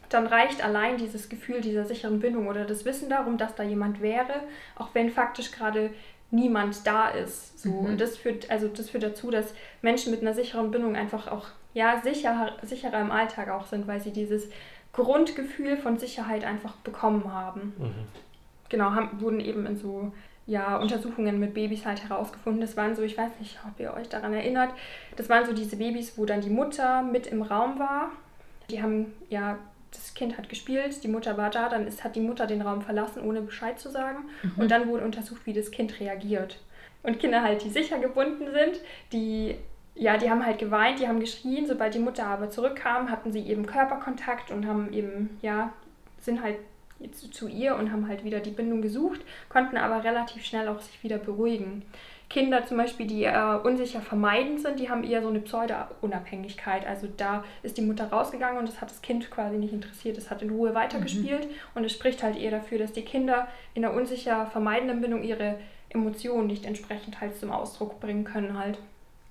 dann 0.09 0.27
reicht 0.27 0.63
allein 0.63 0.97
dieses 0.97 1.29
Gefühl 1.29 1.61
dieser 1.61 1.85
sicheren 1.85 2.19
Bindung 2.19 2.47
oder 2.47 2.65
das 2.65 2.85
Wissen 2.85 3.09
darum, 3.09 3.37
dass 3.37 3.55
da 3.55 3.63
jemand 3.63 4.01
wäre, 4.01 4.41
auch 4.75 4.89
wenn 4.93 5.09
faktisch 5.09 5.51
gerade 5.51 5.91
niemand 6.31 6.85
da 6.85 7.09
ist. 7.09 7.59
So. 7.59 7.69
Mhm. 7.69 7.85
Und 7.85 8.01
das 8.01 8.17
führt, 8.17 8.49
also 8.49 8.67
das 8.67 8.89
führt 8.89 9.03
dazu, 9.03 9.31
dass 9.31 9.53
Menschen 9.81 10.11
mit 10.11 10.21
einer 10.21 10.33
sicheren 10.33 10.71
Bindung 10.71 10.95
einfach 10.95 11.27
auch 11.27 11.47
ja, 11.73 12.01
sicher, 12.01 12.53
sicherer 12.61 13.01
im 13.01 13.11
Alltag 13.11 13.49
auch 13.49 13.65
sind, 13.65 13.87
weil 13.87 13.99
sie 13.99 14.11
dieses 14.11 14.49
Grundgefühl 14.93 15.75
von 15.77 15.97
Sicherheit 15.97 16.45
einfach 16.45 16.75
bekommen 16.77 17.33
haben. 17.33 17.73
Mhm. 17.77 17.93
Genau, 18.69 18.91
haben, 18.91 19.19
wurden 19.19 19.39
eben 19.39 19.65
in 19.65 19.75
so 19.75 20.11
ja, 20.47 20.77
Untersuchungen 20.77 21.39
mit 21.39 21.53
Babys 21.53 21.85
halt 21.85 22.07
herausgefunden. 22.07 22.61
Das 22.61 22.77
waren 22.77 22.95
so, 22.95 23.01
ich 23.01 23.17
weiß 23.17 23.31
nicht, 23.39 23.57
ob 23.67 23.79
ihr 23.79 23.93
euch 23.93 24.09
daran 24.09 24.33
erinnert, 24.33 24.73
das 25.15 25.29
waren 25.29 25.45
so 25.45 25.53
diese 25.53 25.77
Babys, 25.77 26.17
wo 26.17 26.25
dann 26.25 26.41
die 26.41 26.49
Mutter 26.49 27.01
mit 27.01 27.27
im 27.27 27.41
Raum 27.41 27.79
war. 27.79 28.11
Die 28.69 28.81
haben, 28.81 29.13
ja, 29.29 29.57
das 29.91 30.13
Kind 30.13 30.37
hat 30.37 30.49
gespielt, 30.49 31.03
die 31.03 31.07
Mutter 31.07 31.37
war 31.37 31.49
da, 31.49 31.69
dann 31.69 31.87
ist, 31.87 32.03
hat 32.03 32.15
die 32.15 32.21
Mutter 32.21 32.47
den 32.47 32.61
Raum 32.61 32.81
verlassen, 32.81 33.23
ohne 33.23 33.41
Bescheid 33.41 33.79
zu 33.79 33.89
sagen. 33.89 34.25
Mhm. 34.43 34.61
Und 34.61 34.71
dann 34.71 34.87
wurde 34.87 35.05
untersucht, 35.05 35.45
wie 35.45 35.53
das 35.53 35.71
Kind 35.71 35.99
reagiert. 35.99 36.59
Und 37.01 37.19
Kinder 37.19 37.41
halt, 37.41 37.63
die 37.63 37.69
sicher 37.69 37.99
gebunden 37.99 38.45
sind, 38.51 38.81
die 39.11 39.55
ja, 39.97 40.17
die 40.17 40.29
haben 40.29 40.45
halt 40.45 40.59
geweint, 40.59 40.99
die 40.99 41.07
haben 41.07 41.21
geschrien. 41.21 41.65
Sobald 41.65 41.93
die 41.93 41.99
Mutter 41.99 42.27
aber 42.27 42.49
zurückkam, 42.49 43.09
hatten 43.09 43.31
sie 43.31 43.47
eben 43.47 43.65
Körperkontakt 43.65 44.51
und 44.51 44.67
haben 44.67 44.91
eben, 44.91 45.39
ja, 45.41 45.71
sind 46.19 46.41
halt 46.41 46.57
zu, 47.11 47.29
zu 47.29 47.47
ihr 47.47 47.75
und 47.75 47.91
haben 47.91 48.07
halt 48.07 48.23
wieder 48.23 48.39
die 48.39 48.51
Bindung 48.51 48.81
gesucht, 48.81 49.21
konnten 49.49 49.77
aber 49.77 50.03
relativ 50.03 50.45
schnell 50.45 50.67
auch 50.67 50.79
sich 50.79 51.03
wieder 51.03 51.17
beruhigen. 51.17 51.83
Kinder 52.29 52.65
zum 52.65 52.77
Beispiel, 52.77 53.05
die 53.05 53.23
äh, 53.23 53.55
unsicher 53.63 54.01
vermeidend 54.01 54.59
sind, 54.59 54.79
die 54.79 54.89
haben 54.89 55.03
eher 55.03 55.21
so 55.21 55.29
eine 55.29 55.39
Pseudo-Unabhängigkeit. 55.39 56.85
Also 56.85 57.07
da 57.15 57.43
ist 57.61 57.77
die 57.77 57.83
Mutter 57.83 58.07
rausgegangen 58.07 58.57
und 58.57 58.67
das 58.67 58.81
hat 58.81 58.89
das 58.89 59.01
Kind 59.01 59.29
quasi 59.29 59.57
nicht 59.57 59.73
interessiert. 59.73 60.17
Es 60.17 60.31
hat 60.31 60.41
in 60.41 60.49
Ruhe 60.49 60.73
weitergespielt 60.73 61.45
mhm. 61.45 61.53
und 61.75 61.83
es 61.83 61.91
spricht 61.91 62.23
halt 62.23 62.37
eher 62.37 62.51
dafür, 62.51 62.79
dass 62.79 62.93
die 62.93 63.03
Kinder 63.03 63.47
in 63.75 63.83
der 63.83 63.93
unsicher 63.93 64.47
vermeidenden 64.47 65.01
Bindung 65.01 65.23
ihre 65.23 65.59
Emotionen 65.89 66.47
nicht 66.47 66.65
entsprechend 66.65 67.21
halt 67.21 67.37
zum 67.37 67.51
Ausdruck 67.51 67.99
bringen 67.99 68.23
können 68.23 68.57
halt. 68.57 68.79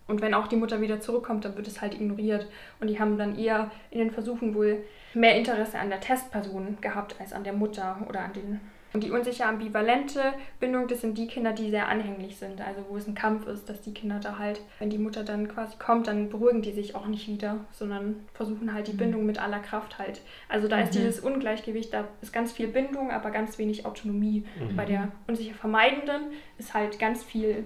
Und 0.06 0.20
wenn 0.20 0.34
auch 0.34 0.46
die 0.46 0.56
Mutter 0.56 0.80
wieder 0.80 1.00
zurückkommt, 1.00 1.44
dann 1.44 1.56
wird 1.56 1.66
es 1.66 1.80
halt 1.80 1.94
ignoriert. 1.94 2.46
Und 2.80 2.88
die 2.88 3.00
haben 3.00 3.16
dann 3.16 3.38
eher 3.38 3.70
in 3.90 3.98
den 3.98 4.10
Versuchen 4.10 4.54
wohl 4.54 4.84
mehr 5.14 5.36
Interesse 5.36 5.78
an 5.78 5.88
der 5.88 6.00
Testperson 6.00 6.78
gehabt 6.80 7.16
als 7.20 7.32
an 7.32 7.44
der 7.44 7.54
Mutter 7.54 8.04
oder 8.08 8.20
an 8.20 8.32
den 8.32 8.60
und 8.94 9.02
die 9.02 9.10
unsicher 9.10 9.48
ambivalente 9.48 10.34
Bindung, 10.60 10.86
das 10.86 11.00
sind 11.00 11.18
die 11.18 11.26
Kinder, 11.26 11.52
die 11.52 11.68
sehr 11.68 11.88
anhänglich 11.88 12.36
sind. 12.36 12.60
Also 12.60 12.84
wo 12.88 12.96
es 12.96 13.08
ein 13.08 13.16
Kampf 13.16 13.44
ist, 13.48 13.68
dass 13.68 13.80
die 13.80 13.92
Kinder 13.92 14.20
da 14.20 14.38
halt, 14.38 14.62
wenn 14.78 14.88
die 14.88 14.98
Mutter 14.98 15.24
dann 15.24 15.48
quasi 15.48 15.76
kommt, 15.78 16.06
dann 16.06 16.30
beruhigen 16.30 16.62
die 16.62 16.70
sich 16.70 16.94
auch 16.94 17.06
nicht 17.06 17.26
wieder, 17.26 17.56
sondern 17.72 18.24
versuchen 18.34 18.72
halt 18.72 18.86
die 18.86 18.92
mhm. 18.92 18.98
Bindung 18.98 19.26
mit 19.26 19.42
aller 19.42 19.58
Kraft 19.58 19.98
halt. 19.98 20.20
Also 20.48 20.68
da 20.68 20.76
mhm. 20.76 20.82
ist 20.84 20.94
dieses 20.94 21.18
Ungleichgewicht, 21.18 21.92
da 21.92 22.06
ist 22.22 22.32
ganz 22.32 22.52
viel 22.52 22.68
Bindung, 22.68 23.10
aber 23.10 23.32
ganz 23.32 23.58
wenig 23.58 23.84
Autonomie. 23.84 24.44
Mhm. 24.60 24.76
Bei 24.76 24.84
der 24.84 25.08
unsicher 25.26 25.54
vermeidenden 25.54 26.26
ist 26.58 26.72
halt 26.72 27.00
ganz 27.00 27.24
viel 27.24 27.64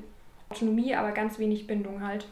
Autonomie, 0.50 0.94
aber 0.94 1.12
ganz 1.12 1.38
wenig 1.38 1.66
Bindung 1.66 2.02
halt. 2.02 2.26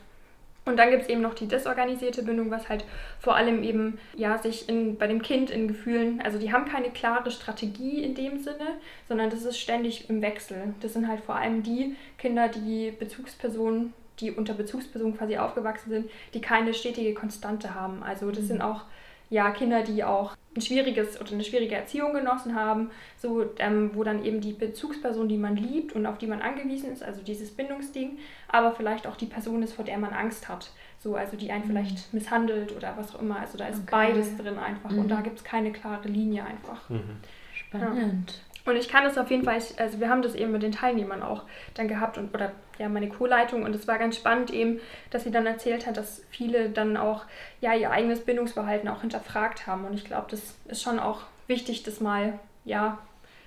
Und 0.67 0.79
dann 0.79 0.91
gibt 0.91 1.05
es 1.05 1.09
eben 1.09 1.21
noch 1.21 1.35
die 1.35 1.47
desorganisierte 1.47 2.25
Bindung, 2.25 2.51
was 2.51 2.69
halt 2.69 2.85
vor 3.21 3.37
allem 3.37 3.63
eben 3.63 3.99
ja 4.17 4.37
sich 4.37 4.69
in, 4.69 4.99
bei 4.99 5.07
dem 5.07 5.23
Kind 5.23 5.49
in 5.49 5.69
Gefühlen, 5.69 6.21
also 6.21 6.39
die 6.39 6.53
haben 6.53 6.65
keine 6.65 6.91
klare 6.91 7.31
Strategie 7.31 8.03
in 8.03 8.17
dem 8.17 8.41
Sinne, 8.41 8.79
sondern 9.07 9.31
das 9.31 9.45
ist 9.45 9.59
ständig 9.59 10.11
im 10.11 10.23
Wechsel. 10.23 10.75
Das 10.81 10.93
sind 10.93 11.07
halt 11.07 11.21
vor 11.21 11.37
allem 11.37 11.63
die 11.63 11.95
Kinder, 12.19 12.49
die 12.49 12.91
Bezugspersonen, 12.91 13.93
die 14.19 14.33
unter 14.33 14.55
Bezugspersonen 14.55 15.17
quasi 15.17 15.37
aufgewachsen 15.37 15.91
sind, 15.91 16.11
die 16.35 16.41
keine 16.41 16.75
stetige 16.75 17.15
Konstante 17.15 17.75
haben. 17.75 18.03
Also 18.03 18.33
das 18.33 18.49
sind 18.49 18.57
mhm. 18.57 18.63
auch 18.63 18.83
ja, 19.29 19.51
Kinder, 19.51 19.83
die 19.83 20.05
auch 20.05 20.37
ein 20.57 20.61
schwieriges 20.61 21.21
oder 21.21 21.33
eine 21.33 21.45
schwierige 21.45 21.75
Erziehung 21.75 22.15
genossen 22.15 22.55
haben, 22.55 22.91
so, 23.19 23.45
ähm, 23.59 23.91
wo 23.95 24.05
dann 24.05 24.25
eben 24.25 24.41
die 24.41 24.53
Bezugsperson, 24.53 25.29
die 25.29 25.37
man 25.37 25.57
liebt 25.57 25.95
und 25.95 26.07
auf 26.07 26.19
die 26.19 26.27
man 26.27 26.41
angewiesen 26.41 26.93
ist, 26.93 27.03
also 27.03 27.23
dieses 27.23 27.51
Bindungsding, 27.51 28.19
aber 28.49 28.73
vielleicht 28.73 29.07
auch 29.07 29.17
die 29.17 29.27
Person 29.27 29.63
ist, 29.63 29.75
vor 29.75 29.85
der 29.85 29.99
man 29.99 30.13
Angst 30.13 30.49
hat, 30.49 30.71
so, 30.99 31.17
also 31.17 31.37
die 31.37 31.51
einen 31.51 31.65
mhm. 31.65 31.69
vielleicht 31.69 32.15
misshandelt 32.15 32.75
oder 32.75 32.95
was 32.97 33.15
auch 33.15 33.21
immer, 33.21 33.39
also 33.41 33.59
da 33.59 33.67
ist 33.67 33.81
okay. 33.83 33.89
beides 33.91 34.37
drin 34.37 34.59
einfach 34.59 34.91
mhm. 34.91 35.01
und 35.01 35.09
da 35.09 35.21
gibt 35.21 35.39
es 35.39 35.45
keine 35.45 35.73
klare 35.73 36.09
Linie 36.09 36.45
einfach. 36.45 36.89
Mhm. 36.89 37.19
Spannend. 37.53 38.31
Ja. 38.31 38.71
Und 38.71 38.77
ich 38.77 38.89
kann 38.89 39.05
es 39.05 39.17
auf 39.17 39.31
jeden 39.31 39.45
Fall, 39.45 39.61
also 39.77 40.01
wir 40.01 40.09
haben 40.09 40.23
das 40.23 40.35
eben 40.35 40.51
mit 40.51 40.63
den 40.63 40.73
Teilnehmern 40.73 41.23
auch 41.23 41.45
dann 41.75 41.87
gehabt 41.87 42.19
und 42.19 42.35
oder 42.35 42.53
ja 42.79 42.89
meine 42.89 43.09
Co-Leitung 43.09 43.63
und 43.63 43.75
es 43.75 43.87
war 43.87 43.99
ganz 43.99 44.17
spannend 44.17 44.51
eben, 44.51 44.81
dass 45.11 45.25
sie 45.25 45.31
dann 45.31 45.47
erzählt 45.47 45.87
hat, 45.87 45.97
dass 45.97 46.23
viele 46.31 46.71
dann 46.71 46.97
auch 46.97 47.25
ja 47.61 47.75
ihr 47.75 47.91
eigenes 47.91 48.21
Bindungsverhalten 48.21 48.89
auch 48.89 49.01
hinterfragt 49.01 49.67
haben 49.67 49.85
und 49.85 49.95
ich 49.95 50.05
glaube, 50.05 50.27
das 50.31 50.55
ist 50.67 50.83
schon 50.83 50.99
auch 50.99 51.23
wichtig, 51.47 51.83
das 51.83 52.01
mal 52.01 52.39
ja 52.65 52.99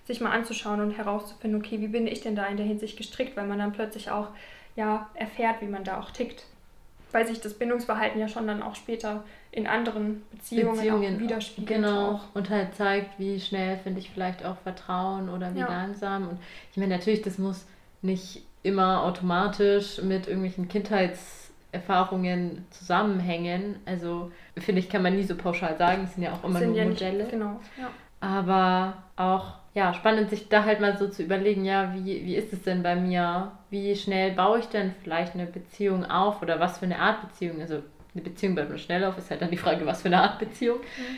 sich 0.05 0.21
mal 0.21 0.31
anzuschauen 0.31 0.81
und 0.81 0.91
herauszufinden, 0.91 1.59
okay, 1.59 1.79
wie 1.81 1.87
bin 1.87 2.07
ich 2.07 2.21
denn 2.21 2.35
da 2.35 2.45
in 2.47 2.57
der 2.57 2.65
Hinsicht 2.65 2.97
gestrickt, 2.97 3.37
weil 3.37 3.45
man 3.45 3.59
dann 3.59 3.73
plötzlich 3.73 4.09
auch 4.09 4.29
ja 4.75 5.09
erfährt, 5.13 5.61
wie 5.61 5.67
man 5.67 5.83
da 5.83 5.99
auch 5.99 6.11
tickt 6.11 6.45
weil 7.11 7.27
sich 7.27 7.41
das 7.41 7.53
Bindungsverhalten 7.53 8.19
ja 8.19 8.27
schon 8.27 8.47
dann 8.47 8.61
auch 8.61 8.75
später 8.75 9.23
in 9.51 9.65
anderen 9.65 10.23
Beziehungen, 10.31 10.75
Beziehungen 10.75 11.15
auch 11.15 11.19
widerspiegelt. 11.19 11.81
Genau, 11.81 12.11
auch. 12.11 12.35
und 12.35 12.49
halt 12.49 12.75
zeigt, 12.75 13.17
wie 13.19 13.39
schnell 13.39 13.77
finde 13.77 13.99
ich 13.99 14.11
vielleicht 14.11 14.45
auch 14.45 14.57
Vertrauen 14.57 15.29
oder 15.29 15.53
wie 15.55 15.59
ja. 15.59 15.67
langsam. 15.67 16.29
Und 16.29 16.39
ich 16.71 16.77
meine, 16.77 16.95
natürlich, 16.95 17.21
das 17.21 17.37
muss 17.37 17.65
nicht 18.01 18.43
immer 18.63 19.03
automatisch 19.03 20.01
mit 20.01 20.27
irgendwelchen 20.27 20.67
Kindheitserfahrungen 20.67 22.65
zusammenhängen. 22.71 23.75
Also 23.85 24.31
finde 24.57 24.79
ich, 24.79 24.89
kann 24.89 25.03
man 25.03 25.15
nie 25.15 25.23
so 25.23 25.35
pauschal 25.35 25.77
sagen, 25.77 26.03
es 26.05 26.13
sind 26.13 26.23
ja 26.23 26.33
auch 26.33 26.43
immer 26.43 26.59
nur 26.59 26.75
ja 26.75 26.85
Modelle. 26.85 27.23
Nicht, 27.23 27.31
genau, 27.31 27.59
ja. 27.77 27.89
Aber 28.21 29.03
auch 29.15 29.59
ja, 29.73 29.93
spannend, 29.93 30.29
sich 30.29 30.49
da 30.49 30.65
halt 30.65 30.81
mal 30.81 30.97
so 30.97 31.07
zu 31.07 31.23
überlegen, 31.23 31.63
ja, 31.63 31.93
wie, 31.93 32.25
wie 32.25 32.35
ist 32.35 32.51
es 32.51 32.63
denn 32.63 32.83
bei 32.83 32.95
mir? 32.95 33.51
Wie 33.69 33.95
schnell 33.95 34.31
baue 34.31 34.59
ich 34.59 34.65
denn 34.65 34.93
vielleicht 35.03 35.35
eine 35.35 35.45
Beziehung 35.45 36.05
auf 36.05 36.41
oder 36.41 36.59
was 36.59 36.79
für 36.79 36.85
eine 36.85 36.99
Art 36.99 37.21
Beziehung? 37.21 37.61
Also 37.61 37.83
eine 38.13 38.23
Beziehung 38.23 38.55
baut 38.55 38.69
man 38.69 38.79
schnell 38.79 39.03
auf, 39.05 39.17
ist 39.17 39.29
halt 39.29 39.41
dann 39.41 39.51
die 39.51 39.57
Frage, 39.57 39.85
was 39.85 40.01
für 40.01 40.07
eine 40.07 40.21
Art 40.21 40.39
Beziehung. 40.39 40.79
Mhm. 40.79 41.17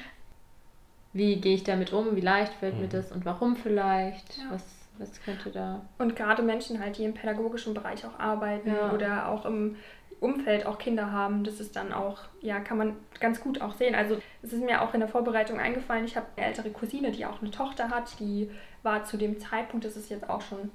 Wie 1.13 1.35
gehe 1.37 1.55
ich 1.55 1.63
damit 1.63 1.93
um? 1.93 2.15
Wie 2.15 2.21
leicht 2.21 2.53
fällt 2.53 2.75
mhm. 2.75 2.81
mir 2.81 2.87
das 2.87 3.11
und 3.11 3.25
warum 3.25 3.55
vielleicht? 3.55 4.37
Ja. 4.37 4.43
Was, 4.51 4.63
was 4.97 5.21
könnte 5.23 5.49
da. 5.49 5.81
Und 5.97 6.15
gerade 6.15 6.41
Menschen 6.41 6.79
halt, 6.79 6.97
die 6.97 7.05
im 7.05 7.13
pädagogischen 7.13 7.73
Bereich 7.73 8.05
auch 8.05 8.19
arbeiten 8.19 8.69
ja. 8.69 8.91
oder 8.91 9.29
auch 9.29 9.45
im 9.45 9.75
Umfeld 10.19 10.67
auch 10.67 10.77
Kinder 10.77 11.11
haben, 11.11 11.43
das 11.43 11.59
ist 11.59 11.75
dann 11.75 11.91
auch, 11.91 12.19
ja, 12.41 12.59
kann 12.59 12.77
man 12.77 12.95
ganz 13.19 13.41
gut 13.41 13.59
auch 13.59 13.73
sehen. 13.73 13.95
Also 13.95 14.19
es 14.43 14.53
ist 14.53 14.63
mir 14.63 14.81
auch 14.81 14.93
in 14.93 14.99
der 14.99 15.09
Vorbereitung 15.09 15.59
eingefallen, 15.59 16.05
ich 16.05 16.15
habe 16.15 16.27
eine 16.35 16.45
ältere 16.45 16.69
Cousine, 16.69 17.11
die 17.11 17.25
auch 17.25 17.41
eine 17.41 17.49
Tochter 17.49 17.89
hat, 17.89 18.19
die 18.19 18.49
war 18.83 19.03
zu 19.03 19.17
dem 19.17 19.39
Zeitpunkt, 19.39 19.83
das 19.83 19.97
ist 19.97 20.09
jetzt 20.11 20.29
auch 20.29 20.41
schon 20.41 20.59
ein 20.59 20.71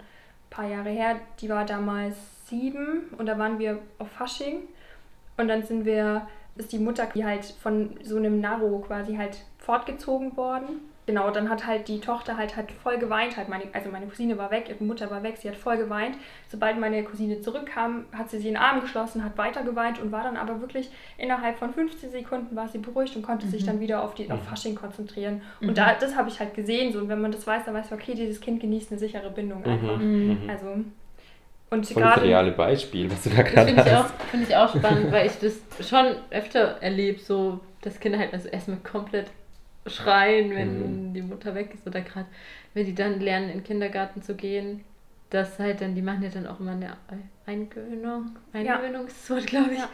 paar 0.51 0.67
Jahre 0.67 0.91
her, 0.91 1.21
die 1.41 1.49
war 1.49 1.64
damals 1.64 2.17
sieben 2.49 3.05
und 3.19 3.27
da 3.27 3.39
waren 3.39 3.61
wir 3.61 3.79
auf 3.99 4.11
Fasching 4.11 4.62
und 5.37 5.47
dann 5.47 5.62
sind 5.62 5.85
wir, 5.85 6.27
ist 6.57 6.73
die 6.73 6.79
Mutter 6.79 7.07
die 7.14 7.25
halt 7.25 7.45
von 7.45 7.97
so 8.03 8.17
einem 8.17 8.41
Narro 8.41 8.81
quasi 8.81 9.14
halt 9.14 9.39
fortgezogen 9.59 10.37
worden 10.37 10.81
genau, 11.07 11.30
dann 11.30 11.48
hat 11.48 11.66
halt 11.66 11.88
die 11.88 12.00
Tochter 12.00 12.36
halt, 12.36 12.57
halt 12.57 12.70
voll 12.72 12.98
geweint. 12.98 13.36
Halt 13.36 13.48
meine, 13.48 13.64
also 13.72 13.90
meine 13.90 14.07
Cousine 14.07 14.36
war 14.36 14.50
weg, 14.50 14.66
ihre 14.68 14.82
Mutter 14.84 15.11
war 15.11 15.22
weg, 15.22 15.36
sie 15.38 15.48
hat 15.48 15.57
voll 15.57 15.76
geweint. 15.76 16.16
Sobald 16.48 16.78
meine 16.78 17.02
Cousine 17.04 17.40
zurückkam, 17.40 18.04
hat 18.12 18.30
sie 18.30 18.38
sie 18.38 18.48
in 18.48 18.54
den 18.54 18.62
Arm 18.62 18.80
geschlossen, 18.80 19.24
hat 19.24 19.38
weiter 19.38 19.62
geweint 19.62 20.00
und 20.00 20.12
war 20.12 20.24
dann 20.24 20.36
aber 20.36 20.61
wirklich 20.61 20.90
innerhalb 21.16 21.59
von 21.59 21.72
15 21.72 22.11
Sekunden 22.11 22.54
war 22.54 22.68
sie 22.68 22.78
beruhigt 22.78 23.16
und 23.16 23.22
konnte 23.22 23.46
mhm. 23.46 23.50
sich 23.50 23.64
dann 23.64 23.80
wieder 23.80 24.02
auf, 24.02 24.14
die, 24.14 24.30
auf 24.30 24.42
mhm. 24.42 24.46
Fasching 24.46 24.74
konzentrieren. 24.74 25.42
Mhm. 25.61 25.68
Und 25.68 25.78
da, 25.78 25.94
das 25.94 26.16
habe 26.16 26.28
ich 26.28 26.40
halt 26.40 26.54
gesehen. 26.54 26.92
So, 26.92 26.98
und 26.98 27.09
wenn 27.09 27.20
man 27.20 27.32
das 27.32 27.46
weiß, 27.46 27.64
dann 27.64 27.74
weiß 27.74 27.90
man, 27.90 28.00
okay, 28.00 28.14
dieses 28.14 28.40
Kind 28.40 28.61
genießt 28.61 28.90
eine 28.90 28.98
sichere 28.98 29.30
Bindung 29.30 29.61
mhm. 29.61 29.70
einfach. 29.70 29.98
Mhm. 29.98 30.50
Also. 30.50 30.66
Und 31.68 31.84
Voll 31.84 32.02
das 32.02 32.22
reale 32.22 32.52
Beispiel, 32.52 33.11
was 33.11 33.24
du 33.24 33.30
da 33.30 33.42
gerade 33.42 33.76
hast. 33.76 33.84
Finde 33.84 34.00
ich, 34.00 34.30
find 34.30 34.48
ich 34.48 34.57
auch 34.57 34.74
spannend, 34.74 35.11
weil 35.11 35.26
ich 35.26 35.32
das 35.40 35.88
schon 35.88 36.14
öfter 36.30 36.76
erlebe, 36.80 37.18
so 37.18 37.61
dass 37.82 37.98
Kinder 38.00 38.18
halt 38.18 38.32
also 38.32 38.48
erstmal 38.48 38.78
komplett 38.78 39.26
schreien, 39.87 40.51
wenn 40.55 41.09
mhm. 41.09 41.14
die 41.14 41.22
Mutter 41.22 41.55
weg 41.55 41.74
ist 41.74 41.87
oder 41.87 42.01
gerade, 42.01 42.26
wenn 42.74 42.87
die 42.87 42.95
dann 42.95 43.20
lernen, 43.20 43.51
in 43.51 43.59
den 43.59 43.64
Kindergarten 43.64 44.22
zu 44.22 44.34
gehen. 44.34 44.84
Das 45.30 45.59
halt 45.59 45.80
dann, 45.80 45.95
die 45.95 46.03
machen 46.03 46.22
ja 46.22 46.28
dann 46.28 46.47
auch 46.47 46.61
immer 46.61 46.72
eine 46.72 46.97
Eingewöhnung, 47.47 48.37
Eingewöhnungswort, 48.53 49.41
ja. 49.41 49.47
glaube 49.47 49.72
ich. 49.72 49.78
Ja. 49.78 49.89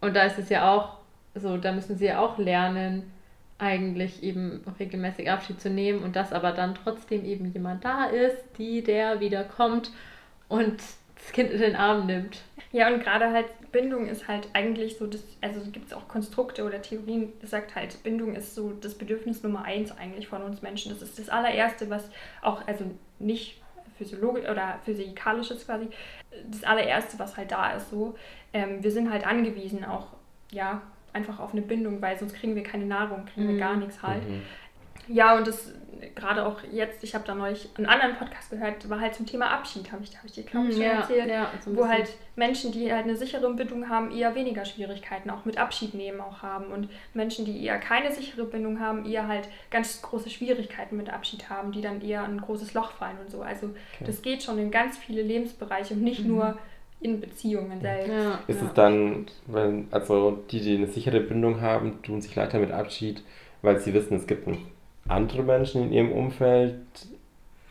Und 0.00 0.14
da 0.14 0.24
ist 0.24 0.38
es 0.38 0.50
ja 0.50 0.70
auch 0.70 0.98
so, 1.34 1.56
da 1.56 1.72
müssen 1.72 1.96
sie 1.96 2.06
ja 2.06 2.18
auch 2.18 2.38
lernen, 2.38 3.10
eigentlich 3.58 4.22
eben 4.22 4.64
regelmäßig 4.78 5.30
Abschied 5.30 5.60
zu 5.60 5.70
nehmen 5.70 6.02
und 6.02 6.16
dass 6.16 6.32
aber 6.32 6.52
dann 6.52 6.74
trotzdem 6.74 7.24
eben 7.24 7.52
jemand 7.52 7.84
da 7.84 8.06
ist, 8.06 8.36
die, 8.58 8.82
der 8.82 9.20
wieder 9.20 9.44
kommt 9.44 9.92
und 10.48 10.82
das 11.14 11.32
Kind 11.32 11.50
in 11.50 11.60
den 11.60 11.76
Arm 11.76 12.06
nimmt. 12.06 12.42
Ja, 12.72 12.92
und 12.92 13.02
gerade 13.02 13.30
halt 13.30 13.46
Bindung 13.72 14.06
ist 14.06 14.28
halt 14.28 14.48
eigentlich 14.52 14.98
so, 14.98 15.06
das, 15.06 15.24
also 15.40 15.60
gibt 15.70 15.86
es 15.86 15.92
auch 15.92 16.06
Konstrukte 16.06 16.64
oder 16.64 16.80
Theorien, 16.82 17.32
das 17.40 17.50
sagt 17.50 17.74
halt, 17.74 18.02
Bindung 18.02 18.36
ist 18.36 18.54
so 18.54 18.72
das 18.80 18.94
Bedürfnis 18.94 19.42
Nummer 19.42 19.64
eins 19.64 19.96
eigentlich 19.96 20.28
von 20.28 20.42
uns 20.42 20.62
Menschen. 20.62 20.92
Das 20.92 21.02
ist 21.02 21.18
das 21.18 21.30
allererste, 21.30 21.88
was 21.90 22.08
auch, 22.42 22.66
also 22.66 22.84
nicht 23.18 23.60
physiologisch 23.96 24.48
oder 24.48 24.78
physikalisches 24.84 25.66
quasi, 25.66 25.88
das 26.50 26.64
allererste, 26.64 27.18
was 27.18 27.36
halt 27.36 27.50
da 27.50 27.72
ist 27.72 27.90
so. 27.90 28.14
Ähm, 28.52 28.82
wir 28.82 28.90
sind 28.90 29.10
halt 29.10 29.26
angewiesen 29.26 29.84
auch, 29.84 30.08
ja, 30.50 30.82
einfach 31.12 31.40
auf 31.40 31.52
eine 31.52 31.62
Bindung, 31.62 32.00
weil 32.00 32.18
sonst 32.18 32.34
kriegen 32.34 32.54
wir 32.54 32.62
keine 32.62 32.86
Nahrung, 32.86 33.26
kriegen 33.26 33.48
wir 33.48 33.54
mhm. 33.54 33.60
gar 33.60 33.76
nichts 33.76 34.02
halt. 34.02 34.26
Mhm. 34.28 34.42
Ja, 35.08 35.36
und 35.36 35.46
das 35.46 35.72
gerade 36.14 36.44
auch 36.44 36.58
jetzt, 36.72 37.02
ich 37.04 37.14
habe 37.14 37.24
da 37.26 37.34
neulich 37.34 37.68
einen 37.76 37.86
anderen 37.86 38.16
Podcast 38.16 38.50
gehört, 38.50 38.88
war 38.88 39.00
halt 39.00 39.14
zum 39.14 39.26
Thema 39.26 39.50
Abschied, 39.50 39.90
habe 39.92 40.02
ich, 40.02 40.16
hab 40.16 40.24
ich 40.24 40.32
dir, 40.32 40.42
glaube 40.42 40.68
ich, 40.68 40.74
schon 40.74 40.82
ja, 40.82 40.92
erzählt. 40.92 41.28
Ja, 41.28 41.50
so 41.64 41.76
wo 41.76 41.86
halt 41.86 42.10
Menschen, 42.36 42.72
die 42.72 42.92
halt 42.92 43.04
eine 43.04 43.16
sichere 43.16 43.52
Bindung 43.54 43.88
haben, 43.88 44.10
eher 44.10 44.34
weniger 44.34 44.64
Schwierigkeiten 44.64 45.30
auch 45.30 45.44
mit 45.44 45.58
Abschied 45.58 45.94
nehmen 45.94 46.20
auch 46.20 46.42
haben. 46.42 46.66
Und 46.66 46.88
Menschen, 47.14 47.44
die 47.44 47.64
eher 47.64 47.78
keine 47.78 48.12
sichere 48.12 48.44
Bindung 48.44 48.80
haben, 48.80 49.04
eher 49.04 49.28
halt 49.28 49.48
ganz 49.70 50.02
große 50.02 50.30
Schwierigkeiten 50.30 50.96
mit 50.96 51.10
Abschied 51.10 51.48
haben, 51.48 51.72
die 51.72 51.80
dann 51.80 52.00
eher 52.02 52.24
ein 52.24 52.40
großes 52.40 52.74
Loch 52.74 52.92
fallen 52.92 53.18
und 53.22 53.30
so. 53.30 53.42
Also 53.42 53.66
okay. 53.66 54.04
das 54.04 54.22
geht 54.22 54.42
schon 54.42 54.58
in 54.58 54.70
ganz 54.70 54.98
viele 54.98 55.22
Lebensbereiche 55.22 55.94
und 55.94 56.02
nicht 56.02 56.22
mhm. 56.22 56.28
nur 56.28 56.58
in 57.00 57.20
Beziehungen 57.20 57.80
selbst. 57.80 58.12
Ja, 58.12 58.38
ist 58.46 58.60
ja. 58.60 58.66
es 58.66 58.74
dann, 58.74 59.26
wenn, 59.46 59.88
also 59.90 60.42
die, 60.50 60.60
die 60.60 60.76
eine 60.76 60.86
sichere 60.86 61.20
Bindung 61.20 61.60
haben, 61.60 62.00
tun 62.02 62.20
sich 62.20 62.34
leichter 62.36 62.60
mit 62.60 62.70
Abschied, 62.70 63.24
weil 63.60 63.78
sie 63.78 63.92
wissen, 63.92 64.16
es 64.16 64.26
gibt 64.28 64.46
einen 64.46 64.71
andere 65.08 65.42
Menschen 65.42 65.84
in 65.84 65.92
ihrem 65.92 66.12
Umfeld 66.12 66.76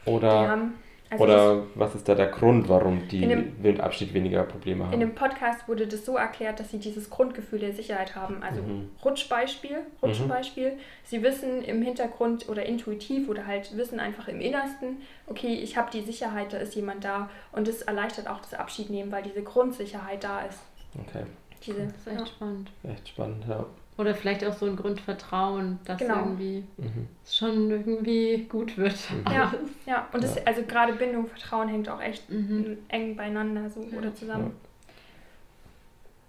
oder, 0.05 0.47
haben, 0.47 0.73
also 1.09 1.23
oder 1.23 1.63
was 1.75 1.93
ist 1.95 2.07
da 2.07 2.15
der 2.15 2.27
Grund, 2.27 2.69
warum 2.69 3.07
die 3.07 3.21
dem, 3.21 3.61
mit 3.61 3.79
Abschied 3.79 4.13
weniger 4.13 4.43
Probleme 4.43 4.85
haben? 4.85 4.93
In 4.93 5.01
dem 5.01 5.13
Podcast 5.13 5.67
wurde 5.67 5.87
das 5.87 6.05
so 6.05 6.15
erklärt, 6.15 6.59
dass 6.59 6.71
sie 6.71 6.79
dieses 6.79 7.09
Grundgefühl 7.09 7.59
der 7.59 7.73
Sicherheit 7.73 8.15
haben. 8.15 8.41
Also 8.41 8.61
mhm. 8.61 8.89
Rutschbeispiel, 9.03 9.79
Rutschbeispiel. 10.01 10.71
Mhm. 10.71 10.79
Sie 11.03 11.21
wissen 11.21 11.63
im 11.63 11.81
Hintergrund 11.81 12.47
oder 12.49 12.65
intuitiv 12.65 13.29
oder 13.29 13.45
halt 13.45 13.75
wissen 13.75 13.99
einfach 13.99 14.27
im 14.27 14.39
Innersten, 14.39 15.01
okay, 15.27 15.53
ich 15.53 15.77
habe 15.77 15.91
die 15.91 16.01
Sicherheit, 16.01 16.53
da 16.53 16.57
ist 16.57 16.75
jemand 16.75 17.03
da 17.03 17.29
und 17.51 17.67
das 17.67 17.81
erleichtert 17.81 18.27
auch 18.27 18.39
das 18.39 18.53
Abschiednehmen, 18.53 19.11
weil 19.11 19.23
diese 19.23 19.43
Grundsicherheit 19.43 20.23
da 20.23 20.41
ist. 20.41 20.59
Okay. 20.99 21.25
Diese, 21.65 21.85
das 21.85 21.97
ist 21.97 22.07
echt 22.07 22.19
ja. 22.19 22.25
spannend. 22.25 22.71
Echt 22.83 23.09
spannend, 23.09 23.45
ja. 23.47 23.65
Oder 24.01 24.15
vielleicht 24.15 24.43
auch 24.43 24.53
so 24.53 24.65
ein 24.65 24.75
Grundvertrauen, 24.75 25.77
dass 25.85 25.99
genau. 25.99 26.21
irgendwie 26.21 26.63
mhm. 26.77 27.07
schon 27.23 27.69
irgendwie 27.69 28.47
gut 28.49 28.75
wird. 28.75 28.95
Mhm. 29.11 29.31
Ja, 29.31 29.53
ja. 29.85 30.07
und 30.11 30.23
das, 30.23 30.43
also 30.47 30.63
gerade 30.63 30.93
Bindung, 30.93 31.27
Vertrauen 31.27 31.67
hängt 31.67 31.87
auch 31.87 32.01
echt 32.01 32.27
mhm. 32.27 32.79
eng 32.87 33.15
beieinander 33.15 33.69
so 33.69 33.81
oder 33.95 34.11
zusammen. 34.15 34.53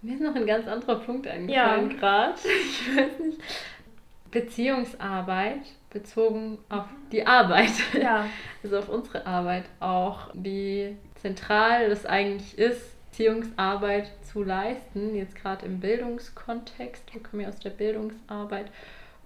Mir 0.03 0.17
ist 0.17 0.21
noch 0.23 0.35
ein 0.35 0.45
ganz 0.45 0.69
anderer 0.69 0.97
Punkt 0.97 1.27
eingefallen 1.27 1.91
Ja. 1.93 1.97
gerade. 1.97 2.35
Ich 2.45 2.95
weiß 2.95 3.19
nicht. 3.21 3.41
Beziehungsarbeit 4.31 5.63
bezogen 5.89 6.59
auf 6.69 6.85
die 7.11 7.27
Arbeit. 7.27 7.73
Ja, 7.99 8.27
Also 8.63 8.79
auf 8.81 8.91
unsere 8.91 9.27
Arbeit 9.27 9.65
auch, 9.81 10.29
wie 10.35 10.95
zentral 11.23 11.89
das 11.89 12.05
eigentlich 12.05 12.59
ist, 12.59 12.97
Beziehungsarbeit 13.13 14.11
zu 14.23 14.43
leisten, 14.43 15.15
jetzt 15.15 15.35
gerade 15.35 15.67
im 15.67 15.81
Bildungskontext. 15.81 17.13
Wir 17.13 17.23
kommen 17.23 17.43
ja 17.43 17.49
aus 17.51 17.59
der 17.59 17.69
Bildungsarbeit. 17.71 18.71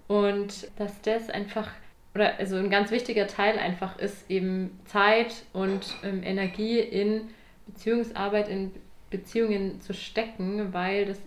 Und 0.07 0.69
dass 0.77 1.01
das 1.03 1.29
einfach, 1.29 1.69
oder 2.13 2.37
also 2.37 2.57
ein 2.57 2.69
ganz 2.69 2.91
wichtiger 2.91 3.27
Teil 3.27 3.57
einfach 3.57 3.97
ist, 3.97 4.29
eben 4.29 4.77
Zeit 4.85 5.45
und 5.53 5.95
ähm, 6.03 6.21
Energie 6.21 6.79
in 6.79 7.29
Beziehungsarbeit, 7.65 8.49
in 8.49 8.71
Beziehungen 9.09 9.79
zu 9.79 9.93
stecken, 9.93 10.73
weil 10.73 11.05
das 11.05 11.21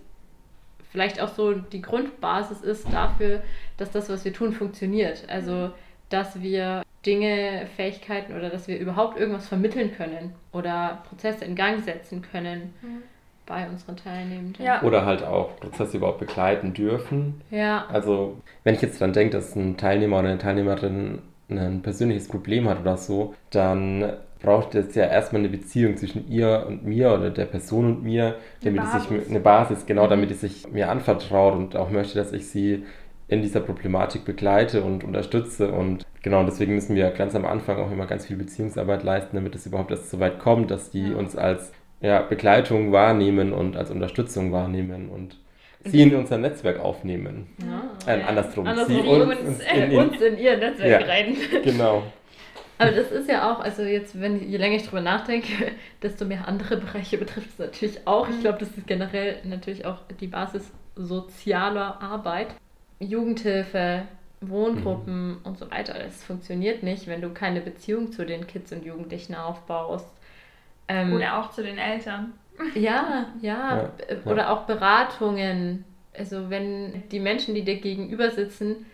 vielleicht 0.91 1.19
auch 1.19 1.33
so 1.33 1.53
die 1.53 1.81
Grundbasis 1.81 2.61
ist 2.61 2.93
dafür, 2.93 3.41
dass 3.77 3.89
das, 3.89 4.07
was 4.07 4.23
wir 4.23 4.33
tun, 4.33 4.53
funktioniert. 4.53 5.27
Also, 5.29 5.71
dass 6.11 6.41
wir 6.41 6.83
Dinge, 7.05 7.65
Fähigkeiten 7.75 8.33
oder 8.37 8.49
dass 8.49 8.67
wir 8.67 8.77
überhaupt 8.77 9.19
irgendwas 9.19 9.47
vermitteln 9.47 9.91
können 9.95 10.33
oder 10.51 10.99
Prozesse 11.09 11.45
in 11.45 11.55
Gang 11.55 11.83
setzen 11.83 12.21
können 12.21 12.73
Mhm. 12.81 13.01
bei 13.47 13.67
unseren 13.67 13.97
Teilnehmenden. 13.97 14.63
Ja. 14.63 14.83
Oder 14.83 15.05
halt 15.05 15.23
auch 15.23 15.59
Prozesse 15.59 15.97
überhaupt 15.97 16.19
begleiten 16.19 16.73
dürfen. 16.73 17.41
Ja, 17.49 17.85
Also, 17.91 18.37
wenn 18.63 18.75
ich 18.75 18.81
jetzt 18.81 19.01
dran 19.01 19.13
denke, 19.13 19.33
dass 19.37 19.55
ein 19.55 19.77
Teilnehmer 19.77 20.19
oder 20.19 20.29
eine 20.29 20.37
Teilnehmerin 20.37 21.19
ein 21.49 21.81
persönliches 21.81 22.27
Problem 22.27 22.69
hat 22.69 22.79
oder 22.81 22.95
so, 22.97 23.33
dann 23.49 24.13
braucht 24.41 24.73
es 24.73 24.95
ja 24.95 25.05
erstmal 25.05 25.41
eine 25.41 25.49
Beziehung 25.49 25.97
zwischen 25.97 26.29
ihr 26.31 26.65
und 26.67 26.83
mir 26.85 27.13
oder 27.13 27.29
der 27.29 27.45
Person 27.45 27.85
und 27.85 28.03
mir, 28.03 28.25
Eine 28.25 28.35
damit 28.75 28.83
es 28.83 28.91
sich 29.09 29.29
eine 29.29 29.39
Basis, 29.39 29.85
genau, 29.85 30.05
Mhm. 30.05 30.09
damit 30.11 30.31
es 30.31 30.41
sich 30.41 30.71
mir 30.71 30.89
anvertraut 30.89 31.55
und 31.55 31.75
auch 31.75 31.89
möchte, 31.89 32.17
dass 32.17 32.31
ich 32.31 32.47
sie 32.47 32.85
in 33.31 33.41
dieser 33.41 33.61
Problematik 33.61 34.25
begleite 34.25 34.83
und 34.83 35.03
unterstütze. 35.03 35.71
Und 35.71 36.03
genau, 36.21 36.43
deswegen 36.43 36.75
müssen 36.75 36.95
wir 36.95 37.09
ganz 37.11 37.33
am 37.33 37.45
Anfang 37.45 37.77
auch 37.79 37.91
immer 37.91 38.05
ganz 38.05 38.25
viel 38.27 38.35
Beziehungsarbeit 38.37 39.03
leisten, 39.03 39.35
damit 39.37 39.55
es 39.55 39.65
überhaupt 39.65 39.89
erst 39.89 40.09
so 40.11 40.19
weit 40.19 40.37
kommt, 40.39 40.69
dass 40.69 40.91
die 40.91 41.13
uns 41.13 41.35
als 41.35 41.71
ja, 42.01 42.21
Begleitung 42.21 42.91
wahrnehmen 42.91 43.53
und 43.53 43.77
als 43.77 43.89
Unterstützung 43.89 44.51
wahrnehmen 44.51 45.09
und 45.09 45.37
sie 45.83 46.01
in 46.03 46.13
unser 46.15 46.37
Netzwerk 46.37 46.79
aufnehmen. 46.79 47.47
ja. 48.05 48.13
Äh, 48.13 48.21
andersrum. 48.23 48.67
Andersrum. 48.67 49.01
Sie 49.01 49.07
uns, 49.09 49.23
uns, 49.39 49.47
uns 49.47 49.59
äh, 49.61 49.85
in, 49.85 49.91
in, 49.91 49.97
uns 49.99 50.21
in 50.21 50.37
ihr 50.37 50.57
Netzwerk 50.57 51.01
Ja. 51.01 51.07
rein. 51.07 51.37
Genau. 51.63 52.03
Aber 52.79 52.91
das 52.91 53.11
ist 53.11 53.29
ja 53.29 53.51
auch, 53.53 53.59
also 53.61 53.83
jetzt, 53.83 54.19
wenn 54.19 54.49
je 54.49 54.57
länger 54.57 54.75
ich 54.75 54.87
drüber 54.87 55.01
nachdenke, 55.01 55.71
desto 56.03 56.25
mehr 56.25 56.47
andere 56.47 56.77
Bereiche 56.77 57.17
betrifft 57.23 57.47
es 57.53 57.59
natürlich 57.59 58.05
auch. 58.07 58.27
Ich 58.27 58.35
Mhm. 58.37 58.41
glaube, 58.41 58.59
das 58.59 58.69
ist 58.75 58.87
generell 58.87 59.37
natürlich 59.45 59.85
auch 59.85 59.99
die 60.19 60.27
Basis 60.27 60.69
sozialer 60.95 62.01
Arbeit. 62.01 62.47
Jugendhilfe, 63.01 64.03
Wohngruppen 64.41 65.37
und 65.43 65.57
so 65.57 65.69
weiter. 65.69 65.93
Das 65.93 66.23
funktioniert 66.23 66.83
nicht, 66.83 67.07
wenn 67.07 67.21
du 67.21 67.29
keine 67.29 67.61
Beziehung 67.61 68.11
zu 68.11 68.25
den 68.25 68.47
Kids 68.47 68.71
und 68.71 68.85
Jugendlichen 68.85 69.35
aufbaust. 69.35 70.09
Ähm, 70.87 71.13
oder 71.13 71.39
auch 71.39 71.51
zu 71.51 71.63
den 71.63 71.77
Eltern. 71.77 72.33
ja, 72.75 73.27
ja, 73.41 73.77
Ja, 73.77 73.91
ja. 74.25 74.31
Oder 74.31 74.51
auch 74.51 74.65
Beratungen. 74.65 75.85
Also 76.17 76.49
wenn 76.49 77.07
die 77.09 77.19
Menschen, 77.19 77.55
die 77.55 77.63
dir 77.63 77.79
gegenüber 77.79 78.31
sitzen, 78.31 78.85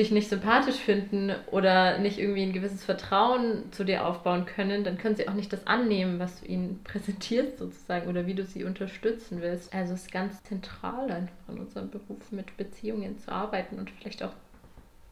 dich 0.00 0.10
nicht 0.10 0.28
sympathisch 0.28 0.76
finden 0.76 1.32
oder 1.50 1.98
nicht 1.98 2.18
irgendwie 2.18 2.42
ein 2.42 2.52
gewisses 2.52 2.84
Vertrauen 2.84 3.70
zu 3.72 3.84
dir 3.84 4.06
aufbauen 4.06 4.46
können, 4.46 4.82
dann 4.84 4.98
können 4.98 5.16
sie 5.16 5.28
auch 5.28 5.34
nicht 5.34 5.52
das 5.52 5.66
annehmen, 5.66 6.18
was 6.18 6.40
du 6.40 6.46
ihnen 6.46 6.80
präsentierst 6.84 7.58
sozusagen 7.58 8.08
oder 8.08 8.26
wie 8.26 8.34
du 8.34 8.44
sie 8.44 8.64
unterstützen 8.64 9.40
willst. 9.40 9.72
Also 9.74 9.94
es 9.94 10.02
ist 10.02 10.12
ganz 10.12 10.42
zentral 10.42 11.10
einfach 11.10 11.48
in 11.48 11.58
unserem 11.58 11.90
Beruf 11.90 12.32
mit 12.32 12.56
Beziehungen 12.56 13.18
zu 13.18 13.30
arbeiten 13.30 13.78
und 13.78 13.90
vielleicht 13.90 14.22
auch 14.22 14.32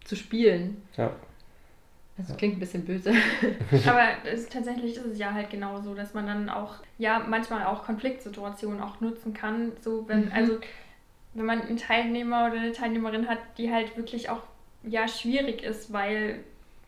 zu 0.04 0.16
spielen. 0.16 0.82
Ja. 0.96 1.10
Das 2.16 2.36
klingt 2.36 2.56
ein 2.56 2.60
bisschen 2.60 2.84
böse. 2.84 3.12
Aber 3.86 4.08
es 4.24 4.48
tatsächlich 4.48 4.96
ist 4.96 5.06
es 5.06 5.18
ja 5.18 5.32
halt 5.32 5.50
genau 5.50 5.80
so, 5.80 5.94
dass 5.94 6.14
man 6.14 6.26
dann 6.26 6.48
auch, 6.48 6.76
ja, 6.98 7.20
manchmal 7.20 7.64
auch 7.66 7.84
Konfliktsituationen 7.84 8.80
auch 8.80 9.00
nutzen 9.00 9.34
kann. 9.34 9.70
So, 9.82 10.08
wenn, 10.08 10.24
Mhm. 10.24 10.32
also, 10.34 10.58
wenn 11.34 11.46
man 11.46 11.62
einen 11.62 11.76
Teilnehmer 11.76 12.46
oder 12.46 12.60
eine 12.60 12.72
Teilnehmerin 12.72 13.28
hat, 13.28 13.38
die 13.56 13.72
halt 13.72 13.96
wirklich 13.96 14.30
auch, 14.30 14.40
ja, 14.82 15.06
schwierig 15.08 15.62
ist, 15.62 15.92
weil, 15.92 16.40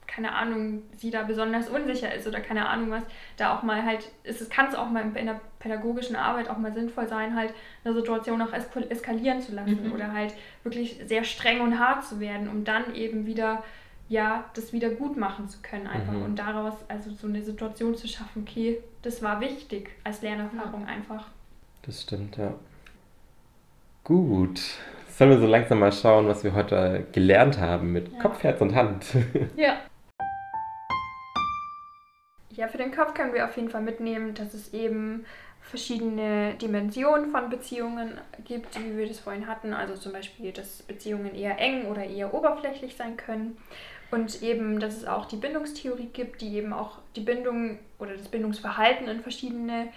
keine 0.06 0.32
Ahnung, 0.34 0.82
sie 0.96 1.10
da 1.10 1.22
besonders 1.22 1.68
unsicher 1.68 2.12
ist 2.14 2.26
oder 2.26 2.40
keine 2.40 2.68
Ahnung 2.68 2.90
was, 2.90 3.02
da 3.36 3.56
auch 3.56 3.62
mal 3.62 3.84
halt, 3.84 4.10
ist 4.24 4.40
es 4.40 4.48
kann 4.50 4.66
es 4.68 4.74
auch 4.74 4.90
mal 4.90 5.04
in 5.16 5.26
der 5.26 5.40
pädagogischen 5.58 6.16
Arbeit 6.16 6.48
auch 6.48 6.58
mal 6.58 6.72
sinnvoll 6.72 7.06
sein, 7.08 7.36
halt 7.36 7.52
eine 7.84 7.94
Situation 7.94 8.40
auch 8.42 8.52
esk 8.52 8.74
eskalieren 8.88 9.40
zu 9.40 9.52
lassen 9.54 9.86
Mhm. 9.86 9.92
oder 9.92 10.12
halt 10.12 10.34
wirklich 10.62 10.98
sehr 11.04 11.24
streng 11.24 11.60
und 11.60 11.78
hart 11.78 12.04
zu 12.04 12.18
werden, 12.20 12.48
um 12.48 12.64
dann 12.64 12.94
eben 12.94 13.26
wieder 13.26 13.62
ja, 14.08 14.44
das 14.54 14.72
wieder 14.72 14.90
gut 14.90 15.16
machen 15.16 15.48
zu 15.48 15.58
können 15.62 15.86
einfach 15.86 16.12
Mhm. 16.12 16.22
und 16.22 16.36
daraus 16.36 16.74
also 16.88 17.12
so 17.12 17.28
eine 17.28 17.42
Situation 17.42 17.94
zu 17.96 18.08
schaffen, 18.08 18.44
okay, 18.48 18.82
das 19.02 19.22
war 19.22 19.40
wichtig 19.40 19.90
als 20.02 20.20
Lernerfahrung 20.22 20.84
einfach. 20.86 21.28
Das 21.82 22.02
stimmt, 22.02 22.36
ja. 22.36 22.54
Gut. 24.02 24.60
Sollen 25.20 25.32
wir 25.32 25.38
so 25.38 25.46
langsam 25.46 25.80
mal 25.80 25.92
schauen, 25.92 26.28
was 26.28 26.44
wir 26.44 26.54
heute 26.54 27.04
gelernt 27.12 27.60
haben 27.60 27.92
mit 27.92 28.10
Ja. 28.10 28.20
Kopf, 28.20 28.42
Herz 28.42 28.58
und 28.62 28.74
Hand? 28.74 29.04
ja. 29.54 29.76
Ja, 32.52 32.68
für 32.68 32.78
den 32.78 32.90
Kopf 32.90 33.12
können 33.12 33.34
wir 33.34 33.44
auf 33.44 33.54
jeden 33.56 33.68
Fall 33.68 33.82
mitnehmen, 33.82 34.32
dass 34.32 34.54
es 34.54 34.72
eben 34.72 35.26
verschiedene 35.60 36.54
Dimensionen 36.54 37.30
von 37.30 37.50
Beziehungen 37.50 38.16
gibt, 38.44 38.82
wie 38.82 38.96
wir 38.96 39.06
das 39.06 39.20
vorhin 39.20 39.46
hatten. 39.46 39.74
Also 39.74 39.94
zum 39.94 40.12
Beispiel, 40.12 40.52
dass 40.52 40.82
Beziehungen 40.84 41.34
eher 41.34 41.58
eng 41.58 41.84
oder 41.84 42.04
eher 42.04 42.32
oberflächlich 42.32 42.96
sein 42.96 43.18
können. 43.18 43.58
Und 44.10 44.42
eben, 44.42 44.80
dass 44.80 44.96
es 44.96 45.04
auch 45.06 45.26
die 45.26 45.36
Bindungstheorie 45.36 46.08
gibt, 46.14 46.40
die 46.40 46.56
eben 46.56 46.72
auch 46.72 46.98
die 47.14 47.20
Bindung 47.20 47.78
oder 47.98 48.14
das 48.14 48.28
Bindungsverhalten 48.28 49.06
in 49.06 49.20
verschiedene 49.20 49.88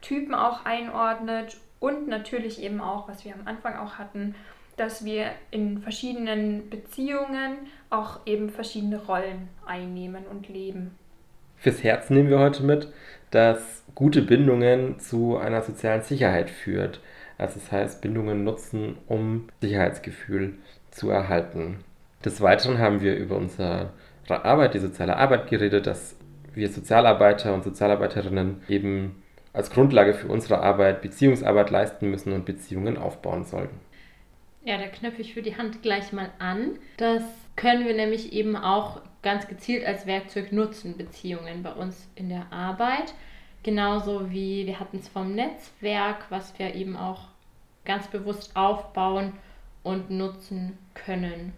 Typen 0.00 0.34
auch 0.34 0.64
einordnet. 0.64 1.56
Und 1.78 2.08
natürlich 2.08 2.60
eben 2.62 2.80
auch, 2.80 3.08
was 3.08 3.24
wir 3.24 3.34
am 3.34 3.46
Anfang 3.46 3.76
auch 3.76 3.94
hatten, 3.94 4.34
dass 4.82 5.04
wir 5.04 5.26
in 5.52 5.78
verschiedenen 5.78 6.68
Beziehungen 6.68 7.68
auch 7.88 8.18
eben 8.26 8.50
verschiedene 8.50 9.00
Rollen 9.00 9.48
einnehmen 9.64 10.24
und 10.28 10.48
leben. 10.48 10.96
Fürs 11.56 11.84
Herz 11.84 12.10
nehmen 12.10 12.28
wir 12.28 12.40
heute 12.40 12.64
mit, 12.64 12.88
dass 13.30 13.84
gute 13.94 14.22
Bindungen 14.22 14.98
zu 14.98 15.36
einer 15.36 15.62
sozialen 15.62 16.02
Sicherheit 16.02 16.50
führt. 16.50 16.98
Also 17.38 17.60
das 17.60 17.70
heißt, 17.70 18.02
Bindungen 18.02 18.42
nutzen, 18.42 18.98
um 19.06 19.46
Sicherheitsgefühl 19.60 20.54
zu 20.90 21.10
erhalten. 21.10 21.84
Des 22.24 22.40
Weiteren 22.40 22.78
haben 22.78 23.02
wir 23.02 23.14
über 23.14 23.36
unsere 23.36 23.90
Arbeit, 24.28 24.74
die 24.74 24.80
soziale 24.80 25.16
Arbeit 25.16 25.48
geredet, 25.48 25.86
dass 25.86 26.16
wir 26.54 26.68
Sozialarbeiter 26.68 27.54
und 27.54 27.62
Sozialarbeiterinnen 27.62 28.62
eben 28.68 29.22
als 29.52 29.70
Grundlage 29.70 30.12
für 30.12 30.26
unsere 30.26 30.60
Arbeit 30.60 31.02
Beziehungsarbeit 31.02 31.70
leisten 31.70 32.10
müssen 32.10 32.32
und 32.32 32.44
Beziehungen 32.44 32.96
aufbauen 32.96 33.44
sollten. 33.44 33.78
Ja, 34.64 34.78
da 34.78 34.86
knöpfe 34.86 35.22
ich 35.22 35.34
für 35.34 35.42
die 35.42 35.56
Hand 35.56 35.82
gleich 35.82 36.12
mal 36.12 36.30
an. 36.38 36.78
Das 36.96 37.22
können 37.56 37.84
wir 37.84 37.94
nämlich 37.94 38.32
eben 38.32 38.56
auch 38.56 39.00
ganz 39.22 39.48
gezielt 39.48 39.84
als 39.84 40.06
Werkzeug 40.06 40.52
nutzen, 40.52 40.96
Beziehungen 40.96 41.62
bei 41.62 41.72
uns 41.72 42.08
in 42.14 42.28
der 42.28 42.52
Arbeit. 42.52 43.14
Genauso 43.62 44.30
wie 44.30 44.66
wir 44.66 44.80
hatten 44.80 44.98
es 44.98 45.08
vom 45.08 45.34
Netzwerk, 45.34 46.26
was 46.30 46.58
wir 46.58 46.74
eben 46.74 46.96
auch 46.96 47.28
ganz 47.84 48.06
bewusst 48.08 48.56
aufbauen 48.56 49.32
und 49.82 50.10
nutzen 50.10 50.78
können. 50.94 51.52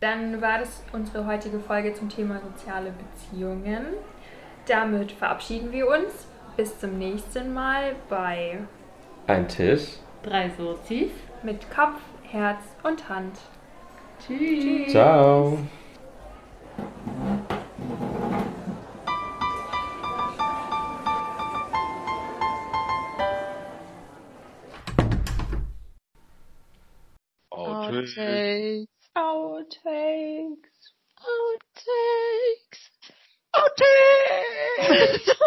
Dann 0.00 0.40
war 0.42 0.58
das 0.58 0.82
unsere 0.92 1.26
heutige 1.26 1.60
Folge 1.60 1.94
zum 1.94 2.08
Thema 2.08 2.40
soziale 2.40 2.92
Beziehungen. 2.92 3.86
Damit 4.66 5.12
verabschieden 5.12 5.72
wir 5.72 5.88
uns. 5.88 6.26
Bis 6.56 6.78
zum 6.78 6.98
nächsten 6.98 7.54
Mal 7.54 7.96
bei 8.10 8.58
Ein 9.26 9.48
Tisch. 9.48 9.96
Drei 10.22 10.50
Sozis. 10.50 11.10
Mit 11.44 11.68
Kopf, 11.70 12.00
Herz 12.22 12.62
und 12.84 13.08
Hand. 13.08 13.36
Tschüss. 14.24 14.92
Ciao. 14.92 15.58
Outtakes. 27.50 28.86
Outtakes. 29.14 30.94
Outtakes. 31.18 32.90
Outtakes. 33.52 35.36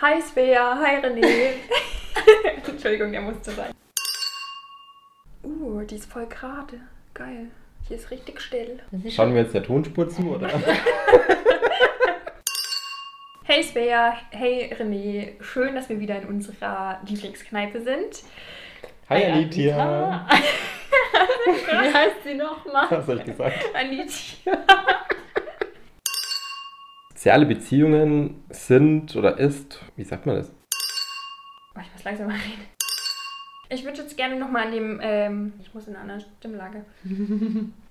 Hi 0.00 0.20
Svea, 0.20 0.76
hi 0.78 0.96
René. 0.96 1.54
Entschuldigung, 2.68 3.12
der 3.12 3.22
musste 3.22 3.50
sein. 3.50 3.72
Die 5.90 5.94
ist 5.94 6.10
voll 6.10 6.26
gerade. 6.26 6.80
Geil. 7.14 7.46
Hier 7.86 7.96
ist 7.96 8.10
richtig 8.10 8.40
still. 8.40 8.80
Schauen 9.08 9.34
wir 9.34 9.42
jetzt 9.42 9.54
der 9.54 9.62
Tonspur 9.62 10.08
zu, 10.08 10.22
oder? 10.34 10.48
Hey 13.44 13.62
Svea, 13.62 14.14
hey 14.30 14.74
René, 14.74 15.40
schön, 15.40 15.76
dass 15.76 15.88
wir 15.88 16.00
wieder 16.00 16.20
in 16.20 16.26
unserer 16.26 17.00
Lieblingskneipe 17.06 17.80
sind. 17.80 18.24
Hi 19.08 19.24
Anita. 19.26 20.26
Wie 21.46 21.94
heißt 21.94 22.24
sie 22.24 22.34
nochmal? 22.34 22.86
Was 22.90 23.06
soll 23.06 23.18
ich 23.18 23.24
gesagt? 23.24 23.64
Anita. 23.72 24.10
Soziale 27.10 27.46
Beziehungen 27.46 28.44
sind 28.50 29.14
oder 29.14 29.38
ist, 29.38 29.80
wie 29.94 30.04
sagt 30.04 30.26
man 30.26 30.36
das? 30.36 30.52
Oh, 31.76 31.80
ich 31.80 31.92
muss 31.92 32.04
langsam 32.04 32.26
mal 32.26 32.34
reden. 32.34 32.75
Ich 33.68 33.84
würde 33.84 33.98
jetzt 33.98 34.16
gerne 34.16 34.36
nochmal 34.36 34.66
an 34.66 34.72
dem, 34.72 35.00
ähm, 35.02 35.52
ich 35.60 35.74
muss 35.74 35.88
in 35.88 35.94
einer 35.94 36.02
anderen 36.02 36.20
Stimmlage. 36.38 36.84